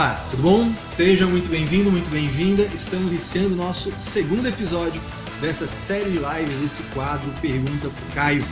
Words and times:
Opa, 0.00 0.14
tudo 0.30 0.42
bom? 0.42 0.74
Seja 0.82 1.26
muito 1.26 1.50
bem-vindo, 1.50 1.90
muito 1.92 2.08
bem-vinda. 2.08 2.62
Estamos 2.72 3.10
iniciando 3.10 3.54
nosso 3.54 3.92
segundo 3.98 4.48
episódio 4.48 4.98
dessa 5.42 5.68
série 5.68 6.12
de 6.12 6.16
lives, 6.16 6.56
desse 6.56 6.82
quadro 6.84 7.30
Pergunta 7.42 7.90
pro 7.90 8.14
Caio. 8.14 8.42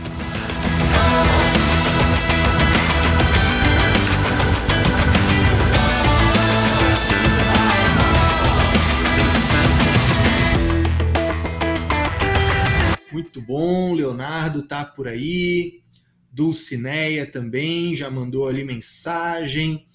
Muito 13.11 13.41
bom, 13.41 13.95
Leonardo 13.95 14.61
tá 14.65 14.85
por 14.85 15.09
aí. 15.09 15.81
Dulcineia 16.31 17.25
também 17.25 17.97
já 17.97 18.11
mandou 18.11 18.47
ali 18.47 18.65
mensagem 18.65 19.87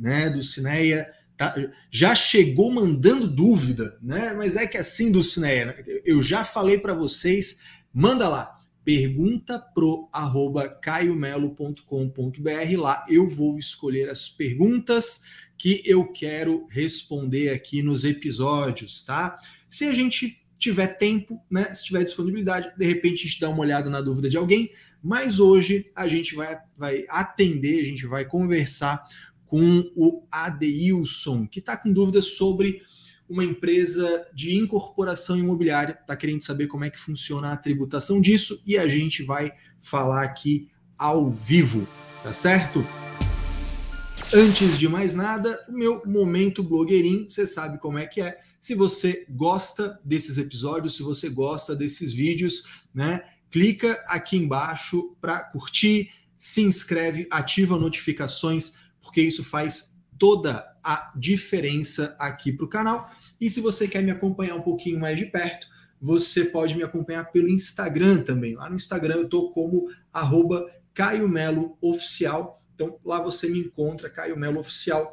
né, 0.00 0.30
do 0.30 0.42
Cineia, 0.42 1.08
tá, 1.36 1.54
já 1.90 2.14
chegou 2.14 2.72
mandando 2.72 3.28
dúvida, 3.28 3.98
né? 4.02 4.32
Mas 4.32 4.56
é 4.56 4.66
que 4.66 4.78
assim 4.78 5.12
do 5.12 5.22
Cineia, 5.22 5.66
né, 5.66 5.74
eu 6.04 6.22
já 6.22 6.42
falei 6.42 6.78
para 6.78 6.94
vocês, 6.94 7.60
manda 7.92 8.28
lá, 8.28 8.56
pergunta 8.82 9.58
pro 9.58 10.08
arroba 10.12 10.68
caiomelo.com.br, 10.68 12.78
lá 12.78 13.04
eu 13.08 13.28
vou 13.28 13.58
escolher 13.58 14.08
as 14.08 14.28
perguntas 14.28 15.22
que 15.58 15.82
eu 15.84 16.10
quero 16.10 16.66
responder 16.70 17.50
aqui 17.50 17.82
nos 17.82 18.04
episódios, 18.04 19.04
tá? 19.04 19.36
Se 19.68 19.84
a 19.84 19.92
gente 19.92 20.38
tiver 20.58 20.88
tempo, 20.88 21.40
né, 21.50 21.74
se 21.74 21.84
tiver 21.84 22.04
disponibilidade, 22.04 22.72
de 22.76 22.86
repente 22.86 23.20
a 23.20 23.28
gente 23.28 23.40
dá 23.40 23.48
uma 23.48 23.60
olhada 23.60 23.88
na 23.88 24.00
dúvida 24.00 24.28
de 24.28 24.36
alguém, 24.36 24.70
mas 25.02 25.40
hoje 25.40 25.86
a 25.94 26.06
gente 26.06 26.34
vai, 26.34 26.58
vai 26.76 27.04
atender, 27.08 27.80
a 27.80 27.84
gente 27.84 28.06
vai 28.06 28.26
conversar 28.26 29.02
com 29.50 29.90
o 29.96 30.22
Adeilson, 30.30 31.44
que 31.44 31.58
está 31.58 31.76
com 31.76 31.92
dúvidas 31.92 32.36
sobre 32.36 32.80
uma 33.28 33.44
empresa 33.44 34.28
de 34.32 34.54
incorporação 34.54 35.36
imobiliária, 35.36 35.98
está 36.00 36.16
querendo 36.16 36.44
saber 36.44 36.68
como 36.68 36.84
é 36.84 36.90
que 36.90 36.98
funciona 36.98 37.52
a 37.52 37.56
tributação 37.56 38.20
disso 38.20 38.62
e 38.64 38.78
a 38.78 38.86
gente 38.86 39.24
vai 39.24 39.50
falar 39.82 40.22
aqui 40.22 40.70
ao 40.96 41.32
vivo, 41.32 41.86
tá 42.22 42.32
certo? 42.32 42.86
Antes 44.32 44.78
de 44.78 44.88
mais 44.88 45.16
nada, 45.16 45.64
meu 45.68 46.00
momento 46.06 46.62
blogueirinho, 46.62 47.28
você 47.28 47.44
sabe 47.44 47.78
como 47.78 47.98
é 47.98 48.06
que 48.06 48.20
é. 48.20 48.38
Se 48.60 48.76
você 48.76 49.26
gosta 49.28 49.98
desses 50.04 50.38
episódios, 50.38 50.96
se 50.96 51.02
você 51.02 51.28
gosta 51.28 51.74
desses 51.74 52.12
vídeos, 52.12 52.62
né? 52.94 53.20
Clica 53.50 54.00
aqui 54.06 54.36
embaixo 54.36 55.16
para 55.20 55.40
curtir, 55.40 56.10
se 56.36 56.62
inscreve, 56.62 57.26
ativa 57.32 57.76
notificações 57.76 58.74
porque 59.02 59.20
isso 59.20 59.42
faz 59.44 59.98
toda 60.18 60.70
a 60.84 61.12
diferença 61.16 62.14
aqui 62.18 62.52
para 62.52 62.66
o 62.66 62.68
canal. 62.68 63.10
E 63.40 63.48
se 63.48 63.60
você 63.60 63.88
quer 63.88 64.02
me 64.02 64.10
acompanhar 64.10 64.54
um 64.54 64.62
pouquinho 64.62 65.00
mais 65.00 65.18
de 65.18 65.26
perto, 65.26 65.66
você 66.00 66.44
pode 66.44 66.76
me 66.76 66.82
acompanhar 66.82 67.24
pelo 67.30 67.48
Instagram 67.48 68.22
também. 68.22 68.54
Lá 68.54 68.68
no 68.68 68.76
Instagram 68.76 69.14
eu 69.16 69.24
estou 69.24 69.50
como 69.50 69.88
arroba 70.12 70.66
Caio 70.94 71.28
Melo 71.28 71.76
Oficial. 71.80 72.58
Então 72.74 72.98
lá 73.04 73.20
você 73.20 73.48
me 73.48 73.60
encontra, 73.60 74.08
Caio 74.08 74.38
Melo 74.38 74.60
Oficial. 74.60 75.10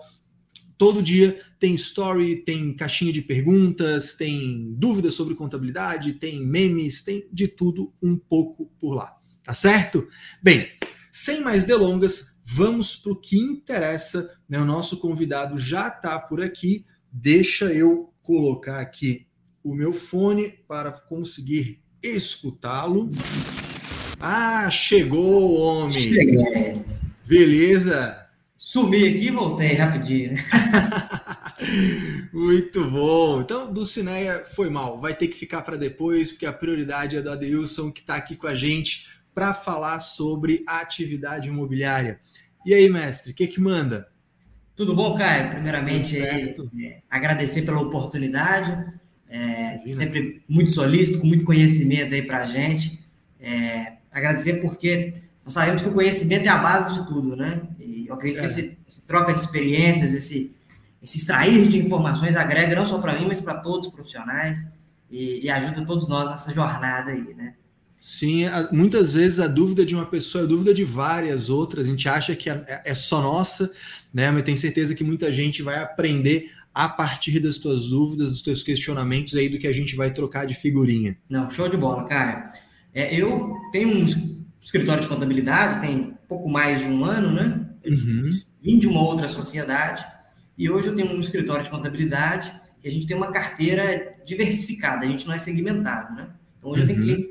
Todo 0.78 1.02
dia 1.02 1.42
tem 1.60 1.74
story, 1.74 2.44
tem 2.44 2.74
caixinha 2.76 3.12
de 3.12 3.22
perguntas, 3.22 4.14
tem 4.14 4.74
dúvidas 4.78 5.16
sobre 5.16 5.36
contabilidade, 5.36 6.14
tem 6.14 6.46
memes, 6.46 7.02
tem 7.02 7.28
de 7.34 7.48
tudo 7.48 7.94
um 8.02 8.18
pouco 8.18 8.72
por 8.80 8.94
lá. 8.94 9.18
Tá 9.44 9.54
certo? 9.54 10.08
Bem, 10.42 10.70
sem 11.12 11.42
mais 11.42 11.66
delongas, 11.66 12.37
Vamos 12.50 12.96
para 12.96 13.12
o 13.12 13.16
que 13.16 13.38
interessa. 13.38 14.38
Né? 14.48 14.58
O 14.58 14.66
nosso 14.66 14.98
convidado 14.98 15.58
já 15.58 15.90
está 15.90 16.18
por 16.18 16.42
aqui. 16.42 16.86
Deixa 17.12 17.66
eu 17.66 18.14
colocar 18.24 18.80
aqui 18.80 19.28
o 19.64 19.76
meu 19.76 19.94
fone 19.94 20.54
para 20.68 20.92
conseguir 20.92 21.82
escutá-lo. 22.02 23.10
Ah, 24.20 24.70
chegou 24.70 25.52
o 25.52 25.60
homem! 25.60 26.10
Cheguei. 26.10 26.86
Beleza? 27.26 28.26
Sumi 28.56 29.08
aqui 29.08 29.28
e 29.28 29.32
voltei 29.32 29.74
rapidinho. 29.74 30.36
Muito 32.32 32.90
bom. 32.90 33.42
Então, 33.42 33.72
do 33.72 33.86
Cineia 33.86 34.44
foi 34.46 34.70
mal. 34.70 35.00
Vai 35.02 35.14
ter 35.14 35.28
que 35.28 35.38
ficar 35.38 35.64
para 35.64 35.76
depois, 35.76 36.32
porque 36.32 36.46
a 36.46 36.54
prioridade 36.54 37.18
é 37.18 37.22
do 37.22 37.30
Adeilson, 37.30 37.92
que 37.92 38.00
está 38.00 38.16
aqui 38.16 38.36
com 38.36 38.48
a 38.48 38.56
gente 38.56 39.06
para 39.38 39.54
falar 39.54 40.00
sobre 40.00 40.64
a 40.66 40.80
atividade 40.80 41.48
imobiliária. 41.48 42.20
E 42.66 42.74
aí, 42.74 42.90
mestre, 42.90 43.34
o 43.34 43.36
que 43.36 43.46
que 43.46 43.62
manda? 43.62 44.08
Tudo 44.76 44.96
bom, 44.96 45.16
Caio? 45.16 45.52
Primeiramente, 45.52 46.20
é, 46.20 46.56
agradecer 47.08 47.62
pela 47.62 47.80
oportunidade. 47.80 48.76
É, 49.30 49.80
sempre 49.92 50.42
muito 50.50 50.72
solícito, 50.72 51.20
com 51.20 51.28
muito 51.28 51.46
conhecimento 51.46 52.16
aí 52.16 52.24
para 52.24 52.40
a 52.40 52.46
gente. 52.46 53.00
É, 53.40 53.98
agradecer 54.12 54.54
porque 54.54 55.14
nós 55.46 55.54
sabemos 55.54 55.84
que 55.84 55.90
o 55.90 55.94
conhecimento 55.94 56.48
é 56.48 56.50
a 56.50 56.58
base 56.58 56.96
de 56.96 57.08
tudo, 57.08 57.36
né? 57.36 57.62
E 57.80 58.08
eu 58.08 58.16
acredito 58.16 58.40
que 58.40 58.44
é. 58.44 58.50
esse, 58.50 58.80
esse, 58.88 59.06
troca 59.06 59.36
de 59.36 59.40
experiências, 59.40 60.16
esse, 60.16 60.56
esse 61.00 61.20
extrair 61.20 61.68
de 61.68 61.78
informações 61.78 62.36
agrega 62.36 62.76
não 62.76 62.88
só 62.88 62.98
para 62.98 63.14
mim, 63.14 63.28
mas 63.28 63.40
para 63.40 63.54
todos 63.54 63.90
os 63.90 63.94
profissionais 63.94 64.68
e, 65.12 65.46
e 65.46 65.50
ajuda 65.52 65.86
todos 65.86 66.08
nós 66.08 66.32
nessa 66.32 66.52
jornada 66.52 67.12
aí, 67.12 67.36
né? 67.36 67.54
Sim, 67.98 68.46
muitas 68.72 69.14
vezes 69.14 69.40
a 69.40 69.48
dúvida 69.48 69.86
de 69.86 69.96
uma 69.96 70.06
pessoa 70.06 70.44
é 70.44 70.46
a 70.46 70.48
dúvida 70.48 70.74
de 70.74 70.84
várias 70.84 71.50
outras. 71.50 71.88
A 71.88 71.90
gente 71.90 72.08
acha 72.08 72.36
que 72.36 72.50
é, 72.50 72.82
é 72.86 72.94
só 72.94 73.22
nossa, 73.22 73.72
né? 74.14 74.32
Mas 74.32 74.44
tenho 74.44 74.58
certeza 74.58 74.96
que 74.96 75.04
muita 75.04 75.32
gente 75.32 75.62
vai 75.62 75.82
aprender 75.82 76.52
a 76.74 76.88
partir 76.88 77.40
das 77.40 77.58
tuas 77.58 77.90
dúvidas, 77.90 78.30
dos 78.30 78.42
teus 78.44 78.62
questionamentos 78.62 79.34
aí 79.36 79.50
do 79.50 79.58
que 79.58 79.68
a 79.68 79.74
gente 79.74 79.96
vai 79.96 80.14
trocar 80.14 80.46
de 80.46 80.54
figurinha. 80.54 81.18
Não, 81.28 81.50
show 81.50 81.68
de 81.68 81.76
bola, 81.76 82.06
cara. 82.06 82.52
É, 82.94 83.20
eu 83.20 83.52
tenho 83.72 83.90
um 83.90 84.06
escritório 84.62 85.02
de 85.02 85.08
contabilidade, 85.08 85.82
tem 85.82 86.16
pouco 86.28 86.48
mais 86.48 86.82
de 86.82 86.90
um 86.90 87.04
ano, 87.04 87.34
né? 87.34 87.68
Uhum. 87.84 88.30
Vim 88.62 88.78
de 88.78 88.88
uma 88.88 89.02
outra 89.02 89.28
sociedade 89.28 90.06
e 90.58 90.70
hoje 90.70 90.88
eu 90.88 90.96
tenho 90.96 91.12
um 91.12 91.20
escritório 91.20 91.64
de 91.64 91.70
contabilidade 91.70 92.54
que 92.80 92.88
a 92.88 92.92
gente 92.92 93.08
tem 93.08 93.18
uma 93.18 93.32
carteira 93.32 94.16
diversificada, 94.26 95.06
a 95.06 95.10
gente 95.10 95.26
não 95.26 95.34
é 95.34 95.40
segmentado, 95.40 96.16
né? 96.16 96.30
Então 96.60 96.70
hoje 96.70 96.84
uhum. 96.84 96.90
eu 96.90 96.94
tenho 96.94 97.00
uhum. 97.00 97.06
clientes 97.06 97.28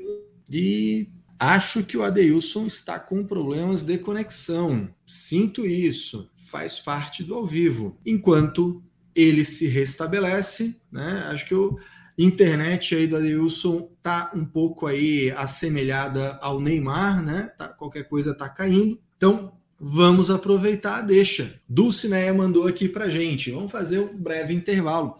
e 0.49 1.09
acho 1.39 1.83
que 1.83 1.97
o 1.97 2.03
Adeilson 2.03 2.65
está 2.65 2.99
com 2.99 3.23
problemas 3.25 3.83
de 3.83 3.97
conexão. 3.97 4.89
Sinto 5.05 5.65
isso, 5.65 6.29
faz 6.35 6.79
parte 6.79 7.23
do 7.23 7.35
ao 7.35 7.45
vivo. 7.45 7.97
Enquanto 8.05 8.83
ele 9.15 9.43
se 9.43 9.67
restabelece, 9.67 10.79
né? 10.91 11.25
Acho 11.29 11.45
que 11.47 11.55
o 11.55 11.77
internet 12.17 12.95
aí 12.95 13.07
do 13.07 13.17
Adeilson 13.17 13.89
tá 14.01 14.31
um 14.33 14.45
pouco 14.45 14.87
aí 14.87 15.31
assemelhada 15.31 16.37
ao 16.41 16.59
Neymar, 16.59 17.23
né? 17.23 17.51
Tá, 17.57 17.67
qualquer 17.67 18.03
coisa 18.03 18.33
tá 18.33 18.47
caindo. 18.47 18.99
Então, 19.17 19.53
vamos 19.79 20.31
aproveitar 20.31 21.01
deixa. 21.01 21.59
Dulcineia 21.67 22.33
mandou 22.33 22.67
aqui 22.67 22.87
pra 22.87 23.09
gente. 23.09 23.51
Vamos 23.51 23.71
fazer 23.71 23.99
um 23.99 24.15
breve 24.17 24.53
intervalo. 24.53 25.15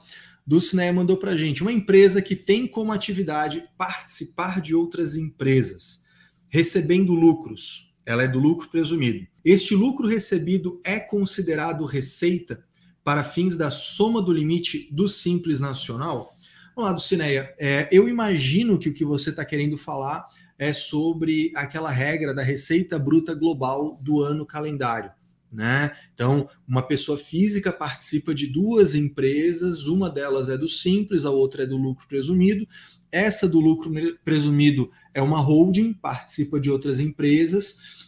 Dulcinea 0.48 0.94
mandou 0.94 1.18
para 1.18 1.36
gente 1.36 1.62
uma 1.62 1.74
empresa 1.74 2.22
que 2.22 2.34
tem 2.34 2.66
como 2.66 2.94
atividade 2.94 3.66
participar 3.78 4.62
de 4.62 4.74
outras 4.74 5.18
empresas, 5.18 6.06
recebendo 6.48 7.14
lucros. 7.14 7.94
Ela 8.06 8.24
é 8.24 8.28
do 8.30 8.40
lucro 8.40 8.70
presumido. 8.70 9.28
Este 9.44 9.76
lucro 9.76 10.08
recebido 10.08 10.80
é 10.86 11.02
considerado 11.02 11.86
receita 11.86 12.64
para 13.04 13.26
fins 13.26 13.58
da 13.58 13.70
soma 13.70 14.22
do 14.22 14.32
limite 14.32 14.88
do 14.90 15.10
Simples 15.10 15.60
Nacional? 15.60 16.34
Vamos 16.74 16.92
lá, 16.92 16.94
Dulcineia. 16.94 17.54
É, 17.60 17.90
eu 17.92 18.08
imagino 18.08 18.80
que 18.80 18.88
o 18.88 18.94
que 18.94 19.04
você 19.04 19.32
está 19.32 19.44
querendo 19.44 19.78
falar 19.78 20.26
é 20.58 20.72
sobre 20.72 21.52
aquela 21.56 21.92
regra 21.92 22.34
da 22.34 22.42
receita 22.42 22.98
bruta 22.98 23.36
global 23.36 24.00
do 24.02 24.22
ano 24.22 24.46
calendário. 24.46 25.12
Né? 25.52 25.96
Então, 26.14 26.50
uma 26.68 26.82
pessoa 26.82 27.18
física 27.18 27.72
participa 27.72 28.36
de 28.36 28.48
duas 28.48 28.96
empresas, 28.96 29.86
uma 29.86 30.10
delas 30.10 30.50
é 30.50 30.58
do 30.58 30.68
simples, 30.68 31.26
a 31.26 31.32
outra 31.32 31.64
é 31.64 31.66
do 31.66 31.78
lucro 31.78 32.06
presumido. 32.08 32.68
Essa 33.12 33.48
do 33.48 33.60
lucro 33.60 33.90
presumido 34.26 34.92
é 35.14 35.22
uma 35.22 35.40
holding, 35.40 35.94
participa 35.94 36.60
de 36.60 36.70
outras 36.70 37.00
empresas 37.00 38.08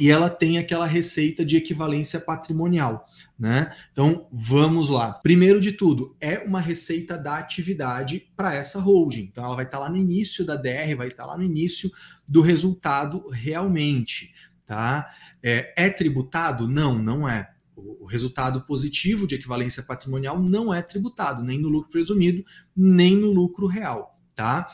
e 0.00 0.10
ela 0.10 0.30
tem 0.30 0.56
aquela 0.56 0.86
receita 0.86 1.44
de 1.44 1.58
equivalência 1.58 2.18
patrimonial, 2.18 3.04
né? 3.38 3.70
Então, 3.92 4.26
vamos 4.32 4.88
lá. 4.88 5.12
Primeiro 5.12 5.60
de 5.60 5.72
tudo, 5.72 6.16
é 6.18 6.38
uma 6.38 6.58
receita 6.58 7.18
da 7.18 7.36
atividade 7.36 8.26
para 8.34 8.54
essa 8.54 8.80
holding. 8.80 9.28
Então, 9.30 9.44
ela 9.44 9.54
vai 9.54 9.66
estar 9.66 9.78
lá 9.78 9.90
no 9.90 9.98
início 9.98 10.42
da 10.42 10.56
DR, 10.56 10.96
vai 10.96 11.08
estar 11.08 11.26
lá 11.26 11.36
no 11.36 11.44
início 11.44 11.90
do 12.26 12.40
resultado 12.40 13.28
realmente 13.28 14.32
tá? 14.70 15.12
É, 15.42 15.74
é 15.76 15.90
tributado? 15.90 16.68
Não, 16.68 16.96
não 16.96 17.28
é. 17.28 17.50
O, 17.74 18.06
resultado 18.06 18.60
positivo 18.62 19.26
de 19.26 19.34
equivalência 19.34 19.82
patrimonial 19.82 20.40
não 20.40 20.72
é 20.72 20.80
tributado, 20.80 21.42
nem 21.42 21.58
no 21.58 21.68
lucro 21.68 21.90
presumido, 21.90 22.44
nem 22.76 23.16
no 23.16 23.32
lucro 23.32 23.66
real, 23.66 24.16
tá? 24.32 24.68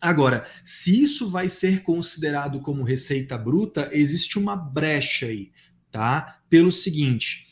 Agora, 0.00 0.44
se 0.64 1.00
isso 1.00 1.30
vai 1.30 1.48
ser 1.48 1.82
considerado 1.82 2.60
como 2.62 2.82
receita 2.82 3.38
bruta, 3.38 3.88
existe 3.92 4.40
uma 4.40 4.56
brecha 4.56 5.26
aí, 5.26 5.52
tá? 5.88 6.40
Pelo 6.50 6.72
seguinte, 6.72 7.46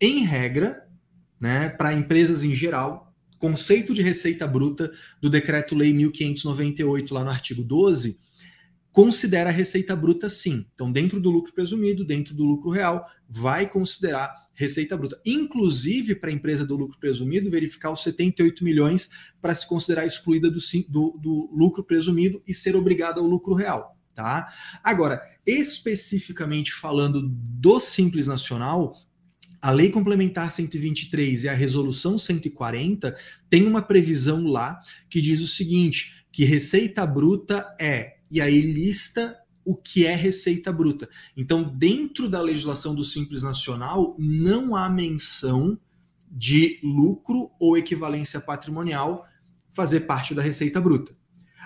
em 0.00 0.24
regra, 0.24 0.88
né, 1.38 1.68
para 1.68 1.92
empresas 1.92 2.44
em 2.44 2.54
geral, 2.54 3.14
conceito 3.38 3.92
de 3.92 4.00
receita 4.00 4.46
bruta 4.46 4.90
do 5.20 5.28
Decreto-Lei 5.28 5.92
1598, 5.92 7.12
lá 7.12 7.24
no 7.24 7.30
artigo 7.30 7.62
12, 7.62 8.18
considera 8.92 9.50
a 9.50 9.52
receita 9.52 9.94
bruta 9.94 10.28
sim. 10.28 10.66
Então, 10.74 10.90
dentro 10.90 11.20
do 11.20 11.30
lucro 11.30 11.52
presumido, 11.52 12.04
dentro 12.04 12.34
do 12.34 12.44
lucro 12.44 12.70
real, 12.70 13.06
vai 13.28 13.68
considerar 13.68 14.32
receita 14.54 14.96
bruta. 14.96 15.20
Inclusive, 15.24 16.14
para 16.14 16.30
a 16.30 16.32
empresa 16.32 16.66
do 16.66 16.76
lucro 16.76 16.98
presumido, 16.98 17.50
verificar 17.50 17.92
os 17.92 18.02
78 18.02 18.64
milhões 18.64 19.10
para 19.40 19.54
se 19.54 19.68
considerar 19.68 20.06
excluída 20.06 20.50
do, 20.50 20.58
do, 20.88 21.18
do 21.20 21.50
lucro 21.52 21.84
presumido 21.84 22.42
e 22.46 22.54
ser 22.54 22.74
obrigada 22.74 23.20
ao 23.20 23.26
lucro 23.26 23.54
real. 23.54 23.96
Tá? 24.14 24.52
Agora, 24.82 25.22
especificamente 25.46 26.72
falando 26.72 27.22
do 27.22 27.78
Simples 27.78 28.26
Nacional, 28.26 28.96
a 29.62 29.70
Lei 29.70 29.90
Complementar 29.90 30.50
123 30.50 31.44
e 31.44 31.48
a 31.48 31.54
Resolução 31.54 32.18
140 32.18 33.16
tem 33.48 33.64
uma 33.64 33.82
previsão 33.82 34.44
lá 34.46 34.80
que 35.08 35.20
diz 35.20 35.40
o 35.40 35.46
seguinte: 35.46 36.24
que 36.32 36.44
receita 36.44 37.06
bruta 37.06 37.74
é 37.80 38.17
e 38.30 38.40
aí 38.40 38.60
lista 38.60 39.36
o 39.68 39.76
que 39.76 40.06
é 40.06 40.14
receita 40.14 40.72
bruta. 40.72 41.08
Então, 41.36 41.62
dentro 41.62 42.26
da 42.26 42.40
legislação 42.40 42.94
do 42.94 43.04
Simples 43.04 43.42
Nacional, 43.42 44.16
não 44.18 44.74
há 44.74 44.88
menção 44.88 45.78
de 46.30 46.80
lucro 46.82 47.50
ou 47.60 47.76
equivalência 47.76 48.40
patrimonial 48.40 49.26
fazer 49.72 50.00
parte 50.00 50.34
da 50.34 50.40
receita 50.40 50.80
bruta. 50.80 51.14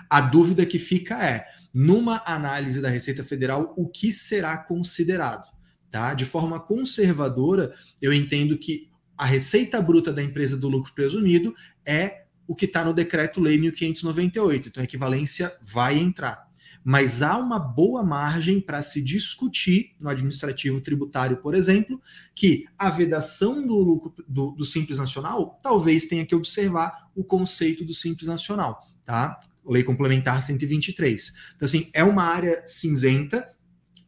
A 0.09 0.19
dúvida 0.19 0.65
que 0.65 0.77
fica 0.79 1.23
é, 1.25 1.45
numa 1.73 2.21
análise 2.25 2.81
da 2.81 2.89
Receita 2.89 3.23
Federal, 3.23 3.73
o 3.77 3.87
que 3.87 4.11
será 4.11 4.57
considerado? 4.57 5.49
Tá? 5.89 6.13
De 6.13 6.25
forma 6.25 6.59
conservadora, 6.59 7.73
eu 8.01 8.11
entendo 8.11 8.57
que 8.57 8.89
a 9.17 9.25
receita 9.25 9.81
bruta 9.81 10.11
da 10.11 10.21
empresa 10.21 10.57
do 10.57 10.67
lucro 10.67 10.93
presumido 10.93 11.55
é 11.85 12.25
o 12.45 12.53
que 12.53 12.65
está 12.65 12.83
no 12.83 12.93
decreto-lei 12.93 13.57
1598. 13.57 14.67
Então, 14.67 14.81
a 14.81 14.83
equivalência 14.83 15.55
vai 15.61 15.97
entrar 15.97 16.51
mas 16.83 17.21
há 17.21 17.37
uma 17.37 17.57
boa 17.57 18.03
margem 18.03 18.59
para 18.59 18.81
se 18.81 19.01
discutir 19.01 19.95
no 20.01 20.09
administrativo 20.09 20.81
tributário, 20.81 21.37
por 21.37 21.55
exemplo, 21.55 22.01
que 22.35 22.65
a 22.77 22.89
vedação 22.89 23.65
do 23.65 23.75
lucro 23.75 24.13
do, 24.27 24.51
do 24.51 24.65
Simples 24.65 24.97
Nacional 24.97 25.59
talvez 25.63 26.05
tenha 26.05 26.25
que 26.25 26.35
observar 26.35 27.09
o 27.15 27.23
conceito 27.23 27.85
do 27.85 27.93
Simples 27.93 28.27
Nacional, 28.27 28.81
tá? 29.05 29.39
Lei 29.65 29.83
Complementar 29.83 30.43
123. 30.43 31.33
Então, 31.55 31.65
assim, 31.65 31.89
é 31.93 32.03
uma 32.03 32.23
área 32.23 32.63
cinzenta. 32.67 33.47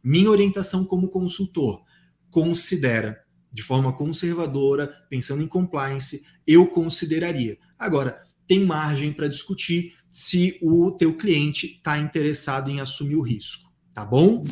Minha 0.04 0.30
orientação 0.30 0.84
como 0.84 1.08
consultor 1.08 1.82
considera 2.30 3.24
de 3.50 3.62
forma 3.62 3.90
conservadora, 3.90 4.92
pensando 5.08 5.42
em 5.42 5.48
compliance, 5.48 6.22
eu 6.46 6.66
consideraria. 6.66 7.56
Agora, 7.78 8.22
tem 8.46 8.64
margem 8.64 9.14
para 9.14 9.28
discutir 9.28 9.94
se 10.16 10.58
o 10.62 10.90
teu 10.92 11.12
cliente 11.12 11.66
está 11.66 11.98
interessado 11.98 12.70
em 12.70 12.80
assumir 12.80 13.16
o 13.16 13.20
risco, 13.20 13.70
tá 13.92 14.02
bom? 14.02 14.42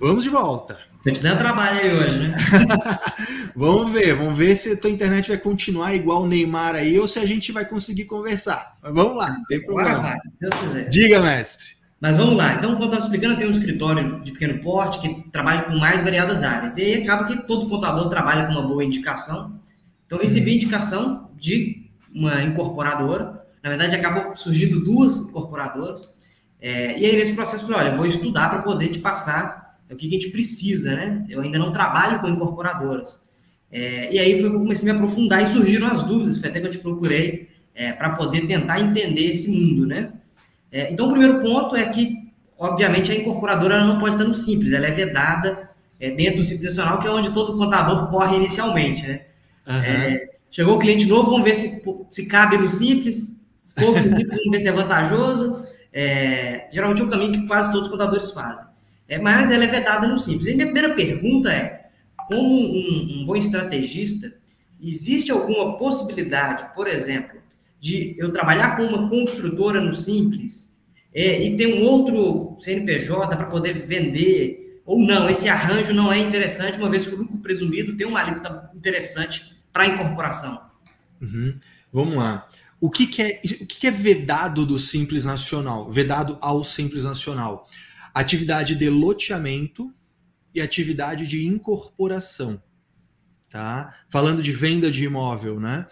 Vamos 0.00 0.24
de 0.24 0.28
volta. 0.28 0.76
Tô 1.04 1.12
te 1.12 1.22
dando 1.22 1.38
trabalho 1.38 1.78
aí 1.78 1.94
hoje, 1.94 2.18
né? 2.18 2.36
vamos 3.54 3.92
ver, 3.92 4.16
vamos 4.16 4.36
ver 4.36 4.56
se 4.56 4.72
a 4.72 4.76
tua 4.76 4.90
internet 4.90 5.28
vai 5.28 5.38
continuar 5.38 5.94
igual 5.94 6.22
o 6.22 6.26
Neymar 6.26 6.74
aí 6.74 6.98
ou 6.98 7.06
se 7.06 7.20
a 7.20 7.24
gente 7.24 7.52
vai 7.52 7.64
conseguir 7.64 8.06
conversar. 8.06 8.76
Mas 8.82 8.92
vamos 8.92 9.16
lá, 9.16 9.28
não 9.30 9.44
tem 9.44 9.64
problema. 9.64 10.00
Vai, 10.00 10.18
se 10.28 10.40
Deus 10.40 10.54
quiser. 10.56 10.88
Diga, 10.88 11.20
mestre. 11.20 11.76
Mas 12.00 12.16
vamos 12.16 12.36
lá. 12.36 12.54
Então, 12.54 12.72
como 12.72 12.82
eu 12.82 12.86
estava 12.86 13.04
explicando, 13.04 13.34
eu 13.34 13.38
tenho 13.38 13.50
um 13.50 13.52
escritório 13.52 14.20
de 14.20 14.32
pequeno 14.32 14.60
porte 14.64 14.98
que 14.98 15.30
trabalha 15.30 15.62
com 15.62 15.78
mais 15.78 16.02
variadas 16.02 16.42
áreas. 16.42 16.76
E 16.76 16.82
aí 16.82 17.02
acaba 17.04 17.22
que 17.22 17.46
todo 17.46 17.68
contador 17.68 18.08
trabalha 18.08 18.46
com 18.46 18.52
uma 18.54 18.66
boa 18.66 18.82
indicação. 18.82 19.60
Então, 20.06 20.18
recebi 20.18 20.56
indicação 20.56 21.30
de 21.36 21.88
uma 22.12 22.42
incorporadora 22.42 23.45
na 23.66 23.70
verdade, 23.70 23.96
acabou 23.96 24.36
surgindo 24.36 24.78
duas 24.78 25.18
incorporadoras. 25.18 26.08
É, 26.60 26.96
e 27.00 27.04
aí, 27.04 27.16
nesse 27.16 27.32
processo, 27.32 27.64
eu 27.64 27.68
falei: 27.68 27.88
olha, 27.88 27.94
eu 27.94 27.96
vou 27.96 28.06
estudar 28.06 28.48
para 28.48 28.62
poder 28.62 28.88
te 28.90 29.00
passar 29.00 29.76
o 29.90 29.96
que 29.96 30.06
a 30.06 30.10
gente 30.10 30.30
precisa, 30.30 30.94
né? 30.94 31.26
Eu 31.28 31.40
ainda 31.40 31.58
não 31.58 31.72
trabalho 31.72 32.20
com 32.20 32.28
incorporadoras. 32.28 33.20
É, 33.70 34.14
e 34.14 34.20
aí 34.20 34.40
foi 34.40 34.50
que 34.50 34.56
eu 34.56 34.60
comecei 34.60 34.88
a 34.88 34.92
me 34.92 34.98
aprofundar 34.98 35.42
e 35.42 35.48
surgiram 35.48 35.88
as 35.88 36.04
dúvidas, 36.04 36.38
foi 36.38 36.48
até 36.48 36.60
que 36.60 36.66
eu 36.66 36.70
te 36.70 36.78
procurei 36.78 37.48
é, 37.74 37.90
para 37.92 38.10
poder 38.10 38.46
tentar 38.46 38.80
entender 38.80 39.32
esse 39.32 39.50
mundo, 39.50 39.84
né? 39.84 40.12
É, 40.70 40.92
então, 40.92 41.06
o 41.06 41.10
primeiro 41.10 41.42
ponto 41.42 41.74
é 41.74 41.84
que, 41.86 42.32
obviamente, 42.56 43.10
a 43.10 43.16
incorporadora 43.16 43.84
não 43.84 43.98
pode 43.98 44.14
estar 44.14 44.28
no 44.28 44.34
simples, 44.34 44.72
ela 44.72 44.86
é 44.86 44.92
vedada 44.92 45.70
é, 45.98 46.12
dentro 46.12 46.36
do 46.36 46.44
simples 46.44 46.76
nacional, 46.76 47.00
que 47.00 47.08
é 47.08 47.10
onde 47.10 47.32
todo 47.32 47.56
contador 47.56 48.08
corre 48.08 48.36
inicialmente, 48.36 49.04
né? 49.08 49.22
Uhum. 49.66 50.18
chegou 50.48 50.76
o 50.76 50.78
cliente 50.78 51.06
novo, 51.06 51.32
vamos 51.32 51.44
ver 51.44 51.56
se, 51.56 51.82
se 52.08 52.26
cabe 52.26 52.56
no 52.56 52.68
simples, 52.68 53.35
for 53.74 53.92
princípio, 53.94 54.36
vamos 54.36 54.50
ver 54.50 54.58
se 54.58 54.68
é 54.68 54.72
vantajoso. 54.72 55.66
É, 55.92 56.68
geralmente 56.70 57.00
é 57.00 57.04
o 57.04 57.08
caminho 57.08 57.32
que 57.32 57.46
quase 57.46 57.70
todos 57.72 57.88
os 57.88 57.92
contadores 57.92 58.30
fazem. 58.30 58.66
É, 59.08 59.18
mas 59.18 59.50
ela 59.50 59.64
é 59.64 59.66
vedada 59.66 60.06
no 60.06 60.18
simples. 60.18 60.46
E 60.46 60.54
minha 60.54 60.66
primeira 60.66 60.94
pergunta 60.94 61.50
é: 61.50 61.88
como 62.28 62.48
um, 62.48 63.20
um 63.20 63.26
bom 63.26 63.36
estrategista, 63.36 64.34
existe 64.82 65.30
alguma 65.30 65.78
possibilidade, 65.78 66.74
por 66.74 66.86
exemplo, 66.86 67.40
de 67.80 68.14
eu 68.18 68.32
trabalhar 68.32 68.76
com 68.76 68.84
uma 68.84 69.08
construtora 69.08 69.80
no 69.80 69.94
simples 69.94 70.76
é, 71.14 71.42
e 71.42 71.56
ter 71.56 71.66
um 71.66 71.82
outro 71.84 72.56
CNPJ 72.60 73.36
para 73.36 73.46
poder 73.46 73.74
vender? 73.74 74.82
Ou 74.84 75.00
não, 75.00 75.28
esse 75.28 75.48
arranjo 75.48 75.92
não 75.92 76.12
é 76.12 76.18
interessante, 76.18 76.78
uma 76.78 76.88
vez 76.88 77.06
que 77.06 77.14
o 77.14 77.18
lucro 77.18 77.38
presumido 77.38 77.96
tem 77.96 78.06
uma 78.06 78.20
alíquota 78.20 78.70
interessante 78.74 79.56
para 79.72 79.84
a 79.84 79.86
incorporação. 79.86 80.60
Uhum. 81.20 81.58
Vamos 81.92 82.14
lá. 82.14 82.48
O 82.80 82.90
que, 82.90 83.06
que 83.06 83.22
é, 83.22 83.40
o 83.44 83.66
que, 83.66 83.80
que 83.80 83.86
é 83.86 83.90
vedado 83.90 84.66
do 84.66 84.78
Simples 84.78 85.24
Nacional? 85.24 85.90
Vedado 85.90 86.38
ao 86.40 86.62
Simples 86.62 87.04
Nacional? 87.04 87.68
Atividade 88.12 88.74
de 88.74 88.88
loteamento 88.90 89.94
e 90.54 90.60
atividade 90.60 91.26
de 91.26 91.46
incorporação. 91.46 92.62
Tá? 93.48 93.94
Falando 94.08 94.42
de 94.42 94.52
venda 94.52 94.90
de 94.90 95.04
imóvel, 95.04 95.58
né? 95.60 95.86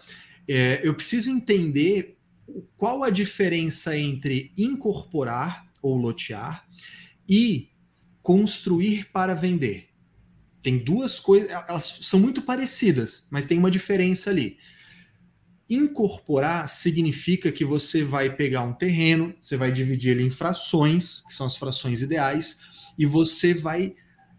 É, 0.47 0.81
eu 0.83 0.93
preciso 0.93 1.31
entender 1.31 2.17
qual 2.77 3.03
a 3.03 3.09
diferença 3.09 3.97
entre 3.97 4.51
incorporar 4.57 5.65
ou 5.81 5.97
lotear 5.97 6.67
e 7.27 7.69
construir 8.21 9.09
para 9.11 9.33
vender. 9.33 9.89
Tem 10.61 10.77
duas 10.77 11.19
coisas, 11.19 11.51
elas 11.51 11.99
são 12.01 12.19
muito 12.19 12.41
parecidas, 12.41 13.27
mas 13.29 13.45
tem 13.45 13.57
uma 13.57 13.71
diferença 13.71 14.29
ali. 14.29 14.57
Incorporar 15.69 16.69
significa 16.69 17.51
que 17.51 17.65
você 17.65 18.03
vai 18.03 18.35
pegar 18.35 18.61
um 18.61 18.73
terreno, 18.73 19.33
você 19.41 19.57
vai 19.57 19.71
dividir 19.71 20.11
ele 20.11 20.23
em 20.23 20.29
frações, 20.29 21.21
que 21.21 21.33
são 21.33 21.47
as 21.47 21.55
frações 21.55 22.01
ideais, 22.01 22.59
e 22.97 23.05
você 23.05 23.53
vai 23.53 23.95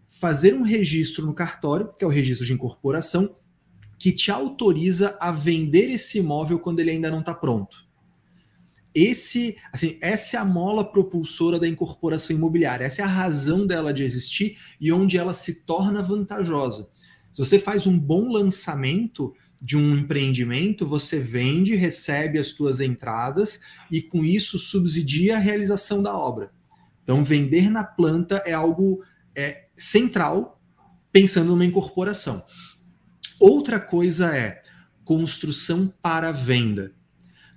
fazer 0.09 0.53
um 0.53 0.63
registro 0.63 1.25
no 1.25 1.33
cartório, 1.33 1.91
que 1.97 2.03
é 2.03 2.07
o 2.07 2.11
registro 2.11 2.45
de 2.45 2.53
incorporação, 2.53 3.35
que 3.99 4.11
te 4.11 4.31
autoriza 4.31 5.17
a 5.19 5.31
vender 5.31 5.89
esse 5.89 6.19
imóvel 6.19 6.59
quando 6.59 6.79
ele 6.79 6.91
ainda 6.91 7.11
não 7.11 7.19
está 7.19 7.33
pronto. 7.33 7.85
Esse, 8.95 9.57
assim, 9.71 9.99
essa 10.01 10.37
é 10.37 10.39
a 10.39 10.45
mola 10.45 10.83
propulsora 10.83 11.59
da 11.59 11.67
incorporação 11.67 12.35
imobiliária, 12.35 12.85
essa 12.85 13.01
é 13.01 13.05
a 13.05 13.07
razão 13.07 13.67
dela 13.67 13.93
de 13.93 14.01
existir 14.01 14.57
e 14.79 14.91
onde 14.91 15.17
ela 15.17 15.33
se 15.33 15.65
torna 15.65 16.01
vantajosa. 16.01 16.89
Se 17.33 17.45
você 17.45 17.59
faz 17.59 17.85
um 17.85 17.99
bom 17.99 18.31
lançamento, 18.31 19.35
de 19.61 19.75
um 19.75 19.97
empreendimento, 19.97 20.85
você 20.85 21.19
vende, 21.19 21.75
recebe 21.75 22.37
as 22.37 22.47
suas 22.47 22.79
entradas 22.79 23.61
e 23.91 24.01
com 24.01 24.23
isso 24.23 24.59
subsidia 24.59 25.35
a 25.35 25.39
realização 25.39 26.01
da 26.01 26.15
obra. 26.15 26.51
Então, 27.03 27.23
vender 27.23 27.69
na 27.69 27.83
planta 27.83 28.43
é 28.45 28.53
algo 28.53 29.03
é, 29.35 29.67
central, 29.75 30.61
pensando 31.11 31.47
numa 31.47 31.65
incorporação. 31.65 32.43
Outra 33.39 33.79
coisa 33.79 34.35
é 34.35 34.61
construção 35.03 35.91
para 36.01 36.31
venda. 36.31 36.91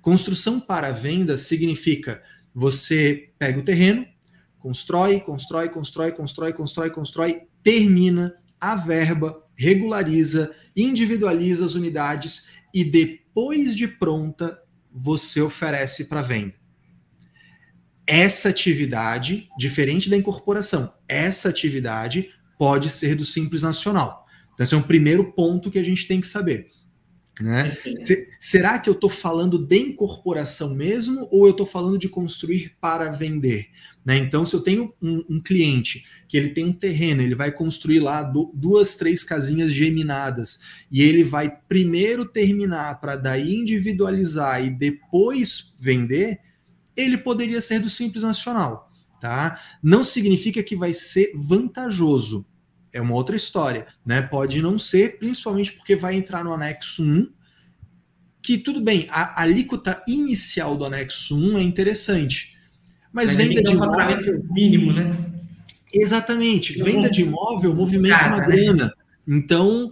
Construção 0.01 0.59
para 0.59 0.91
venda 0.91 1.37
significa 1.37 2.23
você 2.53 3.29
pega 3.37 3.59
o 3.59 3.63
terreno, 3.63 4.05
constrói, 4.57 5.19
constrói, 5.19 5.69
constrói, 5.69 6.11
constrói, 6.11 6.53
constrói, 6.53 6.89
constrói, 6.89 7.41
termina, 7.63 8.33
a 8.59 8.75
verba, 8.75 9.43
regulariza, 9.55 10.55
individualiza 10.75 11.65
as 11.65 11.75
unidades 11.75 12.47
e 12.73 12.83
depois 12.83 13.75
de 13.75 13.87
pronta 13.87 14.59
você 14.91 15.41
oferece 15.41 16.05
para 16.05 16.21
venda. 16.21 16.53
Essa 18.05 18.49
atividade, 18.49 19.47
diferente 19.57 20.09
da 20.09 20.17
incorporação, 20.17 20.93
essa 21.07 21.49
atividade 21.49 22.29
pode 22.57 22.89
ser 22.89 23.15
do 23.15 23.23
Simples 23.23 23.63
Nacional. 23.63 24.25
Então, 24.53 24.63
esse 24.63 24.73
é 24.75 24.77
um 24.77 24.83
primeiro 24.83 25.31
ponto 25.31 25.71
que 25.71 25.79
a 25.79 25.83
gente 25.83 26.07
tem 26.07 26.19
que 26.19 26.27
saber. 26.27 26.67
Né? 27.39 27.75
Se, 27.99 28.29
será 28.39 28.77
que 28.77 28.89
eu 28.89 28.93
estou 28.93 29.09
falando 29.09 29.57
de 29.57 29.77
incorporação 29.77 30.75
mesmo 30.75 31.27
ou 31.31 31.45
eu 31.45 31.51
estou 31.51 31.65
falando 31.65 31.97
de 31.97 32.09
construir 32.09 32.75
para 32.79 33.09
vender? 33.09 33.69
Né? 34.03 34.17
Então, 34.17 34.45
se 34.45 34.55
eu 34.55 34.61
tenho 34.61 34.93
um, 35.01 35.23
um, 35.29 35.39
cliente 35.39 36.05
que 36.27 36.35
ele 36.35 36.49
tem 36.49 36.65
um 36.65 36.73
terreno, 36.73 37.21
ele 37.21 37.35
vai 37.35 37.51
construir 37.51 37.99
lá 37.99 38.23
do, 38.23 38.51
duas, 38.53 38.95
três 38.95 39.23
casinhas 39.23 39.71
geminadas 39.71 40.59
e 40.91 41.01
ele 41.03 41.23
vai 41.23 41.55
primeiro 41.67 42.25
terminar 42.25 42.99
para 42.99 43.15
daí 43.15 43.53
individualizar 43.53 44.65
e 44.65 44.71
depois 44.71 45.73
vender, 45.79 46.39
ele 46.97 47.17
poderia 47.17 47.61
ser 47.61 47.79
do 47.79 47.89
Simples 47.89 48.23
Nacional. 48.23 48.89
Tá? 49.19 49.61
Não 49.83 50.03
significa 50.03 50.63
que 50.63 50.75
vai 50.75 50.93
ser 50.93 51.31
vantajoso, 51.35 52.45
é 52.93 52.99
uma 52.99 53.13
outra 53.13 53.35
história, 53.35 53.87
né? 54.05 54.21
Pode 54.21 54.61
não 54.61 54.77
ser, 54.77 55.17
principalmente 55.17 55.71
porque 55.73 55.95
vai 55.95 56.15
entrar 56.15 56.43
no 56.43 56.51
anexo 56.51 57.03
1, 57.03 57.31
que 58.41 58.57
tudo 58.57 58.81
bem, 58.81 59.07
a, 59.09 59.41
alíquota 59.41 60.03
inicial 60.07 60.75
do 60.75 60.85
anexo 60.85 61.37
1 61.37 61.57
é 61.59 61.61
interessante. 61.61 62.50
Mas, 63.11 63.27
mas 63.27 63.35
venda 63.35 63.61
de 63.61 63.73
imóvel. 63.73 64.43
mínimo, 64.51 64.93
né? 64.93 65.11
Exatamente. 65.93 66.79
Eu 66.79 66.85
venda 66.85 67.09
de 67.09 67.21
imóvel 67.21 67.75
movimenta 67.75 68.17
casa, 68.17 68.35
uma 68.35 68.47
né? 68.47 68.55
grana. 68.55 68.93
Então, 69.27 69.91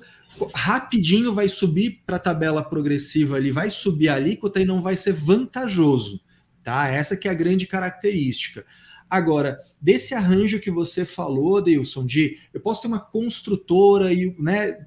rapidinho 0.55 1.33
vai 1.33 1.49
subir 1.49 2.01
para 2.05 2.15
a 2.15 2.19
tabela 2.19 2.63
progressiva 2.63 3.35
ali, 3.35 3.51
vai 3.51 3.69
subir 3.69 4.09
a 4.09 4.15
alíquota 4.15 4.61
e 4.61 4.65
não 4.65 4.81
vai 4.81 4.95
ser 4.95 5.13
vantajoso. 5.13 6.21
Tá? 6.63 6.87
Essa 6.87 7.17
que 7.17 7.27
é 7.27 7.31
a 7.31 7.35
grande 7.35 7.67
característica. 7.67 8.65
Agora, 9.09 9.59
desse 9.81 10.13
arranjo 10.13 10.59
que 10.59 10.69
você 10.69 11.03
falou, 11.03 11.61
Deilson, 11.61 12.05
de 12.05 12.37
eu 12.53 12.61
posso 12.61 12.81
ter 12.81 12.87
uma 12.87 12.99
construtora 12.99 14.13
e, 14.13 14.35
né, 14.39 14.77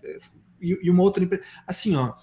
e 0.61 0.89
uma 0.89 1.03
outra 1.03 1.25
empresa. 1.25 1.43
Assim, 1.67 1.97
ó, 1.97 2.15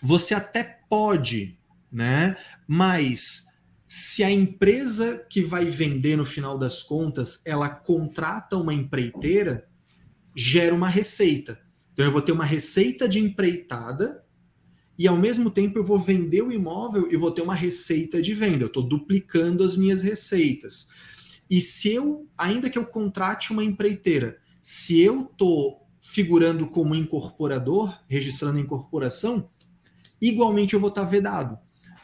você 0.00 0.34
até 0.34 0.78
pode, 0.88 1.58
né? 1.90 2.36
Mas 2.66 3.49
se 3.92 4.22
a 4.22 4.30
empresa 4.30 5.26
que 5.28 5.42
vai 5.42 5.64
vender 5.64 6.14
no 6.14 6.24
final 6.24 6.56
das 6.56 6.80
contas, 6.80 7.42
ela 7.44 7.68
contrata 7.68 8.56
uma 8.56 8.72
empreiteira, 8.72 9.68
gera 10.32 10.72
uma 10.72 10.88
receita. 10.88 11.60
Então 11.92 12.06
eu 12.06 12.12
vou 12.12 12.22
ter 12.22 12.30
uma 12.30 12.44
receita 12.44 13.08
de 13.08 13.18
empreitada 13.18 14.24
e 14.96 15.08
ao 15.08 15.16
mesmo 15.16 15.50
tempo 15.50 15.76
eu 15.76 15.84
vou 15.84 15.98
vender 15.98 16.40
o 16.40 16.52
imóvel 16.52 17.08
e 17.10 17.16
vou 17.16 17.32
ter 17.32 17.42
uma 17.42 17.56
receita 17.56 18.22
de 18.22 18.32
venda. 18.32 18.62
Eu 18.62 18.68
estou 18.68 18.84
duplicando 18.84 19.64
as 19.64 19.76
minhas 19.76 20.02
receitas. 20.02 20.90
E 21.50 21.60
se 21.60 21.92
eu, 21.92 22.28
ainda 22.38 22.70
que 22.70 22.78
eu 22.78 22.86
contrate 22.86 23.52
uma 23.52 23.64
empreiteira, 23.64 24.38
se 24.62 25.00
eu 25.00 25.22
estou 25.22 25.84
figurando 26.00 26.68
como 26.68 26.94
incorporador, 26.94 28.00
registrando 28.08 28.60
incorporação, 28.60 29.50
igualmente 30.22 30.74
eu 30.74 30.80
vou 30.80 30.90
estar 30.90 31.04
tá 31.04 31.10
vedado. 31.10 31.58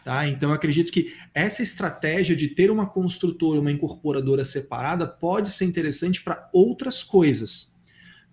Tá? 0.06 0.28
Então, 0.28 0.50
eu 0.50 0.54
acredito 0.54 0.92
que 0.92 1.12
essa 1.34 1.64
estratégia 1.64 2.36
de 2.36 2.46
ter 2.46 2.70
uma 2.70 2.86
construtora, 2.86 3.58
uma 3.58 3.72
incorporadora 3.72 4.44
separada, 4.44 5.04
pode 5.04 5.50
ser 5.50 5.64
interessante 5.64 6.22
para 6.22 6.48
outras 6.52 7.02
coisas. 7.02 7.74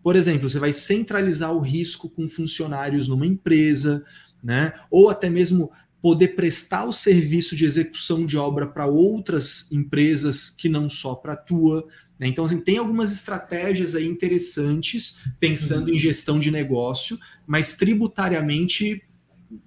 Por 0.03 0.15
exemplo, 0.15 0.47
você 0.47 0.59
vai 0.59 0.71
centralizar 0.71 1.51
o 1.51 1.59
risco 1.59 2.07
com 2.07 2.27
funcionários 2.27 3.07
numa 3.07 3.25
empresa, 3.25 4.05
né? 4.43 4.71
ou 4.91 5.09
até 5.09 5.31
mesmo 5.31 5.71
poder 5.99 6.35
prestar 6.35 6.85
o 6.85 6.93
serviço 6.93 7.55
de 7.55 7.65
execução 7.65 8.23
de 8.23 8.37
obra 8.37 8.67
para 8.67 8.85
outras 8.85 9.71
empresas 9.71 10.51
que 10.51 10.69
não 10.69 10.87
só 10.87 11.15
para 11.15 11.33
a 11.33 11.37
tua. 11.37 11.87
Né? 12.19 12.27
Então, 12.27 12.45
assim, 12.45 12.59
tem 12.59 12.77
algumas 12.77 13.11
estratégias 13.11 13.95
aí 13.95 14.05
interessantes 14.05 15.17
pensando 15.39 15.87
uhum. 15.87 15.95
em 15.95 15.99
gestão 15.99 16.39
de 16.39 16.51
negócio, 16.51 17.17
mas 17.47 17.73
tributariamente 17.73 19.01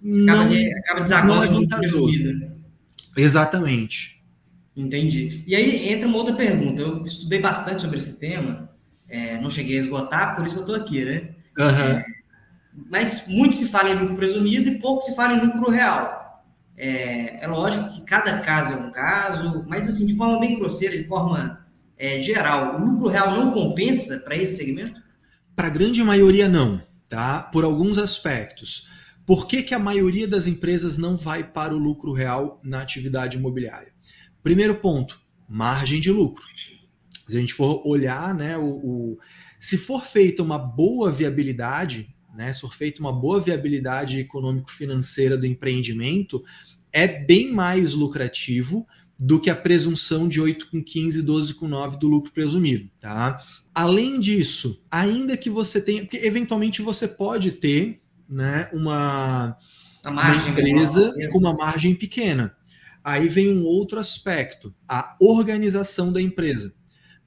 não, 0.03 0.43
acaba, 0.43 1.03
acaba 1.03 1.25
não 1.27 1.43
é? 1.45 2.57
Exatamente. 3.17 4.23
Entendi. 4.77 5.43
E 5.47 5.57
aí 5.57 5.91
entra 5.91 6.07
uma 6.07 6.19
outra 6.19 6.35
pergunta. 6.35 6.83
Eu 6.83 7.03
estudei 7.03 7.41
bastante 7.41 7.81
sobre 7.81 7.99
esse 7.99 8.19
tema, 8.19 8.71
é, 9.09 9.41
não 9.41 9.49
cheguei 9.49 9.77
a 9.77 9.81
esgotar, 9.81 10.37
por 10.37 10.45
isso 10.45 10.55
que 10.55 10.61
eu 10.61 10.65
estou 10.65 10.77
aqui, 10.77 11.05
né? 11.05 11.31
Uhum. 11.59 11.67
É, 11.67 12.05
mas 12.91 13.27
muito 13.27 13.57
se 13.57 13.69
fala 13.69 13.91
em 13.91 13.99
lucro 13.99 14.17
presumido 14.17 14.69
e 14.69 14.79
pouco 14.79 15.03
se 15.03 15.15
fala 15.15 15.35
em 15.35 15.41
lucro 15.41 15.71
real. 15.71 16.45
É, 16.77 17.43
é, 17.43 17.47
lógico 17.47 17.91
que 17.95 18.03
cada 18.03 18.39
caso 18.41 18.75
é 18.75 18.77
um 18.77 18.91
caso, 18.91 19.65
mas 19.67 19.89
assim, 19.89 20.05
de 20.05 20.15
forma 20.15 20.39
bem 20.39 20.57
grosseira, 20.57 20.97
de 20.97 21.05
forma 21.05 21.67
é, 21.97 22.19
geral, 22.19 22.77
o 22.77 22.85
lucro 22.85 23.09
real 23.09 23.31
não 23.31 23.51
compensa 23.51 24.19
para 24.19 24.37
esse 24.37 24.57
segmento? 24.57 25.01
Para 25.55 25.69
a 25.69 25.71
grande 25.71 26.05
maioria, 26.05 26.49
não, 26.49 26.83
tá? 27.09 27.43
Por 27.45 27.65
alguns 27.65 27.97
aspectos. 27.97 28.87
Por 29.27 29.49
que, 29.49 29.63
que 29.63 29.75
a 29.75 29.79
maioria 29.79 30.29
das 30.29 30.47
empresas 30.47 30.97
não 30.97 31.17
vai 31.17 31.43
para 31.43 31.75
o 31.75 31.79
lucro 31.79 32.13
real 32.13 32.61
na 32.63 32.81
atividade 32.81 33.37
imobiliária? 33.37 33.93
Primeiro 34.41 34.77
ponto, 34.77 35.21
margem 35.49 36.01
de 36.01 36.13
lucro. 36.13 36.45
Se 37.11 37.37
a 37.37 37.41
gente 37.41 37.53
for 37.53 37.83
olhar, 37.85 38.33
né, 38.33 38.57
o, 38.57 38.65
o 38.65 39.19
se 39.59 39.77
for 39.77 40.05
feita 40.05 40.45
uma 40.45 40.59
boa 40.59 41.11
viabilidade, 41.11 42.15
né, 42.37 42.53
se 42.53 42.61
for 42.61 42.73
feita 42.73 43.01
uma 43.01 43.13
boa 43.13 43.41
viabilidade 43.41 44.21
econômico-financeira 44.21 45.37
do 45.37 45.45
empreendimento, 45.45 46.45
é 46.93 47.09
bem 47.09 47.53
mais 47.53 47.93
lucrativo 47.93 48.87
do 49.19 49.41
que 49.41 49.51
a 49.51 49.57
presunção 49.57 50.29
de 50.29 50.41
8 50.41 50.71
com 50.71 50.83
15, 50.83 51.23
12 51.23 51.55
com 51.55 51.67
9 51.67 51.99
do 51.99 52.07
lucro 52.07 52.33
presumido, 52.33 52.89
tá? 53.01 53.39
Além 53.75 54.21
disso, 54.21 54.83
ainda 54.91 55.37
que 55.37 55.49
você 55.49 55.81
tenha, 55.81 56.03
porque 56.03 56.19
eventualmente 56.19 56.83
você 56.83 57.09
pode 57.09 57.53
ter, 57.53 58.03
né, 58.29 58.69
uma, 58.73 59.57
uma 60.05 60.37
empresa 60.49 61.15
com 61.31 61.39
uma 61.39 61.55
margem 61.55 61.95
pequena. 61.95 62.57
Aí 63.03 63.29
vem 63.29 63.57
um 63.57 63.65
outro 63.65 64.01
aspecto, 64.01 64.75
a 64.89 65.17
organização 65.21 66.13
da 66.13 66.21
empresa 66.21 66.75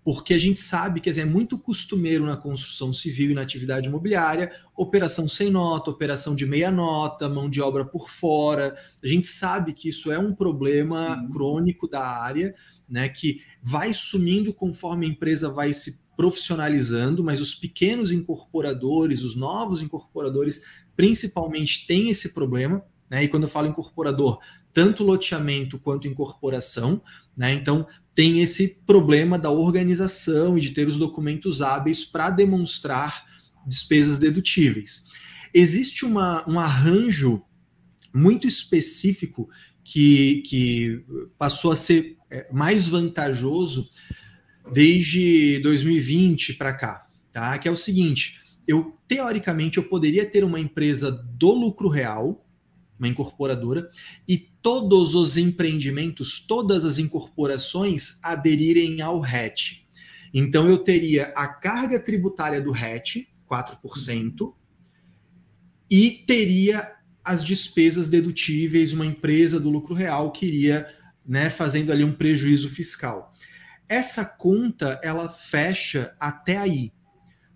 porque 0.04 0.34
a 0.34 0.38
gente 0.40 0.60
sabe 0.60 1.02
que 1.02 1.10
assim, 1.10 1.22
é 1.22 1.26
muito 1.26 1.56
costumeiro 1.60 2.26
na 2.26 2.38
construção 2.38 2.92
civil 2.92 3.30
e 3.30 3.34
na 3.34 3.42
atividade 3.42 3.88
imobiliária, 3.88 4.52
operação 4.76 5.28
sem 5.28 5.52
nota, 5.52 5.92
operação 5.92 6.34
de 6.34 6.48
meia 6.48 6.72
nota, 6.72 7.30
mão 7.30 7.50
de 7.50 7.62
obra 7.62 7.86
por 7.86 8.10
fora. 8.10 8.76
A 9.04 9.08
gente 9.08 9.28
sabe 9.28 9.72
que 9.72 9.90
isso 9.90 10.12
é 10.12 10.18
um 10.18 10.34
problema 10.34 11.24
crônico 11.32 11.88
da 11.88 12.04
área, 12.04 12.56
né, 12.90 13.08
que 13.10 13.42
vai 13.62 13.94
sumindo 13.94 14.52
conforme 14.52 15.06
a 15.06 15.10
empresa 15.10 15.48
vai 15.52 15.74
se 15.74 16.00
profissionalizando, 16.20 17.24
mas 17.24 17.40
os 17.40 17.56
pequenos 17.56 18.12
incorporadores, 18.12 19.22
os 19.22 19.38
novos 19.38 19.82
incorporadores, 19.82 20.62
principalmente 20.94 21.88
têm 21.88 22.10
esse 22.10 22.34
problema. 22.34 22.84
Né? 23.10 23.24
E 23.24 23.30
quando 23.30 23.44
eu 23.44 23.50
falo 23.50 23.70
incorporador, 23.70 24.38
tanto 24.74 25.02
loteamento 25.02 25.80
quanto 25.80 26.10
incorporação, 26.10 27.02
né? 27.38 27.54
Então 27.54 27.88
tem 28.14 28.42
esse 28.42 28.82
problema 28.86 29.40
da 29.40 29.50
organização 29.50 30.58
e 30.58 30.62
de 30.62 30.72
ter 30.72 30.90
os 30.90 30.98
documentos 30.98 31.62
hábeis 31.62 32.04
para 32.04 32.30
demonstrar 32.30 33.24
despesas 33.66 34.20
dedutíveis. 34.20 35.06
Existe 35.54 36.04
uma, 36.04 36.44
um 36.50 36.60
arranjo 36.60 37.42
muito 38.14 38.46
específico 38.46 39.50
que, 39.86 40.44
que 40.46 41.02
passou 41.38 41.72
a 41.72 41.78
ser 41.78 42.18
é, 42.30 42.52
mais 42.52 42.88
vantajoso 42.88 43.88
desde 44.72 45.60
2020 45.60 46.54
para 46.54 46.74
cá, 46.74 47.08
tá? 47.32 47.58
Que 47.58 47.68
é 47.68 47.72
o 47.72 47.78
seguinte: 47.78 48.40
eu 48.68 48.98
teoricamente 49.08 49.78
eu 49.78 49.90
poderia 49.90 50.26
ter 50.26 50.44
uma 50.44 50.60
empresa 50.60 51.12
do 51.12 51.52
lucro 51.54 51.90
real, 51.90 52.46
uma 52.98 53.08
incorporadora, 53.08 53.90
e 54.28 54.38
todos 54.62 55.16
os 55.16 55.38
empreendimentos, 55.38 56.40
todas 56.40 56.86
as 56.86 57.00
incorporações 57.00 58.20
aderirem 58.24 59.02
ao 59.02 59.20
RET. 59.20 59.88
Então 60.34 60.70
eu 60.70 60.78
teria 60.78 61.34
a 61.36 61.48
carga 61.48 62.00
tributária 62.00 62.62
do 62.62 62.72
RET, 62.72 63.28
4%, 63.50 64.54
e 65.90 66.24
teria 66.28 66.96
as 67.24 67.44
despesas 67.44 68.08
dedutíveis, 68.08 68.94
uma 68.94 69.06
empresa 69.06 69.60
do 69.60 69.70
lucro 69.70 69.94
real 69.94 70.32
que 70.32 70.46
iria 70.46 70.88
né, 71.26 71.50
fazendo 71.50 71.92
ali 71.92 72.04
um 72.04 72.12
prejuízo 72.12 72.70
fiscal. 72.70 73.29
Essa 73.90 74.24
conta 74.24 75.00
ela 75.04 75.28
fecha 75.28 76.16
até 76.20 76.58
aí. 76.58 76.94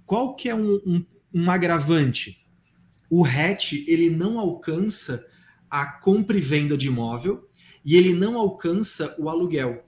Qual 0.04 0.36
que 0.36 0.50
é 0.50 0.56
um, 0.56 0.82
um, 0.84 1.06
um 1.32 1.52
agravante? 1.52 2.44
O 3.08 3.22
RET 3.22 3.86
ele 3.88 4.10
não 4.10 4.40
alcança 4.40 5.24
a 5.70 5.86
compra 5.86 6.36
e 6.36 6.42
venda 6.42 6.76
de 6.76 6.88
imóvel 6.88 7.48
e 7.86 7.96
ele 7.96 8.14
não 8.14 8.36
alcança 8.36 9.16
o 9.20 9.30
aluguel. 9.30 9.86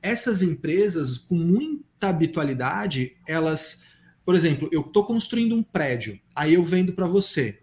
Essas 0.00 0.40
empresas, 0.40 1.18
com 1.18 1.34
muita 1.34 2.08
habitualidade, 2.08 3.16
elas, 3.28 3.84
por 4.24 4.34
exemplo, 4.34 4.70
eu 4.72 4.80
estou 4.80 5.04
construindo 5.04 5.54
um 5.54 5.62
prédio, 5.62 6.18
aí 6.34 6.54
eu 6.54 6.64
vendo 6.64 6.94
para 6.94 7.06
você. 7.06 7.60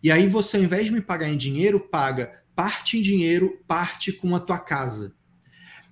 E 0.00 0.12
aí 0.12 0.28
você, 0.28 0.56
ao 0.56 0.62
invés 0.62 0.86
de 0.86 0.92
me 0.92 1.00
pagar 1.00 1.28
em 1.28 1.36
dinheiro, 1.36 1.80
paga 1.80 2.42
parte 2.54 2.98
em 2.98 3.00
dinheiro, 3.00 3.60
parte 3.66 4.12
com 4.12 4.34
a 4.36 4.40
tua 4.40 4.58
casa. 4.58 5.14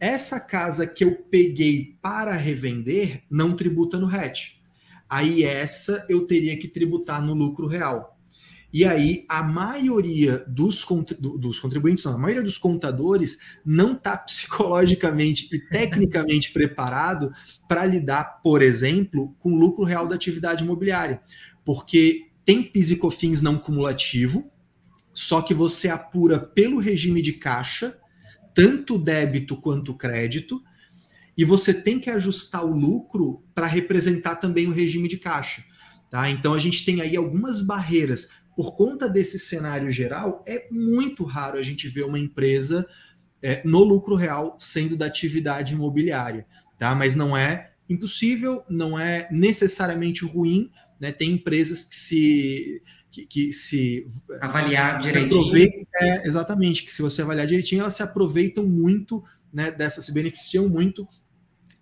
Essa 0.01 0.41
casa 0.41 0.87
que 0.87 1.05
eu 1.05 1.15
peguei 1.31 1.99
para 2.01 2.33
revender 2.33 3.23
não 3.31 3.55
tributa 3.55 3.99
no 3.99 4.07
RET. 4.07 4.59
Aí 5.09 5.45
essa 5.45 6.07
eu 6.09 6.27
teria 6.27 6.57
que 6.57 6.67
tributar 6.67 7.23
no 7.23 7.35
lucro 7.35 7.67
real. 7.67 8.17
E 8.73 8.85
aí 8.85 9.27
a 9.29 9.43
maioria 9.43 10.45
dos, 10.47 10.87
dos 11.19 11.59
contribuintes, 11.59 12.05
não, 12.05 12.15
a 12.15 12.19
maioria 12.19 12.43
dos 12.43 12.57
contadores 12.57 13.39
não 13.65 13.93
está 13.93 14.17
psicologicamente 14.25 15.49
e 15.53 15.59
tecnicamente 15.59 16.53
preparado 16.53 17.33
para 17.69 17.85
lidar, 17.85 18.41
por 18.43 18.63
exemplo, 18.63 19.35
com 19.41 19.53
o 19.53 19.59
lucro 19.59 19.85
real 19.85 20.07
da 20.07 20.15
atividade 20.15 20.65
imobiliária. 20.65 21.21
Porque 21.65 22.29
tem 22.45 22.63
PIS 22.63 22.91
e 22.91 22.97
COFINS 22.97 23.43
não 23.43 23.59
cumulativo, 23.59 24.51
só 25.13 25.43
que 25.43 25.53
você 25.53 25.89
apura 25.89 26.39
pelo 26.39 26.79
regime 26.79 27.21
de 27.21 27.33
caixa, 27.33 27.99
tanto 28.55 28.99
débito 28.99 29.57
quanto 29.57 29.95
crédito, 29.95 30.63
e 31.37 31.45
você 31.45 31.73
tem 31.73 31.99
que 31.99 32.11
ajustar 32.11 32.65
o 32.65 32.77
lucro 32.77 33.43
para 33.55 33.67
representar 33.67 34.37
também 34.37 34.67
o 34.67 34.73
regime 34.73 35.09
de 35.09 35.17
caixa. 35.17 35.65
Tá? 36.11 36.29
Então 36.29 36.53
a 36.53 36.59
gente 36.59 36.85
tem 36.85 37.01
aí 37.01 37.17
algumas 37.17 37.63
barreiras. 37.63 38.31
Por 38.57 38.77
conta 38.77 39.09
desse 39.09 39.39
cenário 39.39 39.91
geral, 39.91 40.45
é 40.47 40.67
muito 40.71 41.25
raro 41.25 41.57
a 41.57 41.63
gente 41.63 41.89
ver 41.89 42.05
uma 42.05 42.19
empresa 42.19 42.87
é, 43.43 43.63
no 43.65 43.83
lucro 43.83 44.17
real 44.17 44.57
sendo 44.59 44.97
da 44.97 45.07
atividade 45.07 45.73
imobiliária. 45.73 46.47
Tá? 46.79 46.95
Mas 46.95 47.15
não 47.15 47.37
é 47.37 47.73
impossível, 47.89 48.63
não 48.69 48.99
é 48.99 49.29
necessariamente 49.31 50.25
ruim. 50.25 50.71
Né? 51.01 51.13
Tem 51.13 51.31
empresas 51.33 51.85
que 51.85 51.97
se 51.97 52.83
que, 53.11 53.27
que, 53.27 53.53
se 53.53 54.07
avaliar 54.41 54.99
direitinho. 54.99 55.87
É, 55.97 56.27
exatamente, 56.27 56.85
que 56.85 56.93
se 56.93 57.03
você 57.03 57.23
avaliar 57.23 57.47
direitinho, 57.47 57.81
elas 57.81 57.95
se 57.95 58.03
aproveitam 58.03 58.65
muito 58.65 59.23
né, 59.53 59.71
dessa, 59.71 60.01
se 60.01 60.13
beneficiam 60.13 60.69
muito 60.69 61.07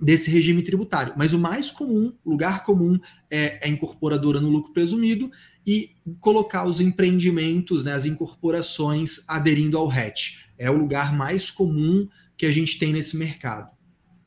desse 0.01 0.31
regime 0.31 0.63
tributário. 0.63 1.13
Mas 1.17 1.33
o 1.33 1.39
mais 1.39 1.71
comum, 1.71 2.13
lugar 2.25 2.63
comum, 2.63 2.99
é 3.31 3.59
a 3.63 3.69
incorporadora 3.69 4.41
no 4.41 4.49
lucro 4.49 4.73
presumido 4.73 5.31
e 5.67 5.91
colocar 6.21 6.67
os 6.67 6.81
empreendimentos, 6.81 7.85
né, 7.85 7.93
as 7.93 8.07
incorporações 8.07 9.29
aderindo 9.29 9.77
ao 9.77 9.87
RET. 9.87 10.39
É 10.57 10.71
o 10.71 10.77
lugar 10.77 11.15
mais 11.15 11.51
comum 11.51 12.09
que 12.37 12.47
a 12.47 12.53
gente 12.53 12.79
tem 12.79 12.93
nesse 12.93 13.17
mercado. 13.17 13.71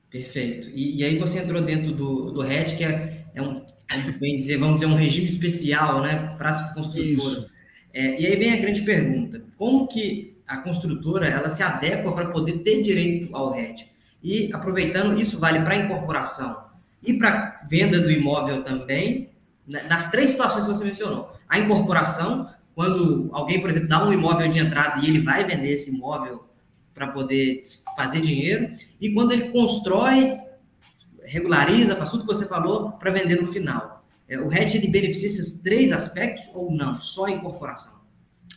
Perfeito. 0.09 0.69
E, 0.73 0.97
e 0.97 1.03
aí 1.03 1.17
você 1.17 1.39
entrou 1.39 1.61
dentro 1.61 1.93
do, 1.93 2.31
do 2.31 2.41
RET, 2.41 2.75
que 2.75 2.83
é, 2.83 3.20
é 3.33 3.41
um, 3.41 3.63
bem 4.19 4.37
dizer, 4.37 4.57
vamos 4.57 4.75
dizer, 4.75 4.87
um 4.87 4.95
regime 4.95 5.25
especial 5.25 6.01
né, 6.01 6.35
para 6.37 6.49
as 6.49 6.73
construtoras. 6.73 7.47
É, 7.93 8.19
e 8.19 8.25
aí 8.25 8.35
vem 8.35 8.53
a 8.53 8.57
grande 8.57 8.81
pergunta: 8.81 9.43
como 9.57 9.87
que 9.87 10.37
a 10.47 10.57
construtora 10.57 11.27
ela 11.27 11.49
se 11.49 11.63
adequa 11.63 12.11
para 12.11 12.29
poder 12.29 12.59
ter 12.59 12.81
direito 12.81 13.35
ao 13.35 13.51
RET? 13.51 13.89
E 14.23 14.51
aproveitando, 14.53 15.19
isso 15.19 15.39
vale 15.39 15.61
para 15.61 15.75
incorporação 15.75 16.69
e 17.03 17.13
para 17.13 17.65
venda 17.69 17.99
do 17.99 18.11
imóvel 18.11 18.63
também, 18.63 19.29
né, 19.67 19.83
nas 19.89 20.11
três 20.11 20.31
situações 20.31 20.65
que 20.65 20.73
você 20.73 20.83
mencionou. 20.83 21.31
A 21.49 21.57
incorporação, 21.59 22.49
quando 22.75 23.29
alguém, 23.33 23.59
por 23.59 23.69
exemplo, 23.69 23.89
dá 23.89 24.05
um 24.05 24.13
imóvel 24.13 24.47
de 24.49 24.59
entrada 24.59 25.03
e 25.03 25.09
ele 25.09 25.21
vai 25.21 25.43
vender 25.43 25.71
esse 25.71 25.95
imóvel 25.95 26.45
para 26.93 27.07
poder 27.07 27.63
fazer 27.95 28.21
dinheiro, 28.21 28.69
e 28.99 29.11
quando 29.11 29.31
ele 29.31 29.49
constrói, 29.49 30.37
regulariza, 31.31 31.95
faz 31.95 32.09
tudo 32.09 32.25
que 32.25 32.33
você 32.33 32.45
falou 32.45 32.91
para 32.91 33.11
vender 33.11 33.39
no 33.39 33.45
final. 33.45 34.05
É, 34.27 34.39
o 34.39 34.47
RET 34.47 34.75
ele 34.75 34.87
beneficia 34.87 35.27
esses 35.27 35.61
três 35.61 35.91
aspectos 35.91 36.49
ou 36.53 36.71
não? 36.71 36.99
Só 36.99 37.25
a 37.25 37.31
incorporação? 37.31 37.93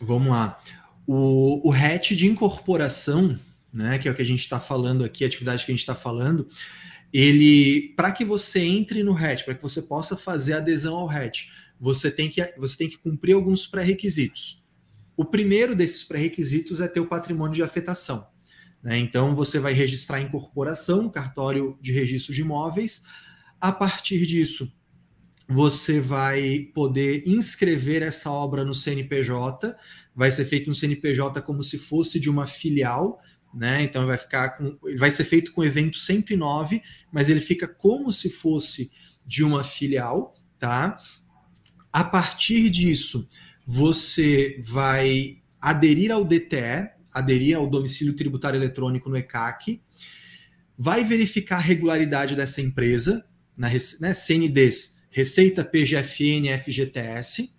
Vamos 0.01 0.29
lá. 0.29 0.59
O, 1.07 1.69
o 1.69 1.71
RET 1.71 2.15
de 2.15 2.27
incorporação 2.27 3.39
né, 3.75 3.99
que 3.99 4.09
é 4.09 4.11
o 4.11 4.15
que 4.15 4.23
a 4.23 4.27
gente 4.27 4.41
está 4.41 4.61
falando 4.61 5.05
aqui, 5.05 5.25
a 5.25 5.27
atividade 5.27 5.67
que 5.67 5.73
a 5.73 5.75
gente 5.75 5.81
está 5.81 5.97
falando, 5.97 6.47
ele, 7.13 7.93
para 7.97 8.13
que 8.13 8.25
você 8.25 8.61
entre 8.61 9.03
no 9.03 9.13
RET, 9.13 9.45
para 9.45 9.55
que 9.55 9.63
você 9.63 9.83
possa 9.83 10.17
fazer 10.17 10.55
adesão 10.55 10.97
ao 10.97 11.09
RET, 11.09 11.49
você 11.81 12.09
tem 12.11 12.31
que, 12.31 12.41
você 12.57 12.77
tem 12.77 12.89
que 12.89 12.99
cumprir 12.99 13.35
alguns 13.35 13.67
pré-requisitos. 13.67 14.63
O 15.17 15.25
primeiro 15.25 15.75
desses 15.75 16.05
pré-requisitos 16.05 16.81
é 16.81 16.87
ter 16.87 17.01
o 17.01 17.07
patrimônio 17.07 17.55
de 17.55 17.63
afetação. 17.63 18.27
Né? 18.85 18.99
Então, 18.99 19.35
você 19.35 19.59
vai 19.59 19.73
registrar 19.73 20.21
em 20.21 20.27
incorporação, 20.27 21.09
cartório 21.09 21.77
de 21.81 21.93
registro 21.93 22.33
de 22.33 22.43
imóveis. 22.43 23.03
A 23.61 23.73
partir 23.73 24.25
disso, 24.27 24.71
você 25.49 26.01
vai 26.01 26.69
poder 26.75 27.25
inscrever 27.27 28.03
essa 28.03 28.31
obra 28.31 28.65
no 28.65 28.75
CNPJ. 28.75 29.75
Vai 30.15 30.31
ser 30.31 30.45
feito 30.45 30.71
um 30.71 30.75
CNPJ 30.75 31.41
como 31.43 31.63
se 31.63 31.79
fosse 31.79 32.21
de 32.21 32.29
uma 32.31 32.47
filial 32.47 33.19
né? 33.55 33.83
Então 33.83 34.07
vai 34.07 34.19
ficar 34.19 34.59
com, 34.59 34.77
vai 34.99 35.11
ser 35.11 35.25
feito 35.25 35.53
com 35.53 35.61
o 35.61 35.65
evento 35.65 35.97
109, 35.97 36.83
mas 37.13 37.31
ele 37.31 37.41
fica 37.41 37.69
como 37.69 38.11
se 38.11 38.29
fosse 38.29 38.91
de 39.25 39.45
uma 39.45 39.63
filial, 39.63 40.35
tá? 40.59 40.97
A 41.93 42.03
partir 42.03 42.69
disso, 42.69 43.29
você 43.65 44.61
vai 44.63 45.39
aderir 45.61 46.11
ao 46.11 46.25
DTE, 46.25 46.91
aderir 47.15 47.57
ao 47.57 47.69
domicílio 47.69 48.15
tributário 48.15 48.59
eletrônico 48.59 49.09
no 49.09 49.17
ECAC, 49.17 49.81
vai 50.77 51.05
verificar 51.05 51.57
a 51.57 51.61
regularidade 51.61 52.35
dessa 52.35 52.61
empresa, 52.61 53.25
na 53.57 53.71
né, 54.01 54.13
CNDs, 54.13 54.95
Receita 55.09 55.65
PGFN 55.65 56.59
FGTS, 56.59 57.55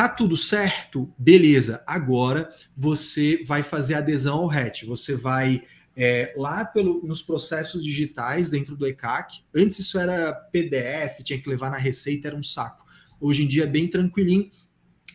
Tá 0.00 0.08
tudo 0.08 0.34
certo? 0.34 1.12
Beleza. 1.18 1.84
Agora 1.86 2.48
você 2.74 3.44
vai 3.44 3.62
fazer 3.62 3.96
adesão 3.96 4.38
ao 4.38 4.46
RET. 4.46 4.86
Você 4.86 5.14
vai 5.14 5.62
é, 5.94 6.32
lá 6.36 6.64
pelo, 6.64 7.06
nos 7.06 7.20
processos 7.20 7.84
digitais 7.84 8.48
dentro 8.48 8.74
do 8.74 8.86
ECAC. 8.86 9.42
Antes 9.54 9.80
isso 9.80 9.98
era 9.98 10.32
PDF, 10.32 11.22
tinha 11.22 11.38
que 11.38 11.46
levar 11.46 11.70
na 11.70 11.76
receita, 11.76 12.28
era 12.28 12.34
um 12.34 12.42
saco. 12.42 12.86
Hoje 13.20 13.44
em 13.44 13.46
dia 13.46 13.64
é 13.64 13.66
bem 13.66 13.88
tranquilinho. 13.88 14.50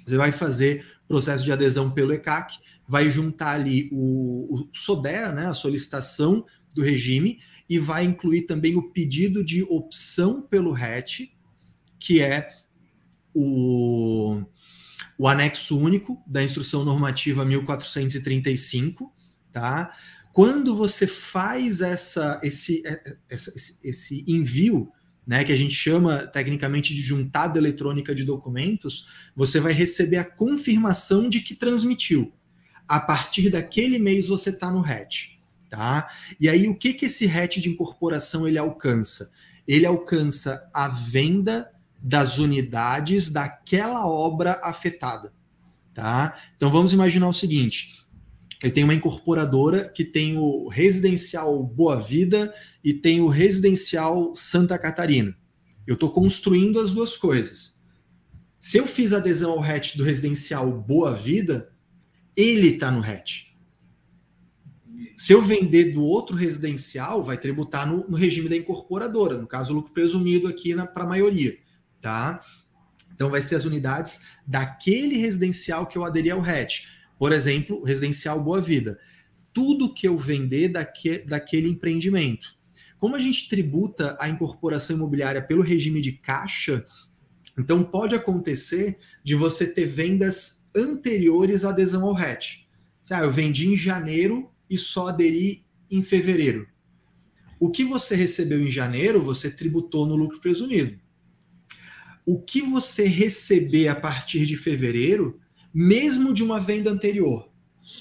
Você 0.06 0.18
vai 0.18 0.32
fazer 0.32 0.86
processo 1.08 1.44
de 1.44 1.52
adesão 1.52 1.90
pelo 1.90 2.14
ECAC, 2.14 2.60
vai 2.88 3.10
juntar 3.10 3.52
ali 3.52 3.90
o, 3.92 4.56
o 4.56 4.70
SODER, 4.74 5.34
né, 5.34 5.48
a 5.48 5.54
solicitação 5.54 6.46
do 6.74 6.82
regime, 6.82 7.40
e 7.70 7.80
vai 7.80 8.04
incluir 8.04 8.44
também 8.44 8.76
o 8.76 8.92
pedido 8.92 9.44
de 9.44 9.64
opção 9.64 10.42
pelo 10.42 10.72
RET, 10.72 11.32
que 12.00 12.22
é 12.22 12.50
o 13.34 14.44
o 15.18 15.28
anexo 15.28 15.78
único 15.78 16.22
da 16.28 16.44
instrução 16.44 16.84
normativa 16.84 17.46
1435, 17.46 19.12
tá? 19.52 19.94
Quando 20.34 20.76
você 20.76 21.08
faz 21.08 21.80
essa, 21.80 22.40
esse, 22.44 22.86
é, 22.86 22.92
é, 22.92 23.18
esse, 23.30 23.80
esse 23.82 24.26
envio, 24.28 24.92
né, 25.26 25.44
que 25.44 25.54
a 25.54 25.56
gente 25.56 25.74
chama 25.74 26.28
tecnicamente 26.28 26.94
de 26.94 27.02
juntada 27.02 27.58
eletrônica 27.58 28.14
de 28.14 28.26
documentos, 28.26 29.08
você 29.36 29.60
vai 29.60 29.72
receber 29.72 30.18
a 30.18 30.26
confirmação 30.26 31.30
de 31.30 31.40
que 31.40 31.56
transmitiu. 31.56 32.34
A 32.88 33.00
partir 33.00 33.50
daquele 33.50 33.98
mês 33.98 34.28
você 34.28 34.50
está 34.50 34.70
no 34.70 34.82
RET, 34.82 35.40
tá? 35.70 36.10
E 36.40 36.48
aí 36.48 36.68
o 36.68 36.76
que 36.76 36.94
que 36.94 37.06
esse 37.06 37.26
RET 37.26 37.60
de 37.60 37.70
incorporação 37.70 38.48
ele 38.48 38.58
alcança? 38.58 39.32
Ele 39.68 39.86
alcança 39.86 40.70
a 40.74 40.88
venda 40.88 41.72
das 42.00 42.38
unidades 42.38 43.30
daquela 43.30 44.08
obra 44.08 44.60
afetada, 44.64 45.34
tá? 45.94 46.38
Então 46.56 46.72
vamos 46.72 46.94
imaginar 46.94 47.28
o 47.28 47.34
seguinte: 47.34 48.06
eu 48.62 48.72
tenho 48.72 48.88
uma 48.88 48.94
incorporadora 48.94 49.90
que 49.90 50.06
tem 50.06 50.38
o 50.38 50.68
residencial 50.68 51.62
Boa 51.64 52.00
Vida 52.00 52.54
e 52.84 52.94
tem 52.94 53.22
o 53.22 53.28
residencial 53.28 54.36
Santa 54.36 54.78
Catarina. 54.78 55.36
Eu 55.86 55.96
estou 55.96 56.12
construindo 56.12 56.80
as 56.80 56.92
duas 56.92 57.18
coisas. 57.18 57.80
Se 58.60 58.78
eu 58.78 58.88
fiz 58.88 59.14
adesão 59.14 59.52
ao 59.52 59.60
RET 59.60 59.96
do 59.96 60.04
residencial 60.04 60.72
Boa 60.72 61.14
Vida, 61.14 61.70
ele 62.36 62.70
está 62.70 62.92
no 62.92 63.02
RET. 63.02 63.46
Se 65.18 65.34
eu 65.34 65.42
vender 65.42 65.94
do 65.94 66.04
outro 66.04 66.36
residencial, 66.36 67.24
vai 67.24 67.38
tributar 67.38 67.88
no, 67.88 68.08
no 68.10 68.18
regime 68.18 68.50
da 68.50 68.58
incorporadora, 68.58 69.38
no 69.38 69.48
caso, 69.48 69.74
lucro 69.74 69.94
presumido 69.94 70.48
aqui 70.48 70.76
para 70.94 71.04
a 71.04 71.08
maioria 71.08 71.58
tá? 72.06 72.40
Então 73.16 73.32
vai 73.32 73.42
ser 73.42 73.56
as 73.56 73.66
unidades 73.66 74.22
daquele 74.46 75.18
residencial 75.18 75.88
que 75.88 75.98
eu 75.98 76.06
aderi 76.06 76.30
ao 76.30 76.40
RET. 76.40 76.86
Por 77.18 77.32
exemplo, 77.32 77.84
residencial 77.84 78.40
Boa 78.44 78.62
Vida. 78.62 79.00
Tudo 79.52 79.92
que 79.92 80.08
eu 80.08 80.16
vender 80.16 80.68
daque, 80.68 81.20
daquele 81.20 81.68
empreendimento. 81.68 82.56
Como 83.00 83.16
a 83.16 83.20
gente 83.20 83.50
tributa 83.50 84.16
a 84.20 84.30
incorporação 84.30 84.96
imobiliária 84.96 85.42
pelo 85.42 85.64
regime 85.64 86.00
de 86.00 86.12
caixa, 86.12 86.86
então 87.58 87.84
pode 87.84 88.14
acontecer 88.14 89.00
de 89.24 89.34
você 89.34 89.66
ter 89.66 89.86
vendas 89.86 90.65
anteriores 90.76 91.66
à 91.66 91.70
adesão 91.70 92.06
ao 92.06 92.14
RET. 92.14 92.68
Ah, 93.10 93.22
eu 93.22 93.32
vendi 93.32 93.68
em 93.68 93.76
janeiro 93.76 94.50
e 94.70 94.78
só 94.78 95.10
aderi 95.10 95.64
em 95.90 96.02
fevereiro. 96.02 96.68
O 97.60 97.72
que 97.72 97.86
você 97.86 98.16
recebeu 98.16 98.62
em 98.62 98.70
janeiro, 98.70 99.22
você 99.22 99.50
tributou 99.50 100.06
no 100.06 100.16
lucro 100.16 100.40
presumido 100.42 101.00
o 102.26 102.42
que 102.42 102.62
você 102.62 103.08
receber 103.08 103.88
a 103.88 103.96
partir 103.96 104.46
de 104.46 104.58
fevereiro, 104.58 105.40
mesmo 105.74 106.34
de 106.34 106.44
uma 106.44 106.60
venda 106.60 106.90
anterior, 106.90 107.50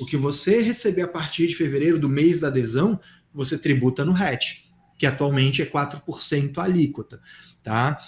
o 0.00 0.06
que 0.06 0.16
você 0.16 0.62
receber 0.62 1.02
a 1.02 1.08
partir 1.08 1.46
de 1.46 1.54
fevereiro 1.54 1.98
do 1.98 2.08
mês 2.08 2.40
da 2.40 2.48
adesão, 2.48 2.98
você 3.32 3.58
tributa 3.58 4.04
no 4.04 4.12
RET, 4.12 4.64
que 4.98 5.04
atualmente 5.04 5.60
é 5.60 5.66
4% 5.66 6.58
a 6.58 6.64
alíquota, 6.64 7.20
tá? 7.62 7.98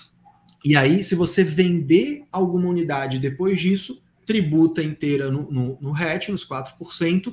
E 0.64 0.76
aí, 0.76 1.02
se 1.02 1.14
você 1.14 1.44
vender 1.44 2.24
alguma 2.32 2.68
unidade 2.68 3.18
depois 3.18 3.60
disso, 3.60 4.02
tributa 4.26 4.82
inteira 4.82 5.30
no, 5.30 5.50
no, 5.50 5.78
no 5.80 5.92
RET, 5.92 6.30
nos 6.30 6.46
4%, 6.46 7.32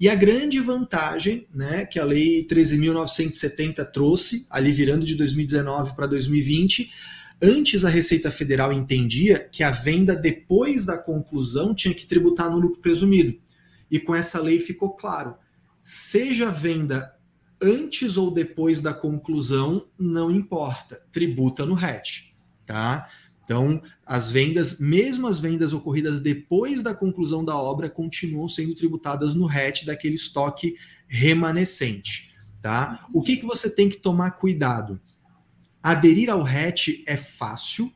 e 0.00 0.08
a 0.08 0.14
grande 0.14 0.60
vantagem 0.60 1.48
né, 1.52 1.84
que 1.84 1.98
a 1.98 2.04
Lei 2.04 2.46
13.970 2.46 3.84
trouxe, 3.92 4.46
ali 4.48 4.70
virando 4.70 5.04
de 5.04 5.16
2019 5.16 5.96
para 5.96 6.06
2020, 6.06 6.90
antes 7.42 7.84
a 7.84 7.88
Receita 7.88 8.30
Federal 8.30 8.72
entendia 8.72 9.48
que 9.50 9.64
a 9.64 9.70
venda 9.72 10.14
depois 10.14 10.84
da 10.84 10.96
conclusão 10.96 11.74
tinha 11.74 11.92
que 11.92 12.06
tributar 12.06 12.48
no 12.48 12.58
lucro 12.58 12.80
presumido. 12.80 13.36
E 13.90 13.98
com 13.98 14.14
essa 14.14 14.40
lei 14.40 14.60
ficou 14.60 14.94
claro, 14.94 15.34
seja 15.82 16.48
a 16.48 16.52
venda 16.52 17.12
antes 17.60 18.16
ou 18.16 18.30
depois 18.30 18.80
da 18.80 18.94
conclusão, 18.94 19.88
não 19.98 20.30
importa, 20.30 21.02
tributa 21.10 21.66
no 21.66 21.74
RET, 21.74 22.32
tá? 22.64 23.08
Então, 23.44 23.82
as 24.08 24.32
vendas, 24.32 24.80
mesmo 24.80 25.26
as 25.26 25.38
vendas 25.38 25.74
ocorridas 25.74 26.18
depois 26.18 26.82
da 26.82 26.94
conclusão 26.94 27.44
da 27.44 27.54
obra, 27.54 27.90
continuam 27.90 28.48
sendo 28.48 28.74
tributadas 28.74 29.34
no 29.34 29.44
RET 29.44 29.84
daquele 29.84 30.14
estoque 30.14 30.76
remanescente. 31.06 32.30
Tá? 32.62 33.06
O 33.12 33.20
que, 33.20 33.36
que 33.36 33.44
você 33.44 33.68
tem 33.68 33.86
que 33.86 33.98
tomar 33.98 34.30
cuidado? 34.30 34.98
Aderir 35.82 36.30
ao 36.30 36.42
RET 36.42 37.04
é 37.06 37.18
fácil, 37.18 37.92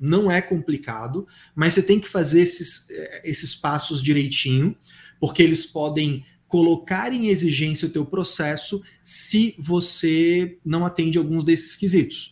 não 0.00 0.28
é 0.28 0.42
complicado, 0.42 1.28
mas 1.54 1.74
você 1.74 1.82
tem 1.82 2.00
que 2.00 2.08
fazer 2.08 2.40
esses, 2.40 2.90
eh, 2.90 3.22
esses 3.24 3.54
passos 3.54 4.02
direitinho, 4.02 4.76
porque 5.20 5.44
eles 5.44 5.64
podem 5.64 6.24
colocar 6.48 7.12
em 7.12 7.28
exigência 7.28 7.86
o 7.86 7.92
teu 7.92 8.04
processo 8.04 8.82
se 9.00 9.54
você 9.60 10.58
não 10.64 10.84
atende 10.84 11.18
alguns 11.18 11.44
desses 11.44 11.76
quesitos 11.76 12.31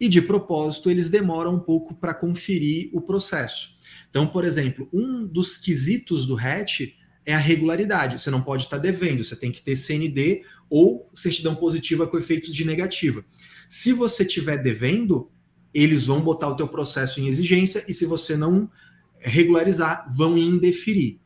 e 0.00 0.08
de 0.08 0.20
propósito 0.20 0.90
eles 0.90 1.08
demoram 1.08 1.54
um 1.54 1.60
pouco 1.60 1.94
para 1.94 2.14
conferir 2.14 2.90
o 2.92 3.00
processo. 3.00 3.74
Então, 4.10 4.26
por 4.26 4.44
exemplo, 4.44 4.88
um 4.92 5.26
dos 5.26 5.56
quesitos 5.56 6.26
do 6.26 6.34
RET 6.34 6.94
é 7.26 7.34
a 7.34 7.38
regularidade. 7.38 8.20
Você 8.20 8.30
não 8.30 8.42
pode 8.42 8.64
estar 8.64 8.78
devendo, 8.78 9.24
você 9.24 9.34
tem 9.34 9.50
que 9.50 9.62
ter 9.62 9.76
CND 9.76 10.42
ou 10.68 11.10
certidão 11.14 11.54
positiva 11.54 12.06
com 12.06 12.18
efeitos 12.18 12.54
de 12.54 12.64
negativa. 12.64 13.24
Se 13.68 13.92
você 13.92 14.22
estiver 14.22 14.62
devendo, 14.62 15.30
eles 15.72 16.06
vão 16.06 16.20
botar 16.20 16.48
o 16.48 16.56
teu 16.56 16.68
processo 16.68 17.20
em 17.20 17.26
exigência 17.26 17.84
e 17.88 17.92
se 17.92 18.06
você 18.06 18.36
não 18.36 18.70
regularizar, 19.18 20.06
vão 20.14 20.36
indeferir, 20.36 21.18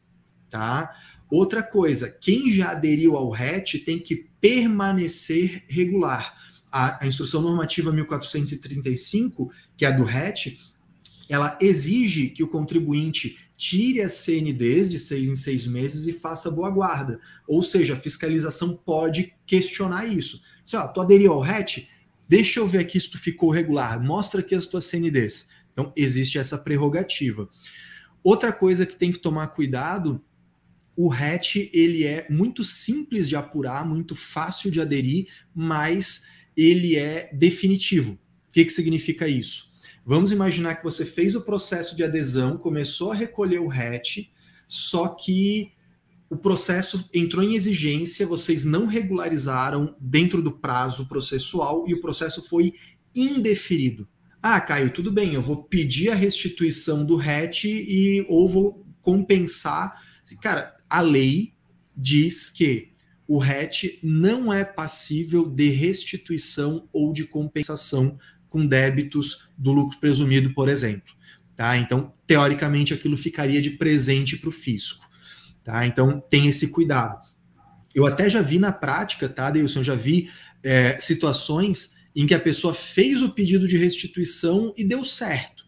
tá? 0.49 0.95
Outra 1.31 1.63
coisa, 1.63 2.09
quem 2.09 2.51
já 2.51 2.71
aderiu 2.71 3.17
ao 3.17 3.29
RET 3.29 3.81
tem 3.85 3.99
que 3.99 4.29
permanecer 4.41 5.65
regular 5.69 6.38
a, 6.71 7.03
a 7.05 7.07
instrução 7.07 7.41
normativa 7.43 7.93
1435, 7.93 9.51
que 9.77 9.85
é 9.85 9.89
a 9.89 9.93
do 9.93 10.05
RET, 10.05 10.57
ela 11.29 11.59
exige 11.61 12.31
que 12.31 12.43
o 12.43 12.49
contribuinte 12.49 13.39
tire 13.57 14.01
as 14.01 14.13
CNDs 14.13 14.89
de 14.89 14.99
seis 14.99 15.29
em 15.29 15.37
seis 15.37 15.67
meses 15.67 16.07
e 16.07 16.13
faça 16.13 16.51
boa 16.51 16.71
guarda. 16.71 17.21
Ou 17.47 17.63
seja, 17.63 17.95
a 17.95 18.01
fiscalização 18.01 18.77
pode 18.77 19.35
questionar 19.45 20.07
isso. 20.07 20.41
Se 20.65 20.77
tu 20.95 21.01
aderiu 21.01 21.33
ao 21.33 21.41
RET, 21.41 21.89
deixa 22.29 22.61
eu 22.61 22.69
ver 22.69 22.79
aqui 22.79 23.01
se 23.01 23.11
tu 23.11 23.19
ficou 23.19 23.51
regular, 23.51 24.03
mostra 24.03 24.41
aqui 24.41 24.55
as 24.55 24.67
tuas 24.67 24.85
CNDs. 24.85 25.49
Então, 25.73 25.93
existe 25.97 26.39
essa 26.39 26.57
prerrogativa. 26.57 27.49
Outra 28.23 28.53
coisa 28.53 28.87
que 28.87 28.97
tem 28.97 29.13
que 29.13 29.19
tomar 29.19 29.49
cuidado, 29.49 30.23
o 30.97 31.09
RET 31.09 31.71
ele 31.73 32.05
é 32.05 32.27
muito 32.29 32.65
simples 32.65 33.29
de 33.29 33.37
apurar, 33.37 33.87
muito 33.87 34.17
fácil 34.17 34.71
de 34.71 34.81
aderir, 34.81 35.29
mas 35.55 36.27
ele 36.59 36.97
é 36.97 37.31
definitivo. 37.33 38.15
O 38.49 38.53
que, 38.53 38.65
que 38.65 38.73
significa 38.73 39.29
isso? 39.29 39.71
Vamos 40.05 40.33
imaginar 40.33 40.75
que 40.75 40.83
você 40.83 41.07
fez 41.07 41.37
o 41.37 41.43
processo 41.43 41.95
de 41.95 42.03
adesão, 42.03 42.59
começou 42.59 43.13
a 43.13 43.15
recolher 43.15 43.61
o 43.61 43.69
RET, 43.69 44.33
só 44.67 45.07
que 45.09 45.71
o 46.29 46.37
processo 46.37 47.09
entrou 47.15 47.45
em 47.45 47.55
exigência, 47.55 48.27
vocês 48.27 48.65
não 48.65 48.87
regularizaram 48.87 49.95
dentro 50.01 50.43
do 50.43 50.51
prazo 50.51 51.07
processual 51.07 51.85
e 51.87 51.95
o 51.95 52.01
processo 52.01 52.45
foi 52.49 52.75
indeferido. 53.15 54.09
Ah, 54.43 54.61
Caio, 54.61 54.91
tudo 54.91 55.13
bem, 55.13 55.35
eu 55.35 55.43
vou 55.43 55.63
pedir 55.63 56.11
a 56.11 56.15
restituição 56.15 57.05
do 57.05 57.17
RET 57.17 57.65
e 57.65 58.25
ou 58.29 58.49
vou 58.49 58.85
compensar. 59.01 60.03
Cara, 60.43 60.77
a 60.91 61.01
lei 61.01 61.55
diz 61.97 62.51
que 62.51 62.93
o 63.29 63.39
RET 63.39 64.01
não 64.03 64.51
é 64.51 64.65
passível 64.65 65.45
de 65.45 65.69
restituição 65.69 66.89
ou 66.91 67.13
de 67.13 67.25
compensação 67.25 68.19
com 68.49 68.67
débitos 68.67 69.51
do 69.57 69.71
lucro 69.71 70.01
presumido, 70.01 70.55
por 70.55 70.67
exemplo. 70.67 71.15
Tá? 71.55 71.77
Então, 71.77 72.15
teoricamente, 72.27 72.95
aquilo 72.95 73.19
ficaria 73.19 73.61
de 73.61 73.71
presente 73.71 74.39
para 74.39 74.49
o 74.49 74.53
fisco. 74.53 75.07
Tá? 75.63 75.87
Então, 75.87 76.19
tem 76.31 76.47
esse 76.47 76.69
cuidado. 76.71 77.21
Eu 77.95 78.07
até 78.07 78.31
já 78.31 78.41
vi 78.41 78.59
na 78.59 78.73
prática, 78.73 79.29
tá, 79.29 79.51
Deilson? 79.51 79.83
Já 79.83 79.95
vi 79.95 80.31
é, 80.63 80.99
situações 80.99 81.97
em 82.17 82.27
que 82.27 82.35
a 82.35 82.41
pessoa 82.41 82.73
fez 82.73 83.21
o 83.21 83.31
pedido 83.31 83.69
de 83.69 83.77
restituição 83.77 84.73
e 84.75 84.85
deu 84.85 85.05
certo. 85.05 85.67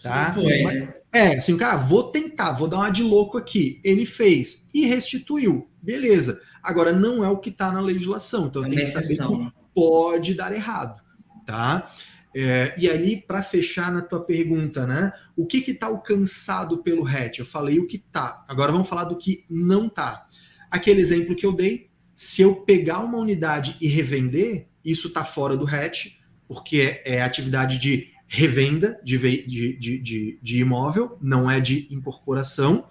Tá? 0.00 0.32
Foi, 0.32 0.62
Mas, 0.62 0.74
né? 0.74 0.94
É, 1.12 1.36
assim, 1.36 1.56
cara, 1.56 1.76
vou 1.76 2.04
tentar, 2.04 2.52
vou 2.52 2.68
dar 2.68 2.76
uma 2.76 2.90
de 2.90 3.02
louco 3.02 3.36
aqui. 3.36 3.80
Ele 3.82 4.06
fez 4.06 4.68
e 4.72 4.86
restituiu. 4.86 5.68
Beleza. 5.82 6.40
Agora, 6.62 6.92
não 6.92 7.24
é 7.24 7.28
o 7.28 7.38
que 7.38 7.50
está 7.50 7.72
na 7.72 7.80
legislação, 7.80 8.46
então 8.46 8.62
tem 8.62 8.72
que 8.72 8.86
saber 8.86 9.16
que 9.16 9.52
pode 9.74 10.34
dar 10.34 10.52
errado, 10.52 11.00
tá? 11.46 11.90
É, 12.34 12.74
e 12.78 12.88
ali, 12.88 13.16
para 13.16 13.42
fechar 13.42 13.92
na 13.92 14.02
tua 14.02 14.24
pergunta, 14.24 14.86
né? 14.86 15.12
O 15.36 15.46
que 15.46 15.58
está 15.70 15.86
alcançado 15.86 16.78
pelo 16.78 17.02
RET? 17.02 17.40
Eu 17.40 17.46
falei 17.46 17.78
o 17.78 17.86
que 17.86 17.96
está. 17.96 18.44
Agora 18.48 18.70
vamos 18.70 18.88
falar 18.88 19.04
do 19.04 19.16
que 19.16 19.44
não 19.50 19.86
está. 19.86 20.26
Aquele 20.70 21.00
exemplo 21.00 21.34
que 21.34 21.44
eu 21.44 21.52
dei, 21.52 21.90
se 22.14 22.42
eu 22.42 22.54
pegar 22.54 23.00
uma 23.00 23.18
unidade 23.18 23.76
e 23.80 23.88
revender, 23.88 24.68
isso 24.84 25.08
está 25.08 25.24
fora 25.24 25.56
do 25.56 25.64
RET, 25.64 26.16
porque 26.46 27.00
é, 27.04 27.16
é 27.16 27.22
atividade 27.22 27.78
de 27.78 28.10
revenda 28.28 29.00
de, 29.02 29.18
de, 29.18 29.76
de, 29.76 30.38
de, 30.40 30.58
imóvel, 30.58 31.18
não 31.20 31.50
é 31.50 31.58
de 31.58 31.88
incorporação. 31.90 32.86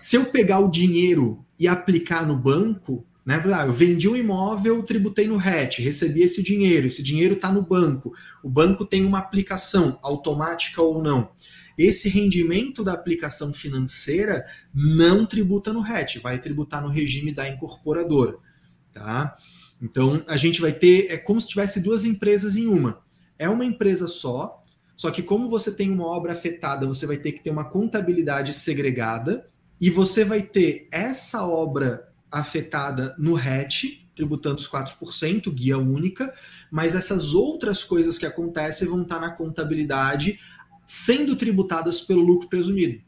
Se 0.00 0.16
eu 0.16 0.24
pegar 0.26 0.60
o 0.60 0.70
dinheiro 0.70 1.43
e 1.58 1.68
aplicar 1.68 2.26
no 2.26 2.36
banco, 2.36 3.06
né? 3.24 3.42
Ah, 3.54 3.66
eu 3.66 3.72
vendi 3.72 4.08
um 4.08 4.16
imóvel, 4.16 4.82
tributei 4.82 5.26
no 5.26 5.36
RET, 5.36 5.80
recebi 5.80 6.22
esse 6.22 6.42
dinheiro, 6.42 6.86
esse 6.86 7.02
dinheiro 7.02 7.34
está 7.34 7.50
no 7.50 7.62
banco. 7.62 8.12
O 8.42 8.50
banco 8.50 8.84
tem 8.84 9.04
uma 9.04 9.18
aplicação, 9.18 9.98
automática 10.02 10.82
ou 10.82 11.02
não. 11.02 11.30
Esse 11.76 12.08
rendimento 12.08 12.84
da 12.84 12.92
aplicação 12.92 13.52
financeira 13.52 14.44
não 14.72 15.24
tributa 15.26 15.72
no 15.72 15.80
RET, 15.80 16.18
vai 16.20 16.38
tributar 16.38 16.82
no 16.82 16.88
regime 16.88 17.32
da 17.32 17.48
incorporadora. 17.48 18.36
Tá? 18.92 19.34
Então 19.80 20.22
a 20.28 20.36
gente 20.36 20.60
vai 20.60 20.72
ter, 20.72 21.10
é 21.10 21.16
como 21.16 21.40
se 21.40 21.48
tivesse 21.48 21.80
duas 21.80 22.04
empresas 22.04 22.56
em 22.56 22.66
uma. 22.66 23.02
É 23.38 23.48
uma 23.48 23.64
empresa 23.64 24.06
só, 24.06 24.62
só 24.96 25.10
que 25.10 25.22
como 25.22 25.48
você 25.48 25.72
tem 25.72 25.90
uma 25.90 26.06
obra 26.06 26.32
afetada, 26.32 26.86
você 26.86 27.06
vai 27.06 27.16
ter 27.16 27.32
que 27.32 27.42
ter 27.42 27.50
uma 27.50 27.64
contabilidade 27.64 28.52
segregada 28.52 29.44
e 29.84 29.90
você 29.90 30.24
vai 30.24 30.40
ter 30.40 30.88
essa 30.90 31.46
obra 31.46 32.08
afetada 32.32 33.14
no 33.18 33.34
RET, 33.34 34.08
tributando 34.14 34.56
os 34.56 34.66
4%, 34.66 35.52
guia 35.52 35.76
única, 35.76 36.32
mas 36.70 36.94
essas 36.94 37.34
outras 37.34 37.84
coisas 37.84 38.16
que 38.16 38.24
acontecem 38.24 38.88
vão 38.88 39.02
estar 39.02 39.20
na 39.20 39.28
contabilidade 39.28 40.40
sendo 40.86 41.36
tributadas 41.36 42.00
pelo 42.00 42.22
lucro 42.22 42.48
presumido. 42.48 42.98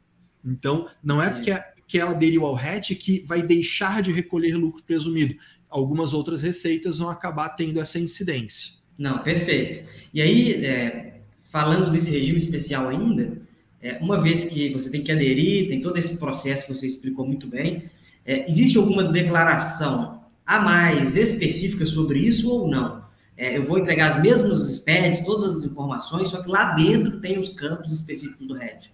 Então, 0.45 0.87
não 1.03 1.23
é 1.23 1.31
porque 1.31 1.59
que 1.89 1.99
ela 1.99 2.11
aderiu 2.11 2.45
ao 2.45 2.55
RET 2.55 2.95
que 2.97 3.21
vai 3.21 3.41
deixar 3.41 4.03
de 4.03 4.13
recolher 4.13 4.55
lucro 4.55 4.83
presumido. 4.83 5.35
Algumas 5.71 6.13
outras 6.13 6.43
receitas 6.43 6.99
vão 6.99 7.09
acabar 7.09 7.49
tendo 7.57 7.81
essa 7.81 7.99
incidência. 7.99 8.75
Não, 8.99 9.23
perfeito. 9.23 9.89
E 10.13 10.21
aí, 10.21 10.63
é, 10.63 11.23
falando 11.41 11.91
desse 11.91 12.11
regime 12.11 12.37
especial 12.37 12.87
ainda, 12.87 13.46
é, 13.87 13.99
uma 14.01 14.21
vez 14.21 14.45
que 14.45 14.73
você 14.73 14.91
tem 14.91 15.03
que 15.03 15.13
aderir, 15.13 15.69
tem 15.69 15.81
todo 15.81 15.97
esse 15.97 16.17
processo 16.17 16.67
que 16.67 16.75
você 16.75 16.87
explicou 16.87 17.25
muito 17.25 17.47
bem, 17.47 17.89
é, 18.25 18.49
existe 18.51 18.77
alguma 18.77 19.05
declaração 19.05 20.25
a 20.45 20.59
mais 20.59 21.17
específica 21.17 21.87
sobre 21.87 22.19
isso 22.19 22.51
ou 22.51 22.69
não? 22.69 23.05
É, 23.37 23.57
eu 23.57 23.65
vou 23.65 23.79
entregar 23.79 24.11
as 24.11 24.21
mesmas 24.21 24.63
SPEDs, 24.63 25.25
todas 25.25 25.57
as 25.57 25.65
informações, 25.65 26.29
só 26.29 26.43
que 26.43 26.49
lá 26.49 26.73
dentro 26.73 27.21
tem 27.21 27.39
os 27.39 27.49
campos 27.51 27.93
específicos 27.93 28.47
do 28.47 28.55
RED. 28.55 28.91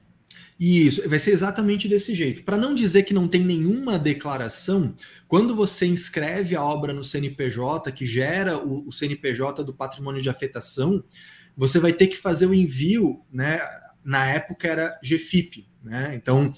Isso, 0.61 1.09
vai 1.09 1.19
ser 1.19 1.31
exatamente 1.31 1.89
desse 1.89 2.15
jeito. 2.15 2.43
Para 2.43 2.59
não 2.59 2.75
dizer 2.75 3.05
que 3.05 3.15
não 3.15 3.27
tem 3.27 3.43
nenhuma 3.43 3.99
declaração, 3.99 4.95
quando 5.27 5.57
você 5.57 5.87
inscreve 5.87 6.55
a 6.55 6.63
obra 6.63 6.93
no 6.93 7.03
CNPJ, 7.03 7.91
que 7.93 8.05
gera 8.05 8.59
o, 8.59 8.87
o 8.87 8.93
CNPJ 8.93 9.65
do 9.65 9.73
patrimônio 9.73 10.21
de 10.21 10.29
afetação, 10.29 11.03
você 11.57 11.79
vai 11.79 11.93
ter 11.93 12.09
que 12.09 12.17
fazer 12.17 12.47
o 12.47 12.55
envio, 12.55 13.23
né? 13.33 13.59
Na 14.05 14.27
época 14.27 14.69
era 14.69 14.99
GFIP, 15.03 15.67
né? 15.83 16.15
Então 16.15 16.53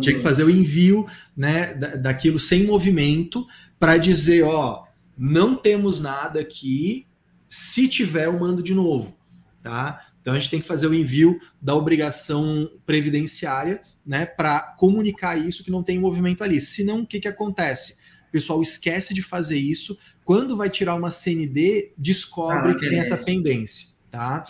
tinha 0.00 0.14
que 0.14 0.22
fazer 0.22 0.44
o 0.44 0.50
envio, 0.50 1.06
né, 1.36 1.74
daquilo 1.74 2.38
sem 2.38 2.64
movimento 2.64 3.46
para 3.78 3.96
dizer, 3.96 4.44
ó, 4.44 4.84
não 5.16 5.56
temos 5.56 5.98
nada 5.98 6.40
aqui, 6.40 7.06
se 7.48 7.88
tiver 7.88 8.26
eu 8.26 8.38
mando 8.38 8.62
de 8.62 8.74
novo, 8.74 9.16
tá? 9.62 10.06
Então 10.20 10.34
a 10.34 10.38
gente 10.38 10.50
tem 10.50 10.60
que 10.60 10.66
fazer 10.66 10.86
o 10.86 10.94
envio 10.94 11.40
da 11.60 11.74
obrigação 11.74 12.70
previdenciária, 12.86 13.80
né, 14.06 14.24
para 14.26 14.60
comunicar 14.78 15.36
isso 15.36 15.64
que 15.64 15.70
não 15.70 15.82
tem 15.82 15.98
movimento 15.98 16.44
ali. 16.44 16.60
Senão, 16.60 17.00
o 17.00 17.06
que, 17.06 17.20
que 17.20 17.28
acontece? 17.28 17.94
O 18.28 18.32
pessoal 18.32 18.62
esquece 18.62 19.12
de 19.12 19.22
fazer 19.22 19.58
isso. 19.58 19.98
Quando 20.24 20.56
vai 20.56 20.70
tirar 20.70 20.94
uma 20.94 21.10
CND, 21.10 21.92
descobre 21.98 22.72
ah, 22.72 22.74
que 22.74 22.88
tem 22.88 22.98
essa 22.98 23.16
pendência, 23.16 23.88
tá? 24.10 24.44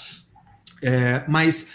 É, 0.83 1.25
mas 1.29 1.69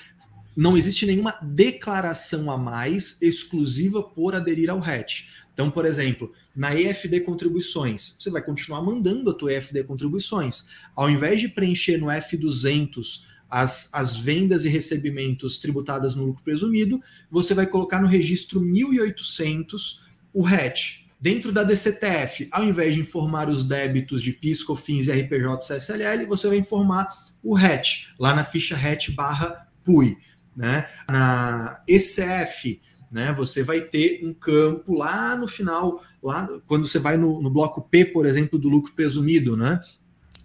não 0.57 0.75
existe 0.75 1.05
nenhuma 1.05 1.37
declaração 1.39 2.49
a 2.49 2.57
mais 2.57 3.21
exclusiva 3.21 4.01
por 4.01 4.33
aderir 4.33 4.71
ao 4.71 4.79
RET. 4.79 5.27
Então, 5.53 5.69
por 5.69 5.85
exemplo, 5.85 6.33
na 6.55 6.75
EFD 6.75 7.21
Contribuições, 7.21 8.17
você 8.19 8.31
vai 8.31 8.41
continuar 8.41 8.81
mandando 8.81 9.29
a 9.29 9.33
tua 9.35 9.53
EFD 9.53 9.83
Contribuições. 9.83 10.65
Ao 10.95 11.09
invés 11.11 11.39
de 11.39 11.47
preencher 11.47 11.97
no 11.97 12.07
F200 12.07 13.21
as, 13.47 13.91
as 13.93 14.17
vendas 14.17 14.65
e 14.65 14.69
recebimentos 14.69 15.59
tributadas 15.59 16.15
no 16.15 16.25
lucro 16.25 16.43
presumido, 16.43 16.99
você 17.29 17.53
vai 17.53 17.67
colocar 17.67 18.01
no 18.01 18.07
registro 18.07 18.59
1800 18.59 20.05
o 20.33 20.41
RET. 20.41 21.05
Dentro 21.19 21.51
da 21.51 21.63
DCTF, 21.63 22.47
ao 22.51 22.63
invés 22.63 22.95
de 22.95 23.01
informar 23.01 23.47
os 23.47 23.63
débitos 23.63 24.23
de 24.23 24.31
PIS, 24.31 24.63
COFINS, 24.63 25.07
RPJ 25.07 25.75
e 25.75 25.77
CSLL, 25.77 26.27
você 26.27 26.47
vai 26.47 26.57
informar 26.57 27.07
o 27.43 27.55
RET, 27.55 28.07
lá 28.19 28.35
na 28.35 28.43
ficha 28.43 28.75
RET 28.75 29.11
barra 29.11 29.67
PUI. 29.83 30.17
Né? 30.57 30.89
Na 31.07 31.83
ECF, 31.87 32.81
né, 33.11 33.31
você 33.31 33.63
vai 33.63 33.79
ter 33.79 34.19
um 34.23 34.33
campo 34.33 34.95
lá 34.95 35.35
no 35.35 35.47
final, 35.47 36.03
lá 36.21 36.49
quando 36.65 36.87
você 36.87 36.97
vai 36.97 37.15
no, 37.15 37.39
no 37.39 37.49
bloco 37.49 37.81
P, 37.83 38.03
por 38.05 38.25
exemplo, 38.25 38.57
do 38.57 38.67
lucro 38.67 38.91
presumido, 38.93 39.55
né? 39.55 39.79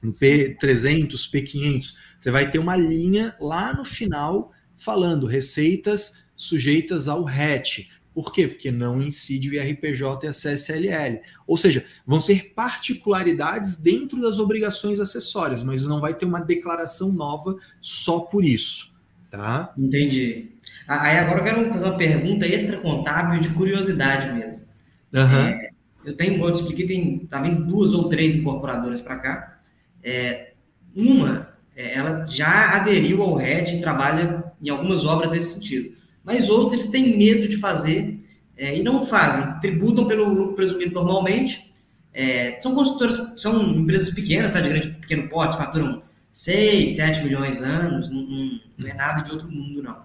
no 0.02 0.12
P300, 0.12 1.30
P500, 1.30 1.94
você 2.18 2.30
vai 2.30 2.50
ter 2.50 2.58
uma 2.58 2.76
linha 2.76 3.34
lá 3.40 3.72
no 3.72 3.84
final 3.84 4.52
falando 4.76 5.26
receitas 5.26 6.24
sujeitas 6.34 7.06
ao 7.06 7.22
RET. 7.22 7.88
Por 8.12 8.32
quê? 8.32 8.46
Porque 8.46 8.70
não 8.70 9.00
incide 9.00 9.48
o 9.48 9.54
IRPJ 9.54 10.26
e 10.26 10.28
a 10.28 10.32
CSLL. 10.32 11.22
Ou 11.46 11.56
seja, 11.56 11.86
vão 12.06 12.20
ser 12.20 12.52
particularidades 12.54 13.76
dentro 13.76 14.20
das 14.20 14.38
obrigações 14.38 15.00
acessórias, 15.00 15.62
mas 15.62 15.84
não 15.84 16.00
vai 16.00 16.14
ter 16.14 16.26
uma 16.26 16.40
declaração 16.40 17.10
nova 17.12 17.56
só 17.80 18.20
por 18.20 18.44
isso. 18.44 18.91
Tá? 19.32 19.72
Entendi. 19.78 20.50
Aí 20.86 21.16
agora 21.16 21.40
eu 21.40 21.44
quero 21.44 21.72
fazer 21.72 21.86
uma 21.86 21.96
pergunta 21.96 22.46
extra 22.46 22.76
contábil 22.76 23.40
de 23.40 23.48
curiosidade 23.48 24.30
mesmo. 24.30 24.66
Uhum. 25.14 25.38
É, 25.38 25.70
eu 26.04 26.14
tenho, 26.14 26.44
eu 26.44 26.52
te 26.52 26.60
expliquei, 26.60 26.86
tem 26.86 27.18
tá 27.20 27.40
vindo 27.40 27.64
duas 27.64 27.94
ou 27.94 28.10
três 28.10 28.36
incorporadoras 28.36 29.00
para 29.00 29.16
cá. 29.16 29.58
É, 30.04 30.52
uma, 30.94 31.48
é, 31.74 31.94
ela 31.96 32.26
já 32.26 32.76
aderiu 32.76 33.22
ao 33.22 33.34
RET 33.34 33.72
e 33.72 33.80
trabalha 33.80 34.52
em 34.62 34.68
algumas 34.68 35.06
obras 35.06 35.30
nesse 35.30 35.54
sentido. 35.54 35.96
Mas 36.22 36.50
outros, 36.50 36.74
eles 36.74 36.88
têm 36.88 37.16
medo 37.16 37.48
de 37.48 37.56
fazer 37.56 38.22
é, 38.54 38.76
e 38.76 38.82
não 38.82 39.02
fazem. 39.02 39.60
Tributam 39.60 40.06
pelo 40.06 40.28
lucro 40.28 40.54
presumido 40.54 40.92
normalmente. 40.92 41.72
É, 42.12 42.60
são 42.60 42.74
construtoras, 42.74 43.40
são 43.40 43.62
empresas 43.62 44.10
pequenas, 44.10 44.52
tá, 44.52 44.60
de 44.60 44.68
grande, 44.68 44.90
pequeno 45.00 45.26
porte, 45.30 45.56
faturam 45.56 46.02
6, 46.32 46.96
7 46.96 47.24
milhões 47.24 47.60
anos, 47.60 48.08
não, 48.08 48.22
não, 48.22 48.60
não 48.78 48.88
é 48.88 48.94
nada 48.94 49.22
de 49.22 49.32
outro 49.32 49.50
mundo, 49.50 49.82
não. 49.82 50.04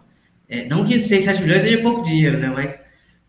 É, 0.49 0.65
não 0.65 0.83
que 0.83 0.99
6, 0.99 1.23
7 1.23 1.41
milhões 1.41 1.63
seja 1.63 1.81
pouco 1.81 2.03
dinheiro, 2.03 2.37
né? 2.37 2.49
Mas, 2.49 2.79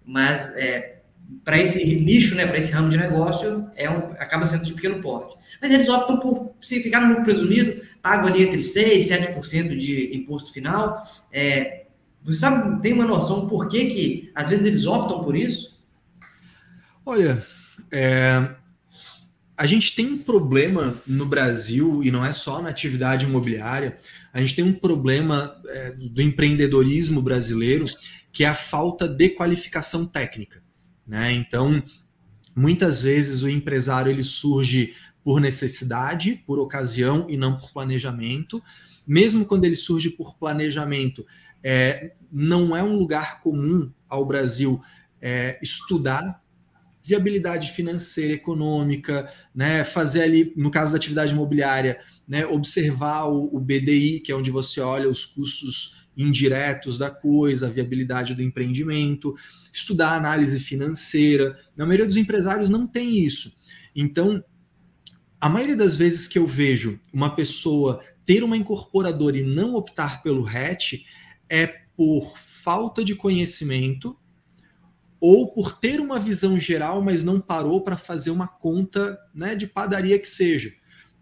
mas 0.04 0.56
é, 0.56 0.98
para 1.44 1.58
esse 1.58 1.84
nicho, 1.96 2.34
né, 2.34 2.46
para 2.46 2.58
esse 2.58 2.70
ramo 2.70 2.88
de 2.88 2.96
negócio, 2.96 3.68
é 3.76 3.90
um, 3.90 4.12
acaba 4.12 4.46
sendo 4.46 4.64
de 4.64 4.72
pequeno 4.72 5.00
porte. 5.00 5.36
Mas 5.60 5.70
eles 5.70 5.88
optam 5.88 6.18
por 6.18 6.54
se 6.60 6.82
ficar 6.82 7.00
no 7.00 7.08
lucro 7.08 7.24
presumido, 7.24 7.82
pagam 8.00 8.28
ali 8.28 8.42
entre 8.42 8.60
6% 8.60 8.92
e 8.92 9.00
7% 9.00 9.76
de 9.76 10.16
imposto 10.16 10.52
final. 10.52 11.02
É, 11.32 11.86
você 12.22 12.38
sabe, 12.38 12.80
tem 12.82 12.92
uma 12.92 13.06
noção 13.06 13.48
por 13.48 13.68
que, 13.68 13.86
que 13.86 14.32
às 14.34 14.48
vezes 14.48 14.64
eles 14.64 14.86
optam 14.86 15.22
por 15.22 15.36
isso? 15.36 15.78
Olha, 17.04 17.42
é, 17.90 18.48
a 19.58 19.66
gente 19.66 19.96
tem 19.96 20.06
um 20.06 20.18
problema 20.18 20.96
no 21.04 21.26
Brasil, 21.26 22.00
e 22.04 22.12
não 22.12 22.24
é 22.24 22.30
só 22.30 22.62
na 22.62 22.68
atividade 22.68 23.26
imobiliária, 23.26 23.98
a 24.32 24.40
gente 24.40 24.54
tem 24.54 24.64
um 24.64 24.72
problema 24.72 25.60
é, 25.66 25.92
do 25.94 26.22
empreendedorismo 26.22 27.20
brasileiro, 27.20 27.86
que 28.30 28.44
é 28.44 28.46
a 28.46 28.54
falta 28.54 29.08
de 29.08 29.30
qualificação 29.30 30.06
técnica. 30.06 30.62
Né? 31.04 31.32
Então, 31.32 31.82
muitas 32.54 33.02
vezes 33.02 33.42
o 33.42 33.48
empresário 33.48 34.12
ele 34.12 34.22
surge 34.22 34.94
por 35.24 35.40
necessidade, 35.40 36.40
por 36.46 36.60
ocasião 36.60 37.26
e 37.28 37.36
não 37.36 37.58
por 37.58 37.72
planejamento. 37.72 38.62
Mesmo 39.04 39.44
quando 39.44 39.64
ele 39.64 39.74
surge 39.74 40.10
por 40.10 40.36
planejamento, 40.36 41.26
é, 41.64 42.12
não 42.30 42.76
é 42.76 42.82
um 42.82 42.96
lugar 42.96 43.40
comum 43.40 43.92
ao 44.08 44.24
Brasil 44.24 44.80
é, 45.20 45.58
estudar 45.60 46.40
viabilidade 47.08 47.72
financeira, 47.72 48.34
econômica, 48.34 49.32
né, 49.54 49.82
fazer 49.82 50.22
ali, 50.22 50.52
no 50.54 50.70
caso 50.70 50.92
da 50.92 50.98
atividade 50.98 51.32
imobiliária, 51.32 51.98
né, 52.26 52.46
observar 52.46 53.24
o, 53.24 53.56
o 53.56 53.58
BDI, 53.58 54.20
que 54.20 54.30
é 54.30 54.36
onde 54.36 54.50
você 54.50 54.78
olha 54.80 55.08
os 55.08 55.24
custos 55.24 55.96
indiretos 56.14 56.98
da 56.98 57.10
coisa, 57.10 57.66
a 57.66 57.70
viabilidade 57.70 58.34
do 58.34 58.42
empreendimento, 58.42 59.34
estudar 59.72 60.16
análise 60.16 60.60
financeira. 60.60 61.58
Na 61.74 61.86
maioria 61.86 62.06
dos 62.06 62.16
empresários 62.16 62.68
não 62.68 62.86
tem 62.86 63.16
isso. 63.16 63.56
Então, 63.96 64.44
a 65.40 65.48
maioria 65.48 65.76
das 65.76 65.96
vezes 65.96 66.28
que 66.28 66.38
eu 66.38 66.46
vejo 66.46 67.00
uma 67.10 67.34
pessoa 67.34 68.02
ter 68.26 68.42
uma 68.44 68.56
incorporadora 68.56 69.38
e 69.38 69.42
não 69.42 69.74
optar 69.74 70.22
pelo 70.22 70.42
RET 70.42 71.04
é 71.48 71.66
por 71.96 72.36
falta 72.36 73.02
de 73.02 73.14
conhecimento 73.14 74.14
ou 75.20 75.52
por 75.52 75.78
ter 75.78 76.00
uma 76.00 76.18
visão 76.18 76.58
geral, 76.58 77.02
mas 77.02 77.24
não 77.24 77.40
parou 77.40 77.82
para 77.82 77.96
fazer 77.96 78.30
uma 78.30 78.46
conta 78.46 79.18
né, 79.34 79.54
de 79.54 79.66
padaria 79.66 80.18
que 80.18 80.28
seja. 80.28 80.72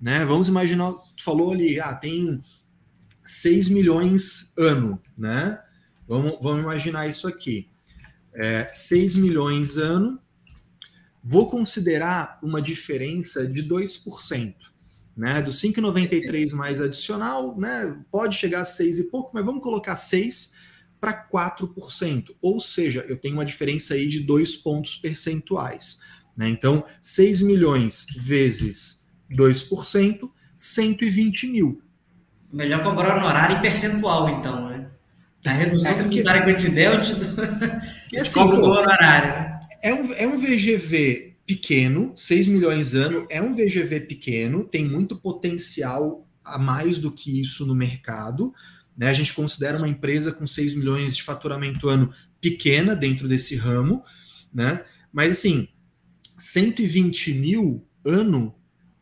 Né? 0.00 0.24
Vamos 0.24 0.48
imaginar, 0.48 0.92
tu 0.92 1.22
falou 1.22 1.52
ali, 1.52 1.80
ah, 1.80 1.94
tem 1.94 2.40
6 3.24 3.68
milhões 3.68 4.52
ano, 4.56 5.00
né? 5.16 5.60
Vamos, 6.06 6.38
vamos 6.40 6.62
imaginar 6.62 7.08
isso 7.08 7.26
aqui. 7.26 7.68
É, 8.34 8.70
6 8.72 9.16
milhões 9.16 9.76
ano, 9.76 10.20
vou 11.24 11.50
considerar 11.50 12.38
uma 12.42 12.60
diferença 12.62 13.46
de 13.46 13.62
2%. 13.62 14.54
Né, 15.16 15.40
do 15.40 15.50
5,93 15.50 16.52
mais 16.52 16.78
adicional, 16.78 17.58
né, 17.58 17.98
pode 18.12 18.36
chegar 18.36 18.60
a 18.60 18.64
6 18.66 18.98
e 18.98 19.04
pouco, 19.10 19.30
mas 19.32 19.42
vamos 19.42 19.62
colocar 19.62 19.96
6 19.96 20.52
para 21.06 21.28
4%. 21.28 22.34
Ou 22.42 22.58
seja, 22.58 23.04
eu 23.08 23.16
tenho 23.16 23.34
uma 23.34 23.44
diferença 23.44 23.94
aí 23.94 24.08
de 24.08 24.20
2 24.20 24.56
pontos 24.56 24.96
percentuais. 24.96 26.00
Né? 26.36 26.48
Então, 26.48 26.84
6 27.00 27.42
milhões 27.42 28.06
vezes 28.16 29.06
2%, 29.30 30.28
120 30.56 31.46
mil. 31.46 31.80
Melhor 32.52 32.82
cobrar 32.82 33.20
no 33.20 33.26
horário 33.26 33.58
e 33.58 33.60
percentual, 33.60 34.28
então, 34.30 34.68
né? 34.68 34.90
A 35.44 35.50
redução 35.50 35.92
é, 35.92 35.94
tributária 35.94 36.42
que 36.42 36.50
eu 36.50 36.56
te 36.56 36.68
der, 36.70 36.94
eu 36.94 37.02
te, 37.02 37.14
dou... 37.14 37.44
assim, 38.20 38.40
cobro 38.40 38.64
o 38.64 38.70
horário. 38.70 39.28
Né? 39.28 39.60
É 39.82 39.94
um, 39.94 40.12
é 40.14 40.26
um 40.26 40.38
VGV 40.38 41.36
pequeno, 41.46 42.12
6 42.16 42.48
milhões 42.48 42.94
ano, 42.94 43.26
é 43.30 43.40
um 43.40 43.54
VGV 43.54 44.00
pequeno, 44.00 44.64
tem 44.64 44.84
muito 44.84 45.16
potencial 45.16 46.26
a 46.44 46.58
mais 46.58 46.98
do 46.98 47.12
que 47.12 47.40
isso 47.40 47.64
no 47.64 47.74
mercado. 47.74 48.52
Né? 48.96 49.08
A 49.08 49.12
gente 49.12 49.34
considera 49.34 49.76
uma 49.76 49.88
empresa 49.88 50.32
com 50.32 50.46
6 50.46 50.74
milhões 50.74 51.16
de 51.16 51.22
faturamento 51.22 51.88
ano 51.88 52.12
pequena 52.40 52.94
dentro 52.94 53.28
desse 53.28 53.56
ramo, 53.56 54.04
né? 54.52 54.84
Mas 55.12 55.32
assim, 55.32 55.68
120 56.38 57.34
mil 57.34 57.86
ano 58.04 58.54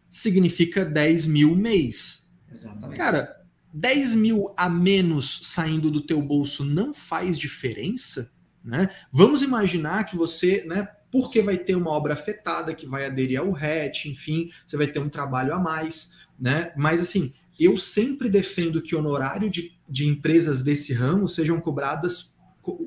significa 0.08 0.84
10 0.84 1.26
mil 1.26 1.54
mês. 1.54 2.32
Exatamente. 2.50 2.96
Cara, 2.96 3.36
10 3.72 4.14
mil 4.14 4.54
a 4.56 4.68
menos 4.68 5.40
saindo 5.42 5.90
do 5.90 6.00
teu 6.00 6.22
bolso 6.22 6.64
não 6.64 6.94
faz 6.94 7.38
diferença? 7.38 8.32
Né? 8.64 8.88
Vamos 9.12 9.42
imaginar 9.42 10.04
que 10.04 10.16
você, 10.16 10.64
né, 10.64 10.88
porque 11.10 11.42
vai 11.42 11.58
ter 11.58 11.74
uma 11.74 11.90
obra 11.90 12.14
afetada 12.14 12.74
que 12.74 12.86
vai 12.86 13.04
aderir 13.04 13.38
ao 13.38 13.52
RET, 13.52 14.06
enfim, 14.06 14.50
você 14.66 14.76
vai 14.76 14.86
ter 14.86 15.00
um 15.00 15.08
trabalho 15.08 15.52
a 15.52 15.58
mais, 15.58 16.12
né? 16.38 16.72
Mas 16.76 17.00
assim, 17.00 17.34
eu 17.58 17.76
sempre 17.76 18.28
defendo 18.28 18.82
que 18.82 18.96
honorário 18.96 19.50
de, 19.50 19.73
de 19.88 20.06
empresas 20.06 20.62
desse 20.62 20.92
ramo 20.92 21.28
sejam 21.28 21.60
cobradas, 21.60 22.34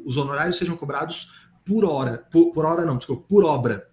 os 0.06 0.18
honorários 0.18 0.58
sejam 0.58 0.76
cobrados 0.76 1.32
por 1.66 1.86
hora, 1.86 2.26
por, 2.32 2.52
por 2.52 2.66
hora 2.66 2.86
não, 2.86 2.98
desculpa, 2.98 3.26
por 3.28 3.44
obra, 3.44 3.88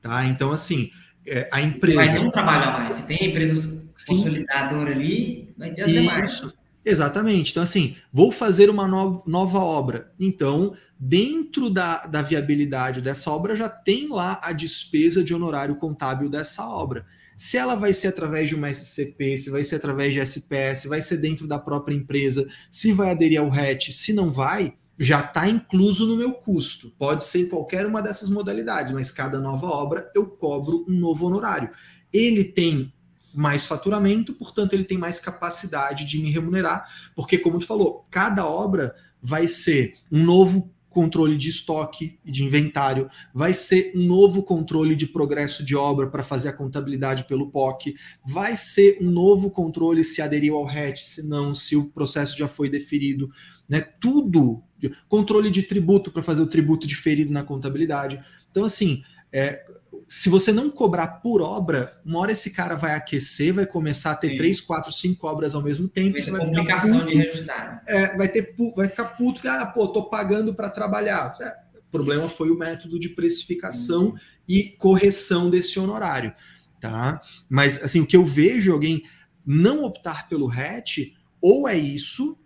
tá? 0.00 0.26
Então 0.26 0.52
assim, 0.52 0.90
é, 1.26 1.48
a 1.52 1.60
empresa. 1.60 1.96
Vai 1.96 2.12
ter 2.12 2.20
um 2.20 2.30
trabalho 2.30 2.64
a 2.64 2.70
mais. 2.72 2.94
Se 2.94 3.06
tem 3.06 3.30
empresas 3.30 3.88
consolidador 4.06 4.88
ali, 4.88 5.54
vai 5.56 5.72
ter 5.72 5.82
as 5.82 5.90
Isso. 5.90 6.00
demais. 6.00 6.54
Exatamente. 6.84 7.50
Então, 7.50 7.62
assim, 7.62 7.96
vou 8.12 8.30
fazer 8.30 8.68
uma 8.68 8.86
no 8.86 9.22
nova 9.26 9.58
obra. 9.58 10.12
Então, 10.20 10.74
dentro 10.98 11.70
da, 11.70 12.04
da 12.06 12.20
viabilidade 12.20 13.00
dessa 13.00 13.30
obra, 13.30 13.56
já 13.56 13.70
tem 13.70 14.08
lá 14.08 14.38
a 14.42 14.52
despesa 14.52 15.24
de 15.24 15.34
honorário 15.34 15.76
contábil 15.76 16.28
dessa 16.28 16.68
obra. 16.68 17.06
Se 17.36 17.56
ela 17.56 17.74
vai 17.74 17.92
ser 17.92 18.08
através 18.08 18.48
de 18.48 18.54
uma 18.54 18.72
SCP, 18.72 19.36
se 19.36 19.50
vai 19.50 19.64
ser 19.64 19.76
através 19.76 20.12
de 20.12 20.20
SPS, 20.20 20.88
vai 20.88 21.00
ser 21.00 21.18
dentro 21.18 21.46
da 21.46 21.58
própria 21.58 21.94
empresa, 21.94 22.46
se 22.70 22.92
vai 22.92 23.10
aderir 23.10 23.40
ao 23.40 23.48
RET, 23.48 23.92
se 23.92 24.12
não 24.12 24.32
vai, 24.32 24.74
já 24.98 25.20
está 25.20 25.48
incluso 25.48 26.06
no 26.06 26.16
meu 26.16 26.32
custo. 26.32 26.92
Pode 26.98 27.24
ser 27.24 27.48
qualquer 27.48 27.86
uma 27.86 28.00
dessas 28.00 28.30
modalidades, 28.30 28.92
mas 28.92 29.10
cada 29.10 29.40
nova 29.40 29.66
obra 29.66 30.10
eu 30.14 30.26
cobro 30.26 30.84
um 30.88 30.92
novo 30.92 31.26
honorário. 31.26 31.70
Ele 32.12 32.44
tem 32.44 32.92
mais 33.34 33.66
faturamento, 33.66 34.32
portanto, 34.34 34.74
ele 34.74 34.84
tem 34.84 34.96
mais 34.96 35.18
capacidade 35.18 36.04
de 36.04 36.18
me 36.18 36.30
remunerar, 36.30 36.88
porque, 37.16 37.36
como 37.36 37.58
tu 37.58 37.66
falou, 37.66 38.06
cada 38.10 38.46
obra 38.46 38.94
vai 39.20 39.48
ser 39.48 39.94
um 40.12 40.22
novo 40.22 40.73
controle 40.94 41.36
de 41.36 41.50
estoque 41.50 42.18
e 42.24 42.30
de 42.30 42.44
inventário, 42.44 43.10
vai 43.34 43.52
ser 43.52 43.92
um 43.96 44.06
novo 44.06 44.44
controle 44.44 44.94
de 44.94 45.08
progresso 45.08 45.64
de 45.64 45.74
obra 45.74 46.08
para 46.08 46.22
fazer 46.22 46.50
a 46.50 46.52
contabilidade 46.52 47.24
pelo 47.24 47.50
POC, 47.50 47.96
vai 48.24 48.54
ser 48.54 48.98
um 49.00 49.10
novo 49.10 49.50
controle 49.50 50.04
se 50.04 50.22
aderiu 50.22 50.54
ao 50.54 50.64
RET, 50.64 50.98
se 50.98 51.26
não, 51.26 51.52
se 51.52 51.74
o 51.74 51.90
processo 51.90 52.38
já 52.38 52.46
foi 52.46 52.70
deferido, 52.70 53.28
né? 53.68 53.80
Tudo, 53.80 54.62
controle 55.08 55.50
de 55.50 55.64
tributo 55.64 56.12
para 56.12 56.22
fazer 56.22 56.42
o 56.42 56.46
tributo 56.46 56.86
diferido 56.86 57.32
na 57.32 57.42
contabilidade. 57.42 58.22
Então, 58.50 58.64
assim, 58.64 59.02
é, 59.32 59.66
se 60.08 60.28
você 60.28 60.52
não 60.52 60.70
cobrar 60.70 61.06
por 61.20 61.40
obra, 61.40 62.00
uma 62.04 62.18
hora 62.20 62.32
esse 62.32 62.50
cara 62.50 62.74
vai 62.74 62.94
aquecer, 62.94 63.54
vai 63.54 63.66
começar 63.66 64.12
a 64.12 64.16
ter 64.16 64.30
Sim. 64.30 64.36
três, 64.36 64.60
quatro, 64.60 64.92
cinco 64.92 65.26
obras 65.26 65.54
ao 65.54 65.62
mesmo 65.62 65.88
tempo. 65.88 66.20
Vai 66.20 66.30
vai 66.30 66.46
complicação 66.46 67.06
de 67.06 67.14
reajustar. 67.14 67.82
É, 67.86 68.16
vai, 68.16 68.28
ter, 68.28 68.54
vai 68.76 68.88
ficar 68.88 69.04
puto, 69.16 69.46
ah, 69.48 69.66
pô, 69.66 69.88
tô 69.88 70.04
pagando 70.04 70.54
para 70.54 70.68
trabalhar. 70.70 71.36
É, 71.40 71.78
o 71.78 71.90
problema 71.90 72.28
foi 72.28 72.50
o 72.50 72.58
método 72.58 72.98
de 72.98 73.08
precificação 73.10 74.06
uhum. 74.06 74.16
e 74.48 74.62
correção 74.78 75.48
desse 75.48 75.78
honorário. 75.78 76.34
Tá? 76.80 77.20
Mas 77.48 77.82
assim, 77.82 78.00
o 78.00 78.06
que 78.06 78.16
eu 78.16 78.26
vejo 78.26 78.72
alguém 78.72 79.04
não 79.46 79.84
optar 79.84 80.28
pelo 80.28 80.46
RET, 80.46 81.12
ou 81.40 81.68
é 81.68 81.76
isso, 81.76 82.38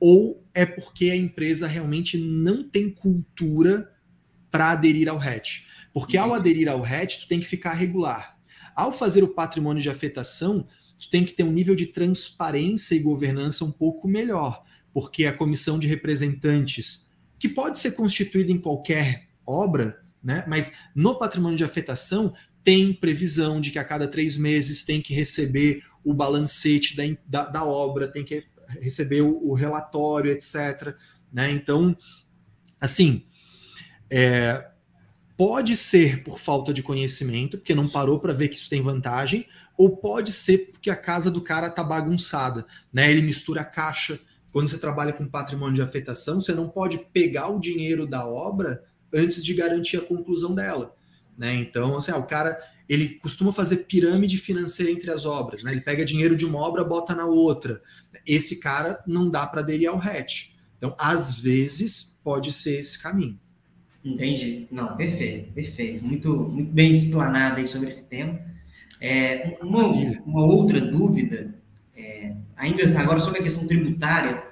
ou 0.00 0.44
é 0.54 0.66
porque 0.66 1.10
a 1.10 1.16
empresa 1.16 1.66
realmente 1.66 2.16
não 2.16 2.68
tem 2.68 2.90
cultura 2.90 3.90
para 4.50 4.70
aderir 4.70 5.08
ao 5.08 5.18
RET. 5.18 5.64
Porque 5.92 6.16
ao 6.16 6.32
aderir 6.32 6.68
ao 6.68 6.80
RET, 6.80 7.20
tu 7.20 7.28
tem 7.28 7.40
que 7.40 7.46
ficar 7.46 7.74
regular. 7.74 8.38
Ao 8.74 8.92
fazer 8.92 9.22
o 9.22 9.28
patrimônio 9.28 9.82
de 9.82 9.90
afetação, 9.90 10.66
tu 10.98 11.10
tem 11.10 11.24
que 11.24 11.34
ter 11.34 11.42
um 11.42 11.52
nível 11.52 11.74
de 11.74 11.86
transparência 11.86 12.94
e 12.94 13.00
governança 13.00 13.64
um 13.64 13.70
pouco 13.70 14.08
melhor, 14.08 14.64
porque 14.92 15.26
a 15.26 15.32
comissão 15.32 15.78
de 15.78 15.86
representantes, 15.86 17.08
que 17.38 17.48
pode 17.48 17.78
ser 17.78 17.92
constituída 17.92 18.52
em 18.52 18.58
qualquer 18.58 19.28
obra, 19.46 20.00
né? 20.22 20.44
mas 20.46 20.72
no 20.94 21.18
patrimônio 21.18 21.58
de 21.58 21.64
afetação 21.64 22.32
tem 22.64 22.92
previsão 22.92 23.60
de 23.60 23.70
que 23.70 23.78
a 23.78 23.84
cada 23.84 24.06
três 24.06 24.36
meses 24.36 24.84
tem 24.84 25.02
que 25.02 25.12
receber 25.12 25.82
o 26.04 26.14
balancete 26.14 26.96
da, 26.96 27.04
da, 27.26 27.50
da 27.50 27.64
obra, 27.64 28.08
tem 28.08 28.24
que 28.24 28.44
receber 28.80 29.22
o, 29.22 29.50
o 29.50 29.54
relatório, 29.54 30.30
etc. 30.30 30.94
Né? 31.32 31.50
Então, 31.50 31.96
assim, 32.80 33.24
é, 34.10 34.71
Pode 35.44 35.76
ser 35.76 36.22
por 36.22 36.38
falta 36.38 36.72
de 36.72 36.84
conhecimento, 36.84 37.58
porque 37.58 37.74
não 37.74 37.88
parou 37.88 38.20
para 38.20 38.32
ver 38.32 38.46
que 38.46 38.54
isso 38.54 38.70
tem 38.70 38.80
vantagem, 38.80 39.44
ou 39.76 39.96
pode 39.96 40.30
ser 40.30 40.70
porque 40.70 40.88
a 40.88 40.94
casa 40.94 41.32
do 41.32 41.40
cara 41.40 41.68
tá 41.68 41.82
bagunçada, 41.82 42.64
né? 42.92 43.10
Ele 43.10 43.22
mistura 43.22 43.62
a 43.62 43.64
caixa. 43.64 44.20
Quando 44.52 44.68
você 44.68 44.78
trabalha 44.78 45.12
com 45.12 45.26
patrimônio 45.26 45.74
de 45.74 45.82
afetação, 45.82 46.40
você 46.40 46.54
não 46.54 46.68
pode 46.68 46.96
pegar 47.12 47.48
o 47.48 47.58
dinheiro 47.58 48.06
da 48.06 48.24
obra 48.24 48.84
antes 49.12 49.44
de 49.44 49.52
garantir 49.52 49.96
a 49.96 50.02
conclusão 50.02 50.54
dela, 50.54 50.94
né? 51.36 51.52
Então, 51.56 51.96
assim, 51.96 52.12
ah, 52.12 52.18
o 52.18 52.26
cara 52.28 52.62
ele 52.88 53.18
costuma 53.18 53.50
fazer 53.50 53.78
pirâmide 53.78 54.38
financeira 54.38 54.92
entre 54.92 55.10
as 55.10 55.24
obras, 55.24 55.64
né? 55.64 55.72
Ele 55.72 55.80
pega 55.80 56.04
dinheiro 56.04 56.36
de 56.36 56.46
uma 56.46 56.60
obra, 56.60 56.84
bota 56.84 57.16
na 57.16 57.26
outra. 57.26 57.82
Esse 58.24 58.60
cara 58.60 59.02
não 59.08 59.28
dá 59.28 59.44
para 59.44 59.60
aderir 59.60 59.90
ao 59.90 59.98
RET. 59.98 60.54
Então, 60.78 60.94
às 60.96 61.40
vezes, 61.40 62.16
pode 62.22 62.52
ser 62.52 62.78
esse 62.78 63.02
caminho. 63.02 63.40
Entendi. 64.04 64.66
Não, 64.70 64.96
perfeito, 64.96 65.52
perfeito. 65.52 66.04
Muito, 66.04 66.28
muito 66.28 66.72
bem 66.72 66.92
explanado 66.92 67.58
aí 67.58 67.66
sobre 67.66 67.88
esse 67.88 68.08
tema. 68.08 68.40
É, 69.00 69.58
uma, 69.62 69.88
uma 70.24 70.44
outra 70.44 70.80
dúvida, 70.80 71.54
é, 71.96 72.34
ainda 72.56 72.98
agora 73.00 73.20
sobre 73.20 73.40
a 73.40 73.42
questão 73.42 73.66
tributária, 73.66 74.42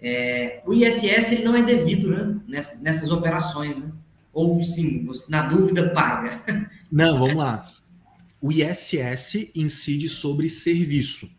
é, 0.00 0.62
o 0.66 0.74
ISS 0.74 1.30
ele 1.32 1.44
não 1.44 1.54
é 1.54 1.62
devido 1.62 2.10
né, 2.10 2.40
nessas, 2.48 2.82
nessas 2.82 3.10
operações, 3.10 3.78
né? 3.78 3.92
Ou 4.32 4.60
sim, 4.62 5.04
você, 5.04 5.30
na 5.30 5.42
dúvida, 5.42 5.90
paga. 5.90 6.42
Não, 6.90 7.18
vamos 7.18 7.36
lá. 7.36 7.64
O 8.40 8.50
ISS 8.50 9.50
incide 9.54 10.08
sobre 10.08 10.48
serviço. 10.48 11.30